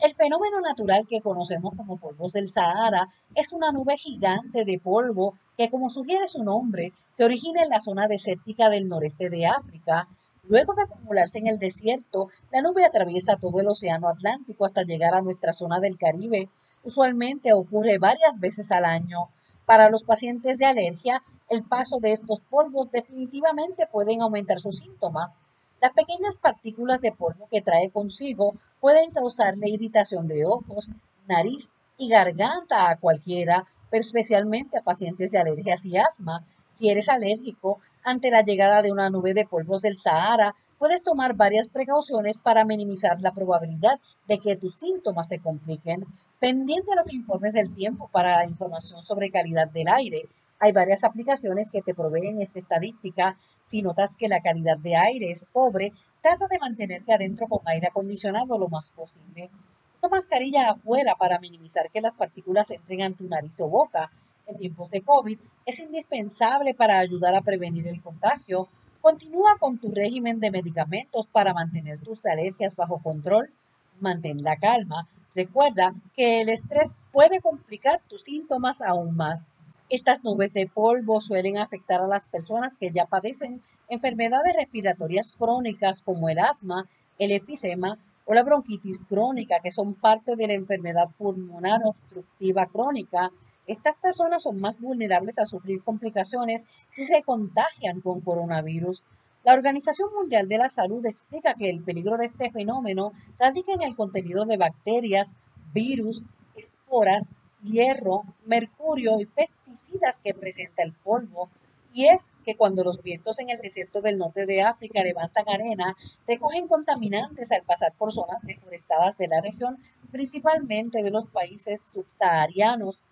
El 0.00 0.14
fenómeno 0.14 0.60
natural 0.60 1.08
que 1.08 1.20
conocemos 1.20 1.74
como 1.76 1.96
polvos 1.96 2.32
del 2.32 2.48
Sahara 2.48 3.08
es 3.34 3.52
una 3.52 3.72
nube 3.72 3.96
gigante 3.96 4.64
de 4.64 4.78
polvo 4.78 5.34
que, 5.56 5.70
como 5.70 5.90
sugiere 5.90 6.28
su 6.28 6.44
nombre, 6.44 6.92
se 7.10 7.24
origina 7.24 7.62
en 7.62 7.68
la 7.68 7.80
zona 7.80 8.06
desértica 8.06 8.70
del 8.70 8.88
noreste 8.88 9.28
de 9.28 9.46
África. 9.46 10.06
Luego 10.44 10.74
de 10.74 10.82
acumularse 10.82 11.40
en 11.40 11.48
el 11.48 11.58
desierto, 11.58 12.28
la 12.52 12.62
nube 12.62 12.84
atraviesa 12.84 13.38
todo 13.38 13.58
el 13.58 13.66
océano 13.66 14.08
Atlántico 14.08 14.64
hasta 14.64 14.82
llegar 14.82 15.14
a 15.14 15.20
nuestra 15.20 15.52
zona 15.52 15.80
del 15.80 15.98
Caribe. 15.98 16.48
Usualmente 16.84 17.52
ocurre 17.52 17.98
varias 17.98 18.38
veces 18.38 18.70
al 18.70 18.84
año. 18.84 19.30
Para 19.68 19.90
los 19.90 20.02
pacientes 20.02 20.56
de 20.56 20.64
alergia, 20.64 21.22
el 21.50 21.62
paso 21.62 21.98
de 22.00 22.12
estos 22.12 22.40
polvos 22.40 22.90
definitivamente 22.90 23.86
pueden 23.86 24.22
aumentar 24.22 24.60
sus 24.60 24.78
síntomas. 24.78 25.42
Las 25.82 25.92
pequeñas 25.92 26.38
partículas 26.38 27.02
de 27.02 27.12
polvo 27.12 27.48
que 27.50 27.60
trae 27.60 27.90
consigo 27.90 28.54
pueden 28.80 29.10
causarle 29.10 29.68
irritación 29.68 30.26
de 30.26 30.46
ojos, 30.46 30.90
nariz 31.26 31.68
y 31.98 32.08
garganta 32.08 32.88
a 32.88 32.96
cualquiera, 32.96 33.66
pero 33.90 34.00
especialmente 34.00 34.78
a 34.78 34.82
pacientes 34.82 35.32
de 35.32 35.38
alergias 35.38 35.84
y 35.84 35.98
asma. 35.98 36.46
Si 36.70 36.88
eres 36.88 37.10
alérgico, 37.10 37.78
ante 38.02 38.30
la 38.30 38.40
llegada 38.40 38.80
de 38.80 38.90
una 38.90 39.10
nube 39.10 39.34
de 39.34 39.44
polvos 39.44 39.82
del 39.82 39.96
Sahara, 39.96 40.54
puedes 40.78 41.02
tomar 41.02 41.34
varias 41.34 41.68
precauciones 41.68 42.38
para 42.38 42.64
minimizar 42.64 43.20
la 43.20 43.32
probabilidad 43.32 44.00
de 44.28 44.38
que 44.38 44.56
tus 44.56 44.76
síntomas 44.76 45.28
se 45.28 45.40
compliquen. 45.40 46.06
Pendiente 46.40 46.92
a 46.92 46.94
los 46.94 47.12
informes 47.12 47.52
del 47.52 47.74
tiempo 47.74 48.08
para 48.12 48.36
la 48.36 48.44
información 48.44 49.02
sobre 49.02 49.32
calidad 49.32 49.68
del 49.68 49.88
aire. 49.88 50.28
Hay 50.60 50.70
varias 50.70 51.02
aplicaciones 51.02 51.72
que 51.72 51.82
te 51.82 51.96
proveen 51.96 52.40
esta 52.40 52.60
estadística. 52.60 53.36
Si 53.60 53.82
notas 53.82 54.16
que 54.16 54.28
la 54.28 54.40
calidad 54.40 54.78
de 54.78 54.94
aire 54.94 55.32
es 55.32 55.44
pobre, 55.52 55.92
trata 56.22 56.46
de 56.46 56.60
mantenerte 56.60 57.12
adentro 57.12 57.48
con 57.48 57.66
aire 57.66 57.88
acondicionado 57.88 58.56
lo 58.56 58.68
más 58.68 58.92
posible. 58.92 59.50
Usa 59.96 60.08
mascarilla 60.08 60.70
afuera 60.70 61.16
para 61.16 61.40
minimizar 61.40 61.90
que 61.90 62.00
las 62.00 62.16
partículas 62.16 62.70
entren 62.70 63.00
en 63.00 63.14
tu 63.16 63.24
nariz 63.24 63.60
o 63.60 63.68
boca. 63.68 64.12
En 64.46 64.58
tiempos 64.58 64.90
de 64.90 65.02
COVID 65.02 65.40
es 65.66 65.80
indispensable 65.80 66.72
para 66.72 67.00
ayudar 67.00 67.34
a 67.34 67.42
prevenir 67.42 67.88
el 67.88 68.00
contagio. 68.00 68.68
Continúa 69.00 69.56
con 69.58 69.78
tu 69.78 69.90
régimen 69.90 70.38
de 70.38 70.52
medicamentos 70.52 71.26
para 71.26 71.52
mantener 71.52 71.98
tus 71.98 72.26
alergias 72.26 72.76
bajo 72.76 73.02
control. 73.02 73.50
Mantén 73.98 74.44
la 74.44 74.56
calma 74.56 75.08
Recuerda 75.34 75.94
que 76.14 76.40
el 76.40 76.48
estrés 76.48 76.94
puede 77.12 77.40
complicar 77.40 78.00
tus 78.08 78.22
síntomas 78.22 78.80
aún 78.80 79.14
más. 79.16 79.58
Estas 79.90 80.22
nubes 80.22 80.52
de 80.52 80.66
polvo 80.66 81.20
suelen 81.20 81.56
afectar 81.56 82.02
a 82.02 82.06
las 82.06 82.26
personas 82.26 82.76
que 82.76 82.90
ya 82.90 83.06
padecen 83.06 83.62
enfermedades 83.88 84.54
respiratorias 84.54 85.32
crónicas 85.32 86.02
como 86.02 86.28
el 86.28 86.38
asma, 86.38 86.86
el 87.18 87.32
efisema 87.32 87.98
o 88.26 88.34
la 88.34 88.42
bronquitis 88.42 89.04
crónica, 89.04 89.60
que 89.62 89.70
son 89.70 89.94
parte 89.94 90.36
de 90.36 90.46
la 90.46 90.52
enfermedad 90.52 91.08
pulmonar 91.16 91.80
obstructiva 91.84 92.66
crónica. 92.66 93.30
Estas 93.66 93.96
personas 93.96 94.42
son 94.42 94.60
más 94.60 94.78
vulnerables 94.78 95.38
a 95.38 95.46
sufrir 95.46 95.82
complicaciones 95.82 96.66
si 96.90 97.04
se 97.04 97.22
contagian 97.22 98.02
con 98.02 98.20
coronavirus. 98.20 99.02
La 99.44 99.54
Organización 99.54 100.12
Mundial 100.12 100.48
de 100.48 100.58
la 100.58 100.68
Salud 100.68 101.04
explica 101.06 101.54
que 101.54 101.70
el 101.70 101.82
peligro 101.82 102.16
de 102.16 102.26
este 102.26 102.50
fenómeno 102.50 103.12
radica 103.38 103.72
en 103.72 103.82
el 103.82 103.94
contenido 103.94 104.44
de 104.44 104.56
bacterias, 104.56 105.32
virus, 105.72 106.22
esporas, 106.56 107.30
hierro, 107.62 108.24
mercurio 108.46 109.20
y 109.20 109.26
pesticidas 109.26 110.20
que 110.22 110.34
presenta 110.34 110.82
el 110.82 110.92
polvo. 110.92 111.48
Y 111.92 112.06
es 112.06 112.34
que 112.44 112.56
cuando 112.56 112.84
los 112.84 113.02
vientos 113.02 113.38
en 113.38 113.48
el 113.48 113.60
desierto 113.60 114.02
del 114.02 114.18
norte 114.18 114.44
de 114.44 114.62
África 114.62 115.02
levantan 115.02 115.48
arena, 115.48 115.96
recogen 116.26 116.68
contaminantes 116.68 117.50
al 117.52 117.62
pasar 117.62 117.94
por 117.96 118.12
zonas 118.12 118.42
deforestadas 118.42 119.16
de 119.18 119.28
la 119.28 119.40
región, 119.40 119.78
principalmente 120.10 121.02
de 121.02 121.10
los 121.10 121.26
países 121.26 121.80
subsaharianos, 121.92 123.02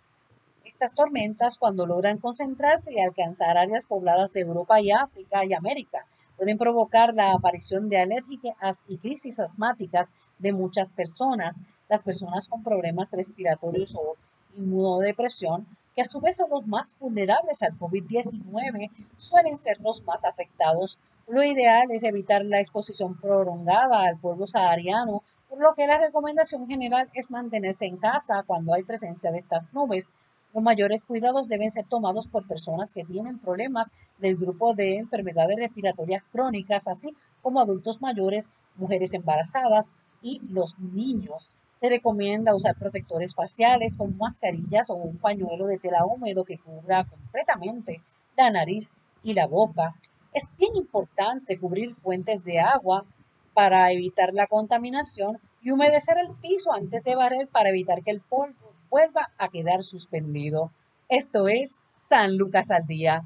estas 0.66 0.94
tormentas, 0.94 1.58
cuando 1.58 1.86
logran 1.86 2.18
concentrarse 2.18 2.92
y 2.92 3.00
alcanzar 3.00 3.56
áreas 3.56 3.86
pobladas 3.86 4.32
de 4.32 4.40
Europa 4.40 4.80
y 4.80 4.90
África 4.90 5.44
y 5.44 5.54
América, 5.54 6.06
pueden 6.36 6.58
provocar 6.58 7.14
la 7.14 7.32
aparición 7.32 7.88
de 7.88 7.98
alérgicas 7.98 8.84
y 8.88 8.98
crisis 8.98 9.38
asmáticas 9.38 10.14
de 10.38 10.52
muchas 10.52 10.90
personas, 10.90 11.60
las 11.88 12.02
personas 12.02 12.48
con 12.48 12.62
problemas 12.62 13.12
respiratorios 13.12 13.94
o 13.94 14.16
inmunodepresión, 14.56 15.66
que 15.94 16.02
a 16.02 16.04
su 16.04 16.20
vez 16.20 16.36
son 16.36 16.50
los 16.50 16.66
más 16.66 16.96
vulnerables 16.98 17.62
al 17.62 17.78
COVID-19, 17.78 18.90
suelen 19.16 19.56
ser 19.56 19.80
los 19.80 20.04
más 20.04 20.24
afectados. 20.24 20.98
Lo 21.26 21.42
ideal 21.42 21.90
es 21.90 22.02
evitar 22.02 22.44
la 22.44 22.60
exposición 22.60 23.18
prolongada 23.18 24.04
al 24.04 24.18
polvo 24.18 24.46
sahariano, 24.46 25.22
por 25.48 25.60
lo 25.60 25.74
que 25.74 25.86
la 25.86 25.98
recomendación 25.98 26.66
general 26.68 27.08
es 27.14 27.30
mantenerse 27.30 27.86
en 27.86 27.96
casa 27.96 28.44
cuando 28.46 28.74
hay 28.74 28.82
presencia 28.82 29.32
de 29.32 29.38
estas 29.38 29.72
nubes. 29.72 30.12
Los 30.54 30.62
mayores 30.62 31.02
cuidados 31.02 31.48
deben 31.48 31.70
ser 31.70 31.86
tomados 31.86 32.28
por 32.28 32.46
personas 32.46 32.92
que 32.92 33.04
tienen 33.04 33.38
problemas 33.38 33.92
del 34.18 34.36
grupo 34.36 34.74
de 34.74 34.96
enfermedades 34.96 35.56
respiratorias 35.58 36.22
crónicas, 36.32 36.88
así 36.88 37.14
como 37.42 37.60
adultos 37.60 38.00
mayores, 38.00 38.50
mujeres 38.76 39.12
embarazadas 39.14 39.92
y 40.22 40.40
los 40.48 40.78
niños. 40.78 41.50
Se 41.76 41.90
recomienda 41.90 42.54
usar 42.54 42.74
protectores 42.74 43.34
faciales 43.34 43.96
como 43.96 44.16
mascarillas 44.16 44.88
o 44.88 44.94
un 44.94 45.18
pañuelo 45.18 45.66
de 45.66 45.78
tela 45.78 46.06
húmedo 46.06 46.44
que 46.44 46.58
cubra 46.58 47.04
completamente 47.04 48.00
la 48.36 48.50
nariz 48.50 48.92
y 49.22 49.34
la 49.34 49.46
boca. 49.46 49.94
Es 50.32 50.50
bien 50.58 50.74
importante 50.76 51.58
cubrir 51.58 51.92
fuentes 51.92 52.44
de 52.44 52.60
agua 52.60 53.04
para 53.52 53.92
evitar 53.92 54.32
la 54.32 54.46
contaminación 54.46 55.38
y 55.60 55.70
humedecer 55.70 56.16
el 56.18 56.34
piso 56.36 56.72
antes 56.72 57.02
de 57.04 57.14
barrer 57.14 57.48
para 57.48 57.70
evitar 57.70 58.02
que 58.02 58.10
el 58.10 58.20
polvo 58.20 58.75
vuelva 58.90 59.30
a 59.38 59.48
quedar 59.48 59.82
suspendido. 59.82 60.70
Esto 61.08 61.48
es 61.48 61.82
San 61.94 62.36
Lucas 62.36 62.70
al 62.70 62.86
Día. 62.86 63.24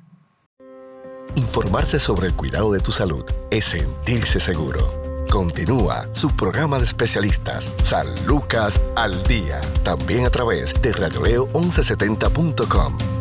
Informarse 1.37 1.99
sobre 1.99 2.29
el 2.29 2.35
cuidado 2.35 2.73
de 2.73 2.81
tu 2.81 2.93
salud 2.93 3.25
es 3.51 3.65
sentirse 3.65 4.41
seguro. 4.41 4.89
Continúa 5.31 6.13
su 6.13 6.35
programa 6.37 6.79
de 6.79 6.85
especialistas, 6.85 7.73
San 7.85 8.09
Lucas 8.27 8.81
al 8.97 9.23
Día, 9.23 9.61
también 9.85 10.27
a 10.27 10.31
través 10.31 10.75
de 10.83 10.93
radioleo1170.com. 10.93 13.20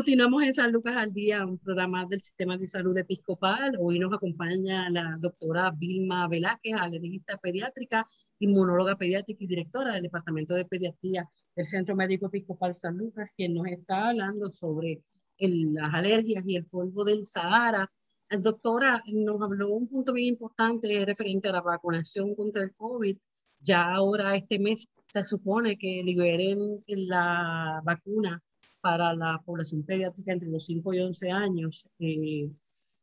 Continuamos 0.00 0.44
en 0.44 0.54
San 0.54 0.72
Lucas 0.72 0.96
al 0.96 1.12
Día, 1.12 1.44
un 1.44 1.58
programa 1.58 2.06
del 2.06 2.22
Sistema 2.22 2.56
de 2.56 2.66
Salud 2.66 2.96
Episcopal. 2.96 3.76
Hoy 3.78 3.98
nos 3.98 4.14
acompaña 4.14 4.88
la 4.88 5.18
doctora 5.20 5.70
Vilma 5.72 6.26
Velázquez, 6.26 6.72
alergista 6.74 7.36
pediátrica, 7.36 8.06
inmunóloga 8.38 8.96
pediátrica 8.96 9.44
y 9.44 9.46
directora 9.46 9.92
del 9.92 10.04
Departamento 10.04 10.54
de 10.54 10.64
Pediatría 10.64 11.28
del 11.54 11.66
Centro 11.66 11.94
Médico 11.94 12.28
Episcopal 12.28 12.74
San 12.74 12.96
Lucas, 12.96 13.34
quien 13.36 13.52
nos 13.52 13.66
está 13.66 14.08
hablando 14.08 14.50
sobre 14.50 15.02
las 15.38 15.92
alergias 15.92 16.44
y 16.46 16.56
el 16.56 16.64
polvo 16.64 17.04
del 17.04 17.26
Sahara. 17.26 17.92
La 18.30 18.38
doctora 18.38 19.02
nos 19.06 19.42
habló 19.42 19.68
un 19.68 19.86
punto 19.86 20.14
bien 20.14 20.28
importante 20.28 21.04
referente 21.04 21.48
a 21.48 21.52
la 21.52 21.60
vacunación 21.60 22.34
contra 22.34 22.62
el 22.62 22.74
COVID. 22.74 23.18
Ya 23.60 23.82
ahora 23.92 24.34
este 24.34 24.58
mes 24.58 24.88
se 25.06 25.22
supone 25.24 25.76
que 25.76 26.02
liberen 26.02 26.82
la 26.86 27.82
vacuna 27.84 28.42
para 28.80 29.14
la 29.14 29.40
población 29.44 29.84
pediátrica 29.84 30.32
entre 30.32 30.48
los 30.48 30.66
5 30.66 30.94
y 30.94 31.00
11 31.00 31.30
años. 31.30 31.88
Eh, 31.98 32.50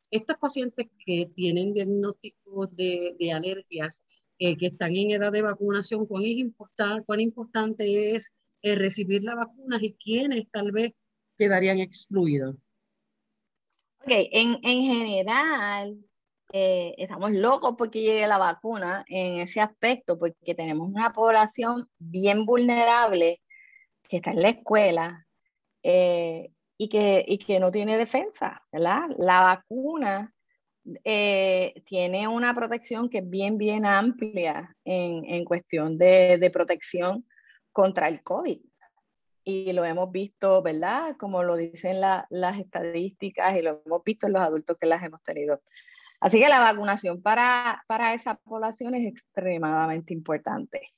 estas 0.10 0.38
pacientes 0.38 0.88
que 1.06 1.30
tienen 1.34 1.74
diagnósticos 1.74 2.76
de, 2.76 3.32
alergias, 3.34 4.04
eh, 4.40 4.56
que 4.58 4.68
están 4.68 4.96
en 4.96 5.12
edad 5.12 5.32
de 5.32 5.42
vacunación, 5.42 6.06
¿cuán, 6.06 6.24
es 6.24 6.38
importan, 6.38 7.04
cuán 7.04 7.20
importante 7.20 8.16
es 8.16 8.36
eh, 8.62 8.76
recibir 8.76 9.24
la 9.24 9.36
vacuna 9.36 9.78
y 9.82 9.94
quiénes 9.94 10.50
tal 10.52 10.72
vez 10.72 10.94
quedarían 11.38 11.80
excluidos? 11.80 12.56
Ok, 14.02 14.08
en, 14.08 14.60
en 14.64 14.84
general, 14.84 15.98
estamos 16.54 17.32
locos 17.32 17.76
porque 17.78 18.02
llegue 18.02 18.26
la 18.26 18.38
vacuna 18.38 19.04
en 19.10 19.42
ese 19.42 19.60
aspecto, 19.60 20.18
porque 20.18 20.56
tenemos 20.56 20.88
una 20.90 21.12
población 21.12 21.90
bien 22.00 22.46
vulnerable 22.46 23.42
que 24.08 24.18
está 24.18 24.32
en 24.32 24.42
la 24.42 24.50
escuela, 24.50 25.27
eh, 25.84 26.52
y, 26.78 26.90
que, 26.90 27.24
y 27.28 27.38
que 27.38 27.60
no 27.60 27.72
tiene 27.72 27.98
defensa, 27.98 28.64
¿verdad? 28.72 29.10
La 29.18 29.42
vacuna 29.42 30.34
eh, 31.04 31.82
tiene 31.86 32.28
una 32.28 32.54
protección 32.54 33.10
que 33.10 33.20
es 33.20 33.30
bien, 33.30 33.58
bien 33.58 33.86
amplia 33.86 34.76
en, 34.86 35.26
en 35.26 35.44
cuestión 35.44 35.98
de, 35.98 36.38
de, 36.38 36.50
protección 36.50 37.26
contra 37.72 38.08
el 38.08 38.24
COVID. 38.24 38.60
Y 39.44 39.74
lo 39.74 39.86
hemos 39.86 40.12
visto, 40.12 40.62
¿verdad? 40.62 41.16
Como 41.18 41.44
lo 41.44 41.56
dicen 41.56 42.02
la, 42.02 42.28
las 42.30 42.60
estadísticas 42.60 43.58
y 43.58 43.62
lo 43.62 43.82
hemos 43.86 44.04
visto 44.04 44.28
en 44.28 44.34
los 44.34 44.42
adultos 44.42 44.78
que 44.80 44.88
las 44.88 45.04
hemos 45.04 45.22
tenido. 45.24 45.62
Así 46.20 46.40
que 46.40 46.50
la 46.50 46.60
vacunación 46.60 47.22
para, 47.22 47.84
para 47.88 48.14
esa 48.14 48.36
población 48.36 48.96
es 48.96 49.08
extremadamente 49.08 50.14
importante. 50.14 50.94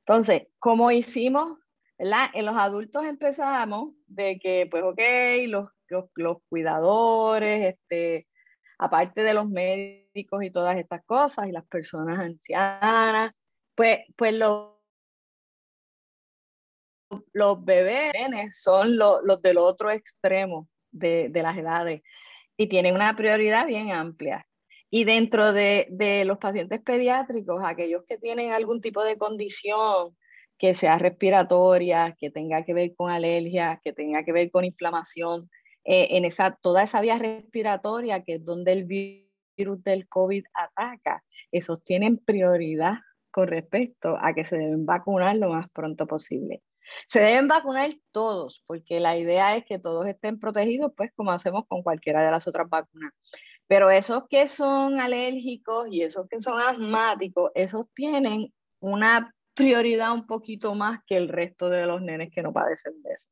Entonces, 0.00 0.48
¿cómo 0.58 0.90
hicimos 0.90 1.58
en 1.98 2.46
los 2.46 2.56
adultos 2.56 3.04
empezamos 3.04 3.94
de 4.06 4.38
que, 4.38 4.66
pues, 4.70 4.82
ok, 4.82 5.00
los, 5.48 5.68
los, 6.14 6.38
cuidadores, 6.48 7.74
este, 7.74 8.26
aparte 8.78 9.22
de 9.22 9.34
los 9.34 9.48
médicos 9.48 10.42
y 10.42 10.50
todas 10.50 10.76
estas 10.76 11.04
cosas, 11.04 11.48
y 11.48 11.52
las 11.52 11.66
personas 11.66 12.18
ancianas, 12.18 13.32
pues, 13.74 14.00
pues 14.16 14.34
los, 14.34 14.72
los 17.32 17.64
bebés 17.64 18.12
son 18.52 18.96
los, 18.96 19.20
los 19.24 19.40
del 19.40 19.58
otro 19.58 19.90
extremo 19.90 20.68
de, 20.90 21.28
de, 21.30 21.42
las 21.42 21.56
edades 21.56 22.02
y 22.56 22.68
tienen 22.68 22.94
una 22.94 23.14
prioridad 23.16 23.66
bien 23.66 23.92
amplia. 23.92 24.46
Y 24.90 25.04
dentro 25.04 25.52
de, 25.52 25.86
de 25.90 26.24
los 26.24 26.38
pacientes 26.38 26.80
pediátricos, 26.80 27.62
aquellos 27.64 28.04
que 28.06 28.18
tienen 28.18 28.52
algún 28.52 28.80
tipo 28.80 29.02
de 29.04 29.18
condición, 29.18 30.16
que 30.58 30.74
sea 30.74 30.98
respiratoria, 30.98 32.16
que 32.18 32.30
tenga 32.30 32.64
que 32.64 32.74
ver 32.74 32.94
con 32.94 33.10
alergias, 33.10 33.80
que 33.84 33.92
tenga 33.92 34.24
que 34.24 34.32
ver 34.32 34.50
con 34.50 34.64
inflamación, 34.64 35.50
eh, 35.84 36.16
en 36.16 36.24
esa, 36.24 36.58
toda 36.60 36.82
esa 36.82 37.00
vía 37.00 37.18
respiratoria, 37.18 38.22
que 38.24 38.34
es 38.34 38.44
donde 38.44 38.72
el 38.72 38.84
virus 38.84 39.82
del 39.84 40.08
COVID 40.08 40.44
ataca, 40.52 41.22
esos 41.52 41.84
tienen 41.84 42.18
prioridad 42.18 42.94
con 43.30 43.48
respecto 43.48 44.16
a 44.20 44.34
que 44.34 44.44
se 44.44 44.56
deben 44.56 44.86
vacunar 44.86 45.36
lo 45.36 45.50
más 45.50 45.68
pronto 45.70 46.06
posible. 46.06 46.62
Se 47.08 47.20
deben 47.20 47.48
vacunar 47.48 47.90
todos, 48.10 48.64
porque 48.66 49.00
la 49.00 49.16
idea 49.16 49.56
es 49.56 49.64
que 49.64 49.78
todos 49.78 50.06
estén 50.06 50.38
protegidos, 50.38 50.92
pues 50.96 51.12
como 51.14 51.32
hacemos 51.32 51.64
con 51.68 51.82
cualquiera 51.82 52.24
de 52.24 52.30
las 52.30 52.48
otras 52.48 52.68
vacunas. 52.68 53.12
Pero 53.66 53.90
esos 53.90 54.24
que 54.28 54.48
son 54.48 55.00
alérgicos 55.00 55.88
y 55.90 56.02
esos 56.02 56.28
que 56.28 56.40
son 56.40 56.60
asmáticos, 56.60 57.50
esos 57.54 57.86
tienen 57.94 58.52
una 58.80 59.34
prioridad 59.56 60.12
un 60.12 60.26
poquito 60.26 60.74
más 60.74 61.00
que 61.06 61.16
el 61.16 61.28
resto 61.28 61.70
de 61.70 61.86
los 61.86 62.02
nenes 62.02 62.30
que 62.30 62.42
no 62.42 62.52
padecen 62.52 63.02
de 63.02 63.14
eso. 63.14 63.26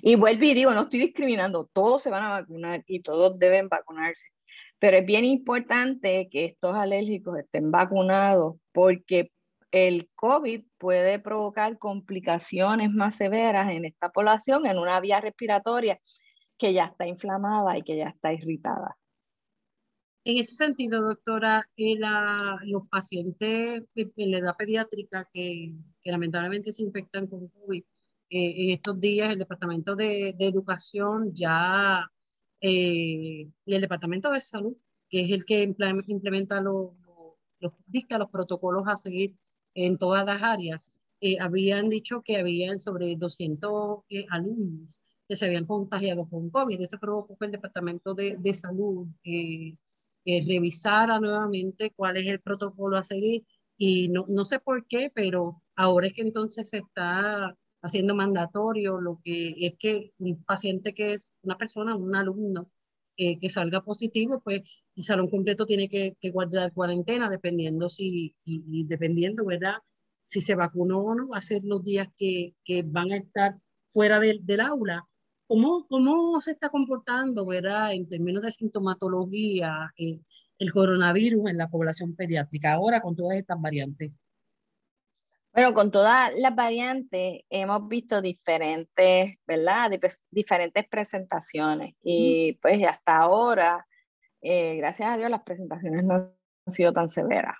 Y 0.00 0.14
vuelvo 0.14 0.44
y 0.44 0.54
digo, 0.54 0.72
no 0.72 0.82
estoy 0.82 1.00
discriminando, 1.00 1.68
todos 1.72 2.02
se 2.02 2.10
van 2.10 2.22
a 2.22 2.30
vacunar 2.30 2.84
y 2.86 3.02
todos 3.02 3.38
deben 3.38 3.68
vacunarse, 3.68 4.24
pero 4.78 4.98
es 4.98 5.04
bien 5.04 5.24
importante 5.24 6.28
que 6.30 6.44
estos 6.44 6.74
alérgicos 6.76 7.38
estén 7.38 7.72
vacunados 7.72 8.56
porque 8.72 9.32
el 9.72 10.08
COVID 10.14 10.64
puede 10.78 11.18
provocar 11.18 11.78
complicaciones 11.78 12.90
más 12.92 13.16
severas 13.16 13.72
en 13.72 13.84
esta 13.84 14.10
población, 14.10 14.66
en 14.66 14.78
una 14.78 15.00
vía 15.00 15.20
respiratoria 15.20 15.98
que 16.56 16.72
ya 16.72 16.84
está 16.84 17.08
inflamada 17.08 17.76
y 17.76 17.82
que 17.82 17.96
ya 17.96 18.10
está 18.10 18.32
irritada. 18.32 18.96
En 20.26 20.38
ese 20.38 20.54
sentido, 20.56 21.02
doctora, 21.02 21.68
eh, 21.76 21.98
los 22.64 22.88
pacientes 22.88 23.82
en 23.94 24.30
la 24.30 24.38
edad 24.38 24.56
pediátrica 24.56 25.28
que, 25.32 25.74
lamentablemente 26.04 26.72
se 26.72 26.82
infectan 26.82 27.26
con 27.26 27.48
COVID, 27.48 27.82
eh, 28.30 28.54
en 28.56 28.70
estos 28.70 28.98
días 29.00 29.30
el 29.30 29.38
Departamento 29.38 29.94
de, 29.96 30.34
Educación 30.38 31.34
ya 31.34 32.10
eh, 32.60 33.48
y 33.66 33.74
el 33.74 33.80
Departamento 33.82 34.30
de 34.30 34.40
Salud, 34.40 34.76
que 35.10 35.22
es 35.24 35.30
el 35.30 35.44
que 35.44 35.62
implementa 35.62 36.60
los, 36.62 36.92
dicta 37.86 38.18
los 38.18 38.30
protocolos 38.30 38.84
a 38.86 38.96
seguir 38.96 39.34
en 39.74 39.98
todas 39.98 40.24
las 40.24 40.42
áreas, 40.42 40.80
habían 41.40 41.88
dicho 41.88 42.22
que 42.22 42.36
habían 42.36 42.78
sobre 42.78 43.14
200 43.16 44.04
alumnos 44.30 45.00
que 45.28 45.36
se 45.36 45.46
habían 45.46 45.66
contagiado 45.66 46.28
con 46.28 46.50
COVID. 46.50 46.80
Eso 46.80 46.98
provocó 46.98 47.36
que 47.38 47.46
el 47.46 47.52
Departamento 47.52 48.14
de, 48.14 48.36
de 48.38 48.54
Salud 48.54 49.06
que 50.24 50.44
revisara 50.46 51.20
nuevamente 51.20 51.92
cuál 51.94 52.16
es 52.16 52.26
el 52.26 52.40
protocolo 52.40 52.96
a 52.96 53.02
seguir 53.02 53.44
y 53.76 54.08
no, 54.08 54.26
no 54.28 54.44
sé 54.44 54.60
por 54.60 54.86
qué, 54.86 55.10
pero 55.14 55.62
ahora 55.76 56.06
es 56.06 56.14
que 56.14 56.22
entonces 56.22 56.68
se 56.70 56.78
está 56.78 57.56
haciendo 57.82 58.14
mandatorio 58.14 59.00
lo 59.00 59.20
que 59.22 59.54
es 59.66 59.74
que 59.78 60.12
un 60.18 60.42
paciente 60.44 60.94
que 60.94 61.12
es 61.12 61.34
una 61.42 61.58
persona, 61.58 61.96
un 61.96 62.14
alumno 62.16 62.70
eh, 63.16 63.38
que 63.38 63.48
salga 63.48 63.82
positivo, 63.84 64.40
pues 64.42 64.62
el 64.96 65.04
salón 65.04 65.28
completo 65.30 65.66
tiene 65.66 65.88
que, 65.88 66.16
que 66.20 66.30
guardar 66.30 66.72
cuarentena 66.72 67.28
dependiendo 67.30 67.88
si, 67.88 68.34
y, 68.44 68.84
dependiendo, 68.86 69.44
¿verdad? 69.44 69.74
Si 70.22 70.40
se 70.40 70.54
vacunó 70.54 71.00
o 71.00 71.14
no, 71.14 71.28
va 71.28 71.38
a 71.38 71.42
ser 71.42 71.62
los 71.64 71.84
días 71.84 72.08
que, 72.16 72.54
que 72.64 72.82
van 72.82 73.12
a 73.12 73.16
estar 73.16 73.56
fuera 73.92 74.18
del, 74.18 74.44
del 74.46 74.60
aula 74.60 75.06
¿Cómo, 75.46 75.86
¿Cómo 75.88 76.40
se 76.40 76.52
está 76.52 76.70
comportando, 76.70 77.44
verdad, 77.44 77.92
en 77.92 78.08
términos 78.08 78.42
de 78.42 78.50
sintomatología, 78.50 79.92
eh, 79.98 80.20
el 80.58 80.72
coronavirus 80.72 81.50
en 81.50 81.58
la 81.58 81.68
población 81.68 82.16
pediátrica 82.16 82.72
ahora 82.72 83.00
con 83.00 83.14
todas 83.14 83.36
estas 83.36 83.60
variantes? 83.60 84.12
Bueno, 85.52 85.72
con 85.72 85.92
todas 85.92 86.32
las 86.36 86.54
variantes 86.54 87.42
hemos 87.48 87.86
visto 87.86 88.20
diferentes, 88.20 89.36
¿verdad? 89.46 89.90
diferentes 90.30 90.88
presentaciones 90.88 91.94
y 92.02 92.54
pues 92.54 92.82
hasta 92.84 93.18
ahora, 93.18 93.86
eh, 94.42 94.74
gracias 94.76 95.10
a 95.10 95.16
Dios, 95.16 95.30
las 95.30 95.42
presentaciones 95.42 96.04
no 96.04 96.14
han 96.66 96.72
sido 96.72 96.92
tan 96.92 97.08
severas. 97.08 97.54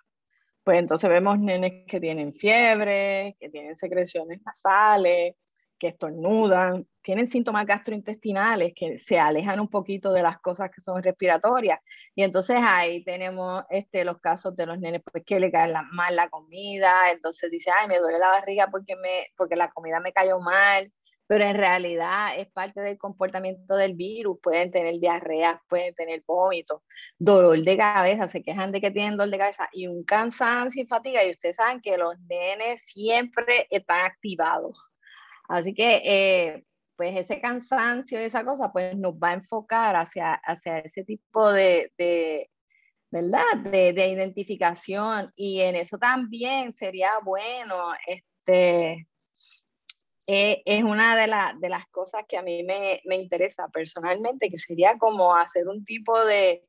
Pues 0.64 0.78
entonces 0.78 1.08
vemos 1.08 1.38
nenes 1.38 1.86
que 1.86 2.00
tienen 2.00 2.32
fiebre, 2.32 3.36
que 3.38 3.50
tienen 3.50 3.76
secreciones 3.76 4.40
nasales, 4.44 5.36
que 5.78 5.88
estornudan, 5.88 6.86
tienen 7.02 7.28
síntomas 7.28 7.66
gastrointestinales 7.66 8.72
que 8.74 8.98
se 8.98 9.18
alejan 9.18 9.60
un 9.60 9.68
poquito 9.68 10.12
de 10.12 10.22
las 10.22 10.40
cosas 10.40 10.70
que 10.70 10.80
son 10.80 11.02
respiratorias. 11.02 11.80
Y 12.14 12.22
entonces 12.22 12.56
ahí 12.60 13.04
tenemos 13.04 13.64
este, 13.70 14.04
los 14.04 14.18
casos 14.20 14.56
de 14.56 14.66
los 14.66 14.78
nenes 14.78 15.02
pues, 15.10 15.24
que 15.24 15.40
le 15.40 15.52
cae 15.52 15.72
mal 15.92 16.16
la 16.16 16.28
comida, 16.30 17.10
entonces 17.10 17.50
dice, 17.50 17.70
ay, 17.78 17.88
me 17.88 17.98
duele 17.98 18.18
la 18.18 18.28
barriga 18.28 18.68
porque, 18.70 18.96
me, 18.96 19.28
porque 19.36 19.56
la 19.56 19.70
comida 19.70 20.00
me 20.00 20.12
cayó 20.12 20.40
mal, 20.40 20.92
pero 21.26 21.44
en 21.44 21.56
realidad 21.56 22.38
es 22.38 22.50
parte 22.50 22.80
del 22.80 22.98
comportamiento 22.98 23.76
del 23.76 23.94
virus. 23.94 24.38
Pueden 24.42 24.70
tener 24.70 24.98
diarrea, 25.00 25.62
pueden 25.68 25.94
tener 25.94 26.22
vómitos, 26.26 26.82
dolor 27.18 27.62
de 27.62 27.76
cabeza, 27.76 28.28
se 28.28 28.42
quejan 28.42 28.72
de 28.72 28.80
que 28.80 28.90
tienen 28.90 29.16
dolor 29.16 29.30
de 29.30 29.38
cabeza 29.38 29.68
y 29.72 29.86
un 29.86 30.04
cansancio 30.04 30.82
y 30.82 30.86
fatiga. 30.86 31.24
Y 31.24 31.30
ustedes 31.30 31.56
saben 31.56 31.80
que 31.80 31.96
los 31.96 32.18
nenes 32.20 32.82
siempre 32.86 33.66
están 33.70 34.04
activados 34.04 34.90
Así 35.48 35.74
que, 35.74 36.02
eh, 36.04 36.64
pues 36.96 37.16
ese 37.16 37.40
cansancio 37.40 38.20
y 38.20 38.24
esa 38.24 38.44
cosa, 38.44 38.72
pues 38.72 38.96
nos 38.96 39.14
va 39.14 39.30
a 39.30 39.34
enfocar 39.34 39.96
hacia, 39.96 40.34
hacia 40.34 40.78
ese 40.78 41.04
tipo 41.04 41.52
de, 41.52 41.90
¿verdad? 43.10 43.56
De, 43.64 43.92
de, 43.92 44.08
identificación. 44.08 45.32
Y 45.36 45.60
en 45.60 45.76
eso 45.76 45.98
también 45.98 46.72
sería 46.72 47.10
bueno, 47.22 47.92
este, 48.06 49.06
eh, 50.26 50.62
es 50.64 50.82
una 50.82 51.16
de, 51.16 51.32
de, 51.60 51.68
las 51.68 51.86
cosas 51.88 52.24
que 52.28 52.38
a 52.38 52.42
mí 52.42 52.62
me, 52.62 53.00
me, 53.04 53.16
interesa 53.16 53.68
personalmente, 53.68 54.50
que 54.50 54.58
sería 54.58 54.96
como 54.98 55.34
hacer 55.36 55.68
un 55.68 55.84
tipo 55.84 56.24
de, 56.24 56.64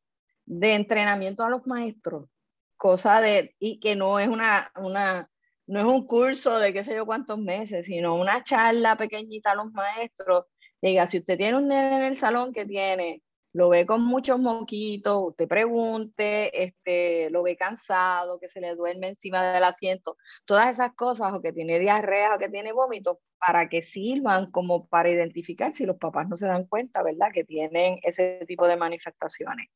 de 0.45 0.73
entrenamiento 0.73 1.43
a 1.43 1.49
los 1.49 1.65
maestros, 1.65 2.29
cosa 2.77 3.21
de, 3.21 3.55
y 3.59 3.79
que 3.79 3.95
no 3.95 4.19
es 4.19 4.27
una, 4.27 4.71
una 4.75 5.29
no 5.67 5.79
es 5.79 5.85
un 5.85 6.05
curso 6.05 6.57
de 6.59 6.73
qué 6.73 6.83
sé 6.83 6.95
yo 6.95 7.05
cuántos 7.05 7.39
meses, 7.39 7.85
sino 7.85 8.15
una 8.15 8.43
charla 8.43 8.97
pequeñita 8.97 9.51
a 9.51 9.55
los 9.55 9.71
maestros. 9.71 10.45
Diga, 10.81 11.07
si 11.07 11.19
usted 11.19 11.37
tiene 11.37 11.57
un 11.57 11.67
nene 11.67 11.97
en 11.97 12.03
el 12.03 12.17
salón 12.17 12.53
que 12.53 12.65
tiene, 12.65 13.23
lo 13.55 13.69
ve 13.69 13.85
con 13.85 14.03
muchos 14.03 14.37
moquitos, 14.37 15.29
usted 15.29 15.47
pregunte, 15.47 16.63
este, 16.63 17.29
lo 17.29 17.41
ve 17.41 17.55
cansado, 17.55 18.37
que 18.37 18.49
se 18.49 18.59
le 18.59 18.75
duerme 18.75 19.07
encima 19.07 19.53
del 19.53 19.63
asiento, 19.63 20.17
todas 20.43 20.69
esas 20.69 20.93
cosas, 20.93 21.33
o 21.33 21.41
que 21.41 21.53
tiene 21.53 21.79
diarrea, 21.79 22.35
o 22.35 22.37
que 22.37 22.49
tiene 22.49 22.73
vómitos, 22.73 23.17
para 23.39 23.69
que 23.69 23.81
sirvan 23.81 24.51
como 24.51 24.87
para 24.87 25.09
identificar 25.09 25.73
si 25.73 25.85
los 25.85 25.97
papás 25.97 26.27
no 26.27 26.35
se 26.35 26.47
dan 26.47 26.65
cuenta, 26.65 27.01
¿verdad? 27.01 27.29
Que 27.33 27.45
tienen 27.45 27.99
ese 28.03 28.43
tipo 28.45 28.67
de 28.67 28.75
manifestaciones. 28.75 29.69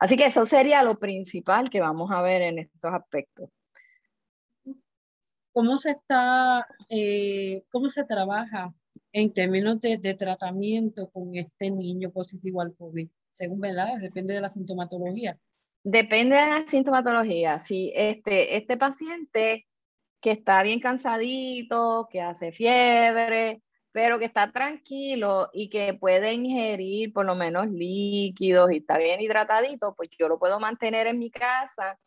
Así 0.00 0.16
que 0.16 0.26
eso 0.26 0.46
sería 0.46 0.82
lo 0.82 0.98
principal 0.98 1.68
que 1.68 1.82
vamos 1.82 2.10
a 2.10 2.22
ver 2.22 2.40
en 2.40 2.58
estos 2.60 2.94
aspectos. 2.94 3.50
¿Cómo 5.58 5.76
se 5.78 5.90
está, 5.90 6.68
eh, 6.88 7.64
cómo 7.72 7.90
se 7.90 8.04
trabaja 8.04 8.72
en 9.10 9.32
términos 9.32 9.80
de, 9.80 9.98
tratamiento 10.14 11.10
con 11.10 11.34
este 11.34 11.72
niño 11.72 12.12
positivo 12.12 12.60
al 12.60 12.76
COVID? 12.76 13.08
Según, 13.30 13.58
¿verdad? 13.58 13.98
Depende 14.00 14.34
de 14.34 14.40
la 14.40 14.48
sintomatología. 14.48 15.36
Depende 15.82 16.36
de 16.36 16.46
la 16.46 16.64
sintomatología. 16.64 17.58
Si 17.58 17.92
este, 17.96 18.56
este 18.56 18.76
paciente 18.76 19.66
que 20.20 20.30
está 20.30 20.62
bien 20.62 20.78
cansadito, 20.78 22.06
que 22.08 22.20
hace 22.20 22.52
fiebre, 22.52 23.60
pero 23.90 24.20
que 24.20 24.26
está 24.26 24.52
tranquilo 24.52 25.50
y 25.52 25.70
que 25.70 25.92
puede 25.92 26.34
ingerir 26.34 27.12
por 27.12 27.26
lo 27.26 27.34
menos 27.34 27.66
líquidos 27.68 28.70
y 28.70 28.76
está 28.76 28.96
bien 28.96 29.20
hidratadito, 29.20 29.96
pues 29.96 30.08
yo 30.16 30.28
lo 30.28 30.38
puedo 30.38 30.60
mantener 30.60 31.08
en 31.08 31.18
mi 31.18 31.32
casa 31.32 31.98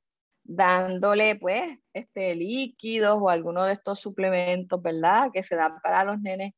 dándole 0.44 1.36
pues 1.36 1.78
este 1.94 2.36
líquidos 2.36 3.18
o 3.22 3.30
alguno 3.30 3.64
de 3.64 3.74
estos 3.74 4.00
suplementos, 4.00 4.82
¿verdad? 4.82 5.30
Que 5.34 5.44
se 5.44 5.56
dan 5.56 5.80
para 5.82 6.04
los 6.04 6.20
nenes 6.22 6.54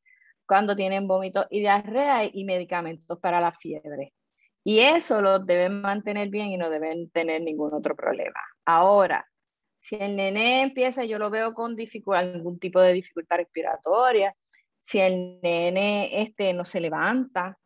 cuando 0.46 0.76
tienen 0.76 1.06
vómitos 1.08 1.46
y 1.50 1.60
diarrea 1.60 2.24
y 2.24 2.44
medicamentos 2.44 3.18
para 3.20 3.40
la 3.40 3.52
fiebre. 3.52 4.12
Y 4.64 4.80
eso 4.80 5.20
los 5.20 5.46
deben 5.46 5.82
mantener 5.82 6.28
bien 6.30 6.48
y 6.48 6.56
no 6.56 6.70
deben 6.70 7.10
tener 7.10 7.42
ningún 7.42 7.74
otro 7.74 7.94
problema. 7.94 8.40
Ahora, 8.64 9.26
si 9.80 9.96
el 9.96 10.16
nene 10.16 10.62
empieza, 10.62 11.04
yo 11.04 11.18
lo 11.18 11.28
veo 11.30 11.52
con 11.52 11.76
algún 12.14 12.58
tipo 12.58 12.80
de 12.80 12.94
dificultad 12.94 13.36
respiratoria, 13.36 14.34
si 14.82 15.00
el 15.00 15.40
nene 15.42 16.22
este, 16.22 16.54
no 16.54 16.64
se 16.64 16.80
levanta, 16.80 17.58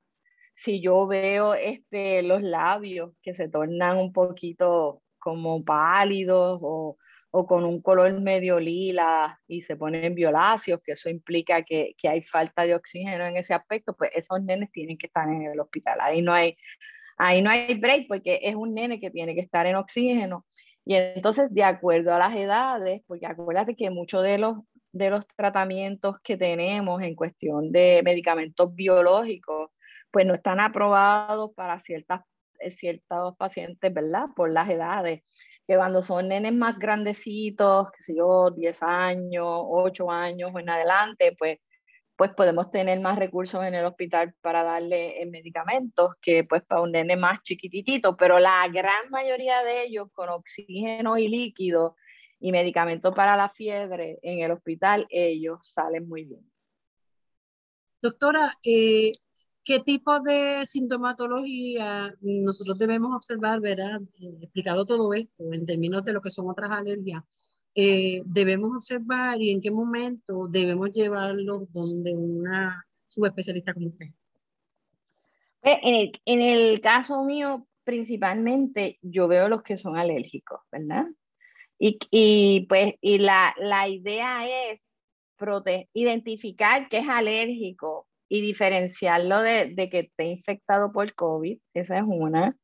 si 0.57 0.81
yo 0.81 1.07
veo 1.07 1.55
este, 1.55 2.23
los 2.25 2.43
labios 2.43 3.12
que 3.23 3.35
se 3.35 3.49
tornan 3.49 3.99
un 3.99 4.12
poquito 4.12 5.03
como 5.29 5.62
pálidos 5.62 6.59
o, 6.62 6.97
o, 7.31 7.47
con 7.47 7.64
un 7.64 7.83
color 7.83 8.18
medio 8.18 8.59
lila 8.59 9.39
y 9.47 9.61
se 9.61 9.76
ponen 9.76 10.14
violáceos, 10.14 10.81
que 10.83 10.93
eso 10.93 11.11
implica 11.11 11.62
que, 11.62 11.95
que, 11.99 12.09
hay 12.09 12.22
falta 12.22 12.62
de 12.62 12.74
oxígeno 12.74 13.26
en 13.26 13.37
ese 13.37 13.53
aspecto, 13.53 13.95
pues 13.95 14.11
esos 14.14 14.43
nenes 14.43 14.72
tienen 14.72 14.97
que 14.97 15.07
estar 15.09 15.29
en 15.29 15.43
el 15.43 15.61
hospital. 15.61 15.99
Ahí 16.01 16.22
no 16.22 16.33
hay, 16.33 16.57
ahí 17.18 17.43
no 17.43 17.51
hay 17.51 17.74
break 17.74 18.07
porque 18.09 18.41
es 18.43 18.55
un 18.55 18.72
nene 18.72 19.01
que 19.01 19.11
tiene 19.11 19.35
que 19.35 19.43
estar 19.43 19.66
en 19.66 19.76
oxígeno. 19.76 20.47
Y 20.87 20.95
entonces, 20.95 21.53
de 21.53 21.64
acuerdo 21.64 22.14
a 22.14 22.18
las 22.18 22.35
edades, 22.35 23.03
porque 23.07 23.26
acuérdate 23.26 23.76
que 23.76 23.91
muchos 23.91 24.22
de 24.22 24.39
los, 24.39 24.57
de 24.93 25.11
los 25.11 25.26
tratamientos 25.37 26.18
que 26.20 26.39
tenemos 26.39 27.03
en 27.03 27.14
cuestión 27.14 27.70
de 27.70 28.01
medicamentos 28.03 28.74
biológicos, 28.74 29.70
pues 30.11 30.24
no 30.24 30.33
están 30.33 30.61
aprobados 30.61 31.51
para 31.55 31.79
ciertas 31.81 32.22
ciertos 32.71 33.37
pacientes, 33.37 33.93
¿verdad? 33.93 34.27
Por 34.37 34.53
las 34.53 34.69
edades, 34.69 35.23
que 35.67 35.77
cuando 35.77 36.03
son 36.03 36.29
nenes 36.29 36.55
más 36.55 36.79
grandecitos, 36.79 37.91
que 37.93 38.03
sé 38.03 38.17
yo, 38.17 38.51
10 38.51 38.83
años, 38.83 39.47
8 39.47 40.11
años 40.11 40.51
o 40.55 40.59
en 40.59 40.71
adelante, 40.71 41.37
pues, 41.39 41.59
pues 42.17 42.33
podemos 42.35 42.71
tener 42.71 42.99
más 43.01 43.19
recursos 43.19 43.65
en 43.65 43.75
el 43.75 43.85
hospital 43.85 44.35
para 44.41 44.63
darle 44.65 45.23
eh, 45.23 45.27
medicamentos 45.27 46.15
que 46.21 46.45
pues 46.45 46.65
para 46.65 46.83
un 46.83 46.93
nene 46.93 47.17
más 47.17 47.43
chiquitito, 47.43 48.17
pero 48.17 48.39
la 48.41 48.67
gran 48.69 49.09
mayoría 49.11 49.63
de 49.63 49.85
ellos 49.85 50.09
con 50.13 50.29
oxígeno 50.31 51.17
y 51.19 51.29
líquido 51.29 51.97
y 52.41 52.51
medicamentos 52.53 53.15
para 53.15 53.37
la 53.37 53.51
fiebre 53.51 54.19
en 54.23 54.41
el 54.41 54.53
hospital, 54.53 55.07
ellos 55.11 55.61
salen 55.63 56.09
muy 56.09 56.25
bien. 56.25 56.51
Doctora, 58.01 58.53
eh, 58.65 59.13
¿Qué 59.69 59.81
tipo 59.81 60.19
de 60.21 60.64
sintomatología 60.64 62.14
nosotros 62.23 62.79
debemos 62.79 63.14
observar, 63.14 63.61
¿verdad? 63.61 64.01
Eh, 64.19 64.39
explicado 64.41 64.87
todo 64.87 65.12
esto 65.12 65.53
en 65.53 65.66
términos 65.66 66.03
de 66.07 66.14
lo 66.14 66.23
que 66.23 66.31
son 66.31 66.49
otras 66.49 66.71
alergias, 66.71 67.23
eh, 67.75 68.23
debemos 68.25 68.75
observar 68.75 69.39
y 69.43 69.51
en 69.51 69.61
qué 69.61 69.71
momento 69.71 70.49
debemos 70.49 70.91
llevarlos 70.93 71.71
donde 71.71 72.14
una 72.14 72.83
subespecialista 73.07 73.75
como 73.75 73.89
usted. 73.89 74.07
Pues, 75.61 75.77
en 75.83 76.41
el, 76.41 76.81
caso 76.81 77.23
mío, 77.27 77.66
principalmente, 77.85 78.99
yo 79.03 79.29
veo 79.29 79.51
los 79.51 79.62
que 79.62 79.77
son 79.77 79.99
alérgicos, 79.99 80.61
¿verdad? 80.73 81.05
Y, 81.79 81.99
y 82.11 82.64
pues, 82.71 82.95
y 83.03 83.19
la, 83.19 83.55
la 83.59 83.87
idea 83.87 84.49
es 84.49 84.81
identificar 85.93 86.89
que 86.89 87.01
es 87.01 87.09
alérgico 87.09 88.08
y 88.29 88.41
diferenciarlo 88.43 89.43
de, 89.43 89.74
de, 89.74 89.89
que 89.89 90.01
esté 90.01 90.24
infectado 90.24 90.93
por 90.93 91.14
COVID, 91.14 91.59
esa 91.74 91.99
es 91.99 92.05
una, 92.07 92.57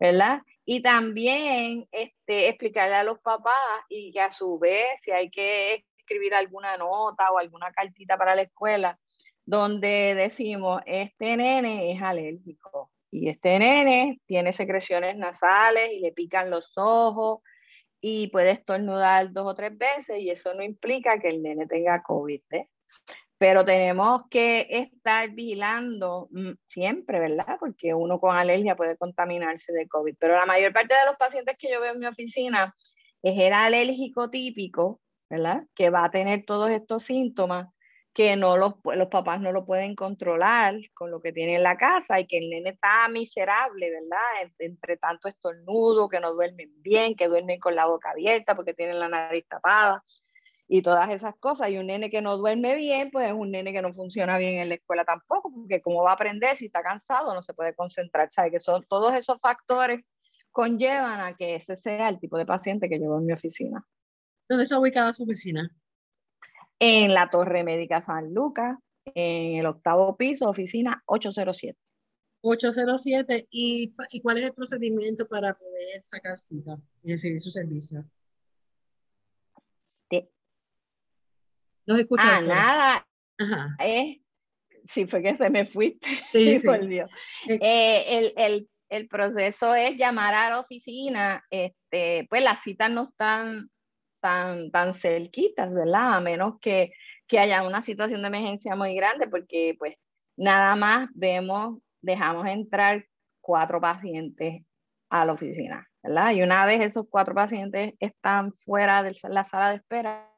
¿verdad? 0.00 0.40
Y 0.64 0.82
también 0.82 1.86
este, 1.92 2.48
explicarle 2.48 2.96
a 2.96 3.04
los 3.04 3.20
papás 3.20 3.52
y 3.88 4.12
que 4.12 4.20
a 4.20 4.30
su 4.30 4.58
vez 4.58 4.86
si 5.02 5.10
hay 5.10 5.30
que 5.30 5.84
escribir 5.98 6.34
alguna 6.34 6.76
nota 6.76 7.30
o 7.32 7.38
alguna 7.38 7.70
cartita 7.72 8.16
para 8.16 8.34
la 8.34 8.42
escuela 8.42 8.98
donde 9.46 10.14
decimos, 10.14 10.80
este 10.86 11.36
nene 11.36 11.92
es 11.92 12.02
alérgico 12.02 12.90
y 13.10 13.28
este 13.28 13.58
nene 13.58 14.20
tiene 14.26 14.52
secreciones 14.52 15.16
nasales 15.16 15.92
y 15.92 16.00
le 16.00 16.12
pican 16.12 16.50
los 16.50 16.72
ojos 16.76 17.40
y 18.00 18.28
puede 18.28 18.52
estornudar 18.52 19.32
dos 19.32 19.46
o 19.46 19.54
tres 19.54 19.76
veces 19.76 20.18
y 20.18 20.30
eso 20.30 20.54
no 20.54 20.62
implica 20.62 21.18
que 21.18 21.28
el 21.28 21.42
nene 21.42 21.66
tenga 21.66 22.02
COVID. 22.02 22.40
¿eh? 22.50 22.68
Pero 23.38 23.64
tenemos 23.64 24.22
que 24.30 24.66
estar 24.70 25.30
vigilando 25.30 26.28
mm, 26.30 26.52
siempre, 26.68 27.18
¿verdad? 27.18 27.56
Porque 27.58 27.94
uno 27.94 28.20
con 28.20 28.36
alergia 28.36 28.76
puede 28.76 28.96
contaminarse 28.96 29.72
de 29.72 29.88
COVID, 29.88 30.16
pero 30.18 30.36
la 30.36 30.46
mayor 30.46 30.72
parte 30.72 30.94
de 30.94 31.06
los 31.06 31.16
pacientes 31.16 31.56
que 31.58 31.70
yo 31.70 31.80
veo 31.80 31.92
en 31.92 31.98
mi 31.98 32.06
oficina 32.06 32.74
es 33.22 33.38
el 33.38 33.52
alérgico 33.52 34.30
típico, 34.30 35.00
¿verdad? 35.28 35.64
Que 35.74 35.90
va 35.90 36.04
a 36.04 36.10
tener 36.10 36.44
todos 36.44 36.70
estos 36.70 37.04
síntomas 37.04 37.68
que 38.12 38.36
no 38.36 38.56
los, 38.56 38.74
los 38.84 39.08
papás 39.08 39.40
no 39.40 39.50
lo 39.50 39.66
pueden 39.66 39.96
controlar 39.96 40.76
con 40.94 41.10
lo 41.10 41.20
que 41.20 41.32
tiene 41.32 41.56
en 41.56 41.64
la 41.64 41.76
casa 41.76 42.20
y 42.20 42.26
que 42.28 42.38
el 42.38 42.48
nene 42.48 42.70
está 42.70 43.08
miserable, 43.08 43.90
¿verdad? 43.90 44.52
Entre 44.60 44.96
tanto 44.96 45.26
estornudo, 45.26 46.08
que 46.08 46.20
no 46.20 46.32
duermen 46.32 46.70
bien, 46.80 47.16
que 47.16 47.26
duermen 47.26 47.58
con 47.58 47.74
la 47.74 47.86
boca 47.86 48.10
abierta 48.10 48.54
porque 48.54 48.72
tienen 48.72 49.00
la 49.00 49.08
nariz 49.08 49.44
tapada 49.48 50.04
y 50.68 50.82
todas 50.82 51.10
esas 51.10 51.34
cosas. 51.36 51.70
Y 51.70 51.78
un 51.78 51.86
nene 51.86 52.10
que 52.10 52.22
no 52.22 52.36
duerme 52.36 52.74
bien, 52.76 53.10
pues 53.10 53.28
es 53.28 53.34
un 53.34 53.50
nene 53.50 53.72
que 53.72 53.82
no 53.82 53.92
funciona 53.94 54.38
bien 54.38 54.54
en 54.54 54.68
la 54.68 54.76
escuela 54.76 55.04
tampoco, 55.04 55.52
porque 55.52 55.80
cómo 55.80 56.02
va 56.02 56.10
a 56.10 56.14
aprender 56.14 56.56
si 56.56 56.66
está 56.66 56.82
cansado, 56.82 57.34
no 57.34 57.42
se 57.42 57.54
puede 57.54 57.74
concentrar. 57.74 58.28
¿Sabe? 58.30 58.50
Que 58.50 58.60
son 58.60 58.84
todos 58.88 59.14
esos 59.14 59.38
factores 59.40 60.04
conllevan 60.50 61.20
a 61.20 61.36
que 61.36 61.56
ese 61.56 61.76
sea 61.76 62.08
el 62.08 62.20
tipo 62.20 62.38
de 62.38 62.46
paciente 62.46 62.88
que 62.88 62.98
llevo 62.98 63.18
en 63.18 63.26
mi 63.26 63.32
oficina. 63.32 63.84
¿Dónde 64.48 64.64
está 64.64 64.78
ubicada 64.78 65.12
su 65.12 65.24
oficina? 65.24 65.70
en 66.78 67.14
la 67.14 67.30
Torre 67.30 67.64
Médica 67.64 68.02
San 68.02 68.34
Lucas, 68.34 68.78
en 69.06 69.58
el 69.58 69.66
octavo 69.66 70.16
piso, 70.16 70.48
oficina 70.48 71.02
807. 71.06 71.78
807. 72.42 73.48
¿Y, 73.50 73.94
¿Y 74.10 74.20
cuál 74.20 74.38
es 74.38 74.44
el 74.44 74.52
procedimiento 74.52 75.26
para 75.26 75.54
poder 75.54 76.02
sacar 76.02 76.38
cita 76.38 76.78
y 77.02 77.12
recibir 77.12 77.40
su 77.40 77.50
servicio? 77.50 78.04
Sí. 80.10 80.28
¿Nos 81.86 81.98
escucha? 81.98 82.36
Ah, 82.36 82.40
nada. 82.40 83.06
Ajá. 83.38 83.76
Eh, 83.80 84.20
sí, 84.88 85.06
fue 85.06 85.22
que 85.22 85.36
se 85.36 85.50
me 85.50 85.64
fuiste. 85.64 86.06
Sí, 86.30 86.58
sí. 86.58 86.68
Eh, 87.48 88.04
el, 88.08 88.32
el, 88.36 88.68
el, 88.88 89.08
proceso 89.08 89.74
es 89.74 89.96
llamar 89.96 90.34
a 90.34 90.50
la 90.50 90.60
oficina. 90.60 91.44
Este, 91.50 92.26
pues 92.28 92.42
las 92.42 92.62
citas 92.62 92.90
no 92.90 93.08
están 93.08 93.70
tan, 94.20 94.70
tan 94.70 94.94
cerquitas, 94.94 95.72
¿verdad? 95.72 96.14
A 96.14 96.20
menos 96.20 96.58
que, 96.60 96.92
que 97.26 97.38
haya 97.38 97.62
una 97.62 97.82
situación 97.82 98.22
de 98.22 98.28
emergencia 98.28 98.74
muy 98.74 98.94
grande, 98.94 99.28
porque 99.28 99.76
pues 99.78 99.96
nada 100.36 100.76
más 100.76 101.08
vemos, 101.14 101.78
dejamos 102.00 102.46
entrar 102.46 103.04
cuatro 103.40 103.80
pacientes 103.80 104.62
a 105.10 105.24
la 105.24 105.34
oficina, 105.34 105.86
¿verdad? 106.02 106.32
Y 106.32 106.42
una 106.42 106.64
vez 106.64 106.80
esos 106.80 107.06
cuatro 107.08 107.34
pacientes 107.34 107.94
están 108.00 108.52
fuera 108.64 109.02
de 109.02 109.14
la 109.28 109.44
sala 109.44 109.70
de 109.70 109.76
espera, 109.76 110.33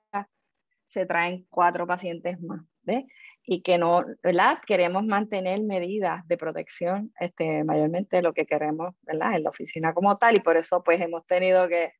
se 0.97 1.05
traen 1.05 1.47
cuatro 1.51 1.87
pacientes 1.87 2.41
más, 2.41 2.63
¿ves? 2.83 3.05
Y 3.43 3.61
que 3.61 3.77
no, 3.77 4.03
¿verdad? 4.23 4.61
Queremos 4.67 5.05
mantener 5.05 5.61
medidas 5.61 6.27
de 6.27 6.39
protección, 6.39 7.13
este, 7.21 7.65
mayormente 7.65 8.23
lo 8.23 8.33
que 8.33 8.47
queremos, 8.47 8.95
¿verdad? 9.03 9.37
En 9.37 9.43
la 9.43 9.51
oficina 9.51 9.93
como 9.93 10.17
tal, 10.17 10.37
y 10.37 10.41
por 10.41 10.57
eso 10.57 10.83
pues 10.83 10.99
hemos 11.03 11.27
tenido 11.27 11.69
que 11.69 11.93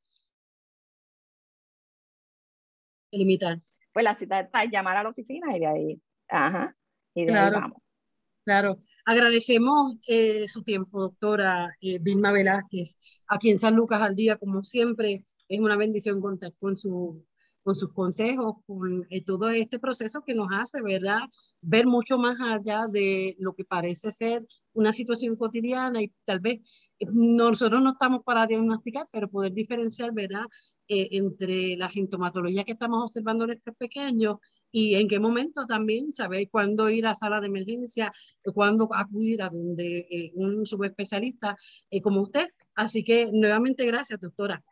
limitar. 3.11 3.59
Pues 3.93 4.03
la 4.03 4.15
cita 4.15 4.39
está 4.39 4.65
llamar 4.65 4.97
a 4.97 5.03
la 5.03 5.09
oficina 5.09 5.55
y 5.55 5.59
de 5.59 5.67
ahí, 5.67 6.01
ajá, 6.27 6.75
y 7.13 7.25
de 7.25 7.31
claro, 7.31 7.55
ahí 7.55 7.61
vamos. 7.61 7.81
Claro. 8.43 8.79
Agradecemos 9.05 9.97
eh, 10.07 10.47
su 10.47 10.63
tiempo, 10.63 11.01
doctora 11.01 11.69
eh, 11.81 11.99
Vilma 11.99 12.31
Velázquez, 12.31 12.97
aquí 13.27 13.51
en 13.51 13.59
San 13.59 13.75
Lucas 13.75 14.01
al 14.01 14.15
día, 14.15 14.37
como 14.37 14.63
siempre. 14.63 15.23
Es 15.47 15.59
una 15.59 15.77
bendición 15.77 16.19
contar 16.19 16.51
con 16.59 16.75
su 16.75 17.23
con 17.67 17.75
sus 17.75 17.91
consejos, 17.91 18.55
con 18.65 19.05
eh, 19.09 19.25
todo 19.25 19.49
este 19.49 19.77
proceso 19.77 20.23
que 20.25 20.33
nos 20.33 20.47
hace, 20.53 20.81
¿verdad? 20.81 21.19
Ver 21.59 21.85
mucho 21.85 22.17
más 22.17 22.37
allá 22.39 22.87
de 22.89 23.35
lo 23.39 23.55
que 23.55 23.65
parece 23.65 24.09
ser 24.09 24.47
una 24.71 24.93
situación 24.93 25.35
cotidiana 25.35 26.01
y 26.01 26.13
tal 26.23 26.39
vez 26.39 26.61
eh, 26.97 27.07
nosotros 27.11 27.81
no 27.83 27.91
estamos 27.91 28.23
para 28.23 28.47
diagnosticar, 28.47 29.09
pero 29.11 29.29
poder 29.29 29.51
diferenciar, 29.51 30.13
¿verdad? 30.13 30.45
Eh, 30.87 31.09
entre 31.11 31.75
la 31.75 31.89
sintomatología 31.89 32.63
que 32.63 32.71
estamos 32.71 33.03
observando 33.03 33.43
en 33.43 33.51
estos 33.51 33.75
pequeños 33.75 34.37
y 34.71 34.95
en 34.95 35.09
qué 35.09 35.19
momento 35.19 35.65
también 35.65 36.13
saber 36.13 36.47
cuándo 36.49 36.89
ir 36.89 37.05
a 37.05 37.15
sala 37.15 37.41
de 37.41 37.47
emergencia, 37.47 38.13
cuándo 38.53 38.87
acudir 38.93 39.41
a 39.41 39.49
donde 39.49 40.31
un 40.35 40.65
subespecialista 40.65 41.57
como 42.01 42.21
usted. 42.21 42.47
Así 42.75 43.03
que 43.03 43.29
nuevamente 43.33 43.85
gracias, 43.85 44.21
doctora 44.21 44.63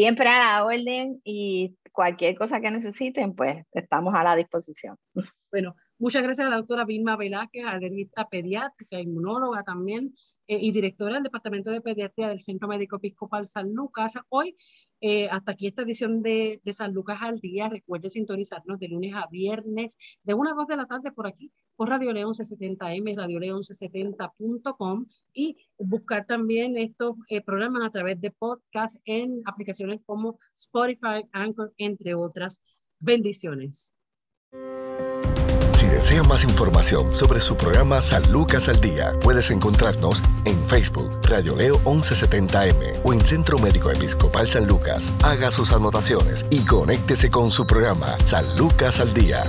siempre 0.00 0.30
a 0.30 0.38
la 0.38 0.64
orden 0.64 1.20
y 1.24 1.76
cualquier 1.92 2.34
cosa 2.34 2.58
que 2.58 2.70
necesiten, 2.70 3.34
pues 3.34 3.66
estamos 3.72 4.14
a 4.14 4.24
la 4.24 4.34
disposición. 4.34 4.96
Bueno, 5.52 5.74
muchas 5.98 6.22
gracias 6.22 6.46
a 6.46 6.50
la 6.50 6.58
doctora 6.58 6.84
Vilma 6.84 7.16
Velázquez, 7.16 7.64
alergista 7.64 8.28
pediátrica, 8.28 9.00
inmunóloga 9.00 9.64
también, 9.64 10.14
eh, 10.46 10.58
y 10.60 10.70
directora 10.70 11.14
del 11.14 11.24
Departamento 11.24 11.72
de 11.72 11.80
Pediatría 11.80 12.28
del 12.28 12.38
Centro 12.38 12.68
Médico 12.68 12.98
Episcopal 12.98 13.46
San 13.46 13.74
Lucas. 13.74 14.16
Hoy, 14.28 14.56
eh, 15.00 15.28
hasta 15.28 15.50
aquí 15.50 15.66
esta 15.66 15.82
edición 15.82 16.22
de, 16.22 16.60
de, 16.62 16.72
San 16.72 16.94
Lucas 16.94 17.18
al 17.20 17.40
día. 17.40 17.68
Recuerde 17.68 18.08
sintonizarnos 18.08 18.78
de 18.78 18.86
lunes 18.86 19.12
a 19.16 19.26
viernes, 19.26 19.98
de 20.22 20.34
1 20.34 20.50
a 20.50 20.54
2 20.54 20.68
de 20.68 20.76
la 20.76 20.86
tarde 20.86 21.10
por 21.10 21.26
aquí, 21.26 21.50
por 21.80 21.88
Radio 21.88 22.12
León 22.12 22.34
1170M, 22.34 23.16
Radio 23.16 23.40
León 23.40 23.60
1170.com 23.60 25.06
y 25.32 25.56
buscar 25.78 26.26
también 26.26 26.76
estos 26.76 27.16
eh, 27.30 27.40
programas 27.40 27.84
a 27.84 27.90
través 27.90 28.20
de 28.20 28.30
podcast 28.30 29.00
en 29.06 29.40
aplicaciones 29.46 30.02
como 30.04 30.38
Spotify, 30.54 31.26
Anchor, 31.32 31.72
entre 31.78 32.14
otras. 32.14 32.60
Bendiciones. 32.98 33.96
Si 35.72 35.86
desea 35.86 36.22
más 36.22 36.44
información 36.44 37.14
sobre 37.14 37.40
su 37.40 37.56
programa 37.56 38.02
San 38.02 38.30
Lucas 38.30 38.68
al 38.68 38.78
Día, 38.78 39.12
puedes 39.22 39.50
encontrarnos 39.50 40.22
en 40.44 40.62
Facebook, 40.66 41.08
Radio 41.22 41.56
Leo 41.56 41.78
1170M 41.84 43.00
o 43.04 43.14
en 43.14 43.24
Centro 43.24 43.58
Médico 43.58 43.90
Episcopal 43.90 44.46
San 44.46 44.66
Lucas. 44.66 45.10
Haga 45.22 45.50
sus 45.50 45.72
anotaciones 45.72 46.44
y 46.50 46.62
conéctese 46.66 47.30
con 47.30 47.50
su 47.50 47.66
programa 47.66 48.18
San 48.26 48.54
Lucas 48.54 49.00
al 49.00 49.14
Día. 49.14 49.44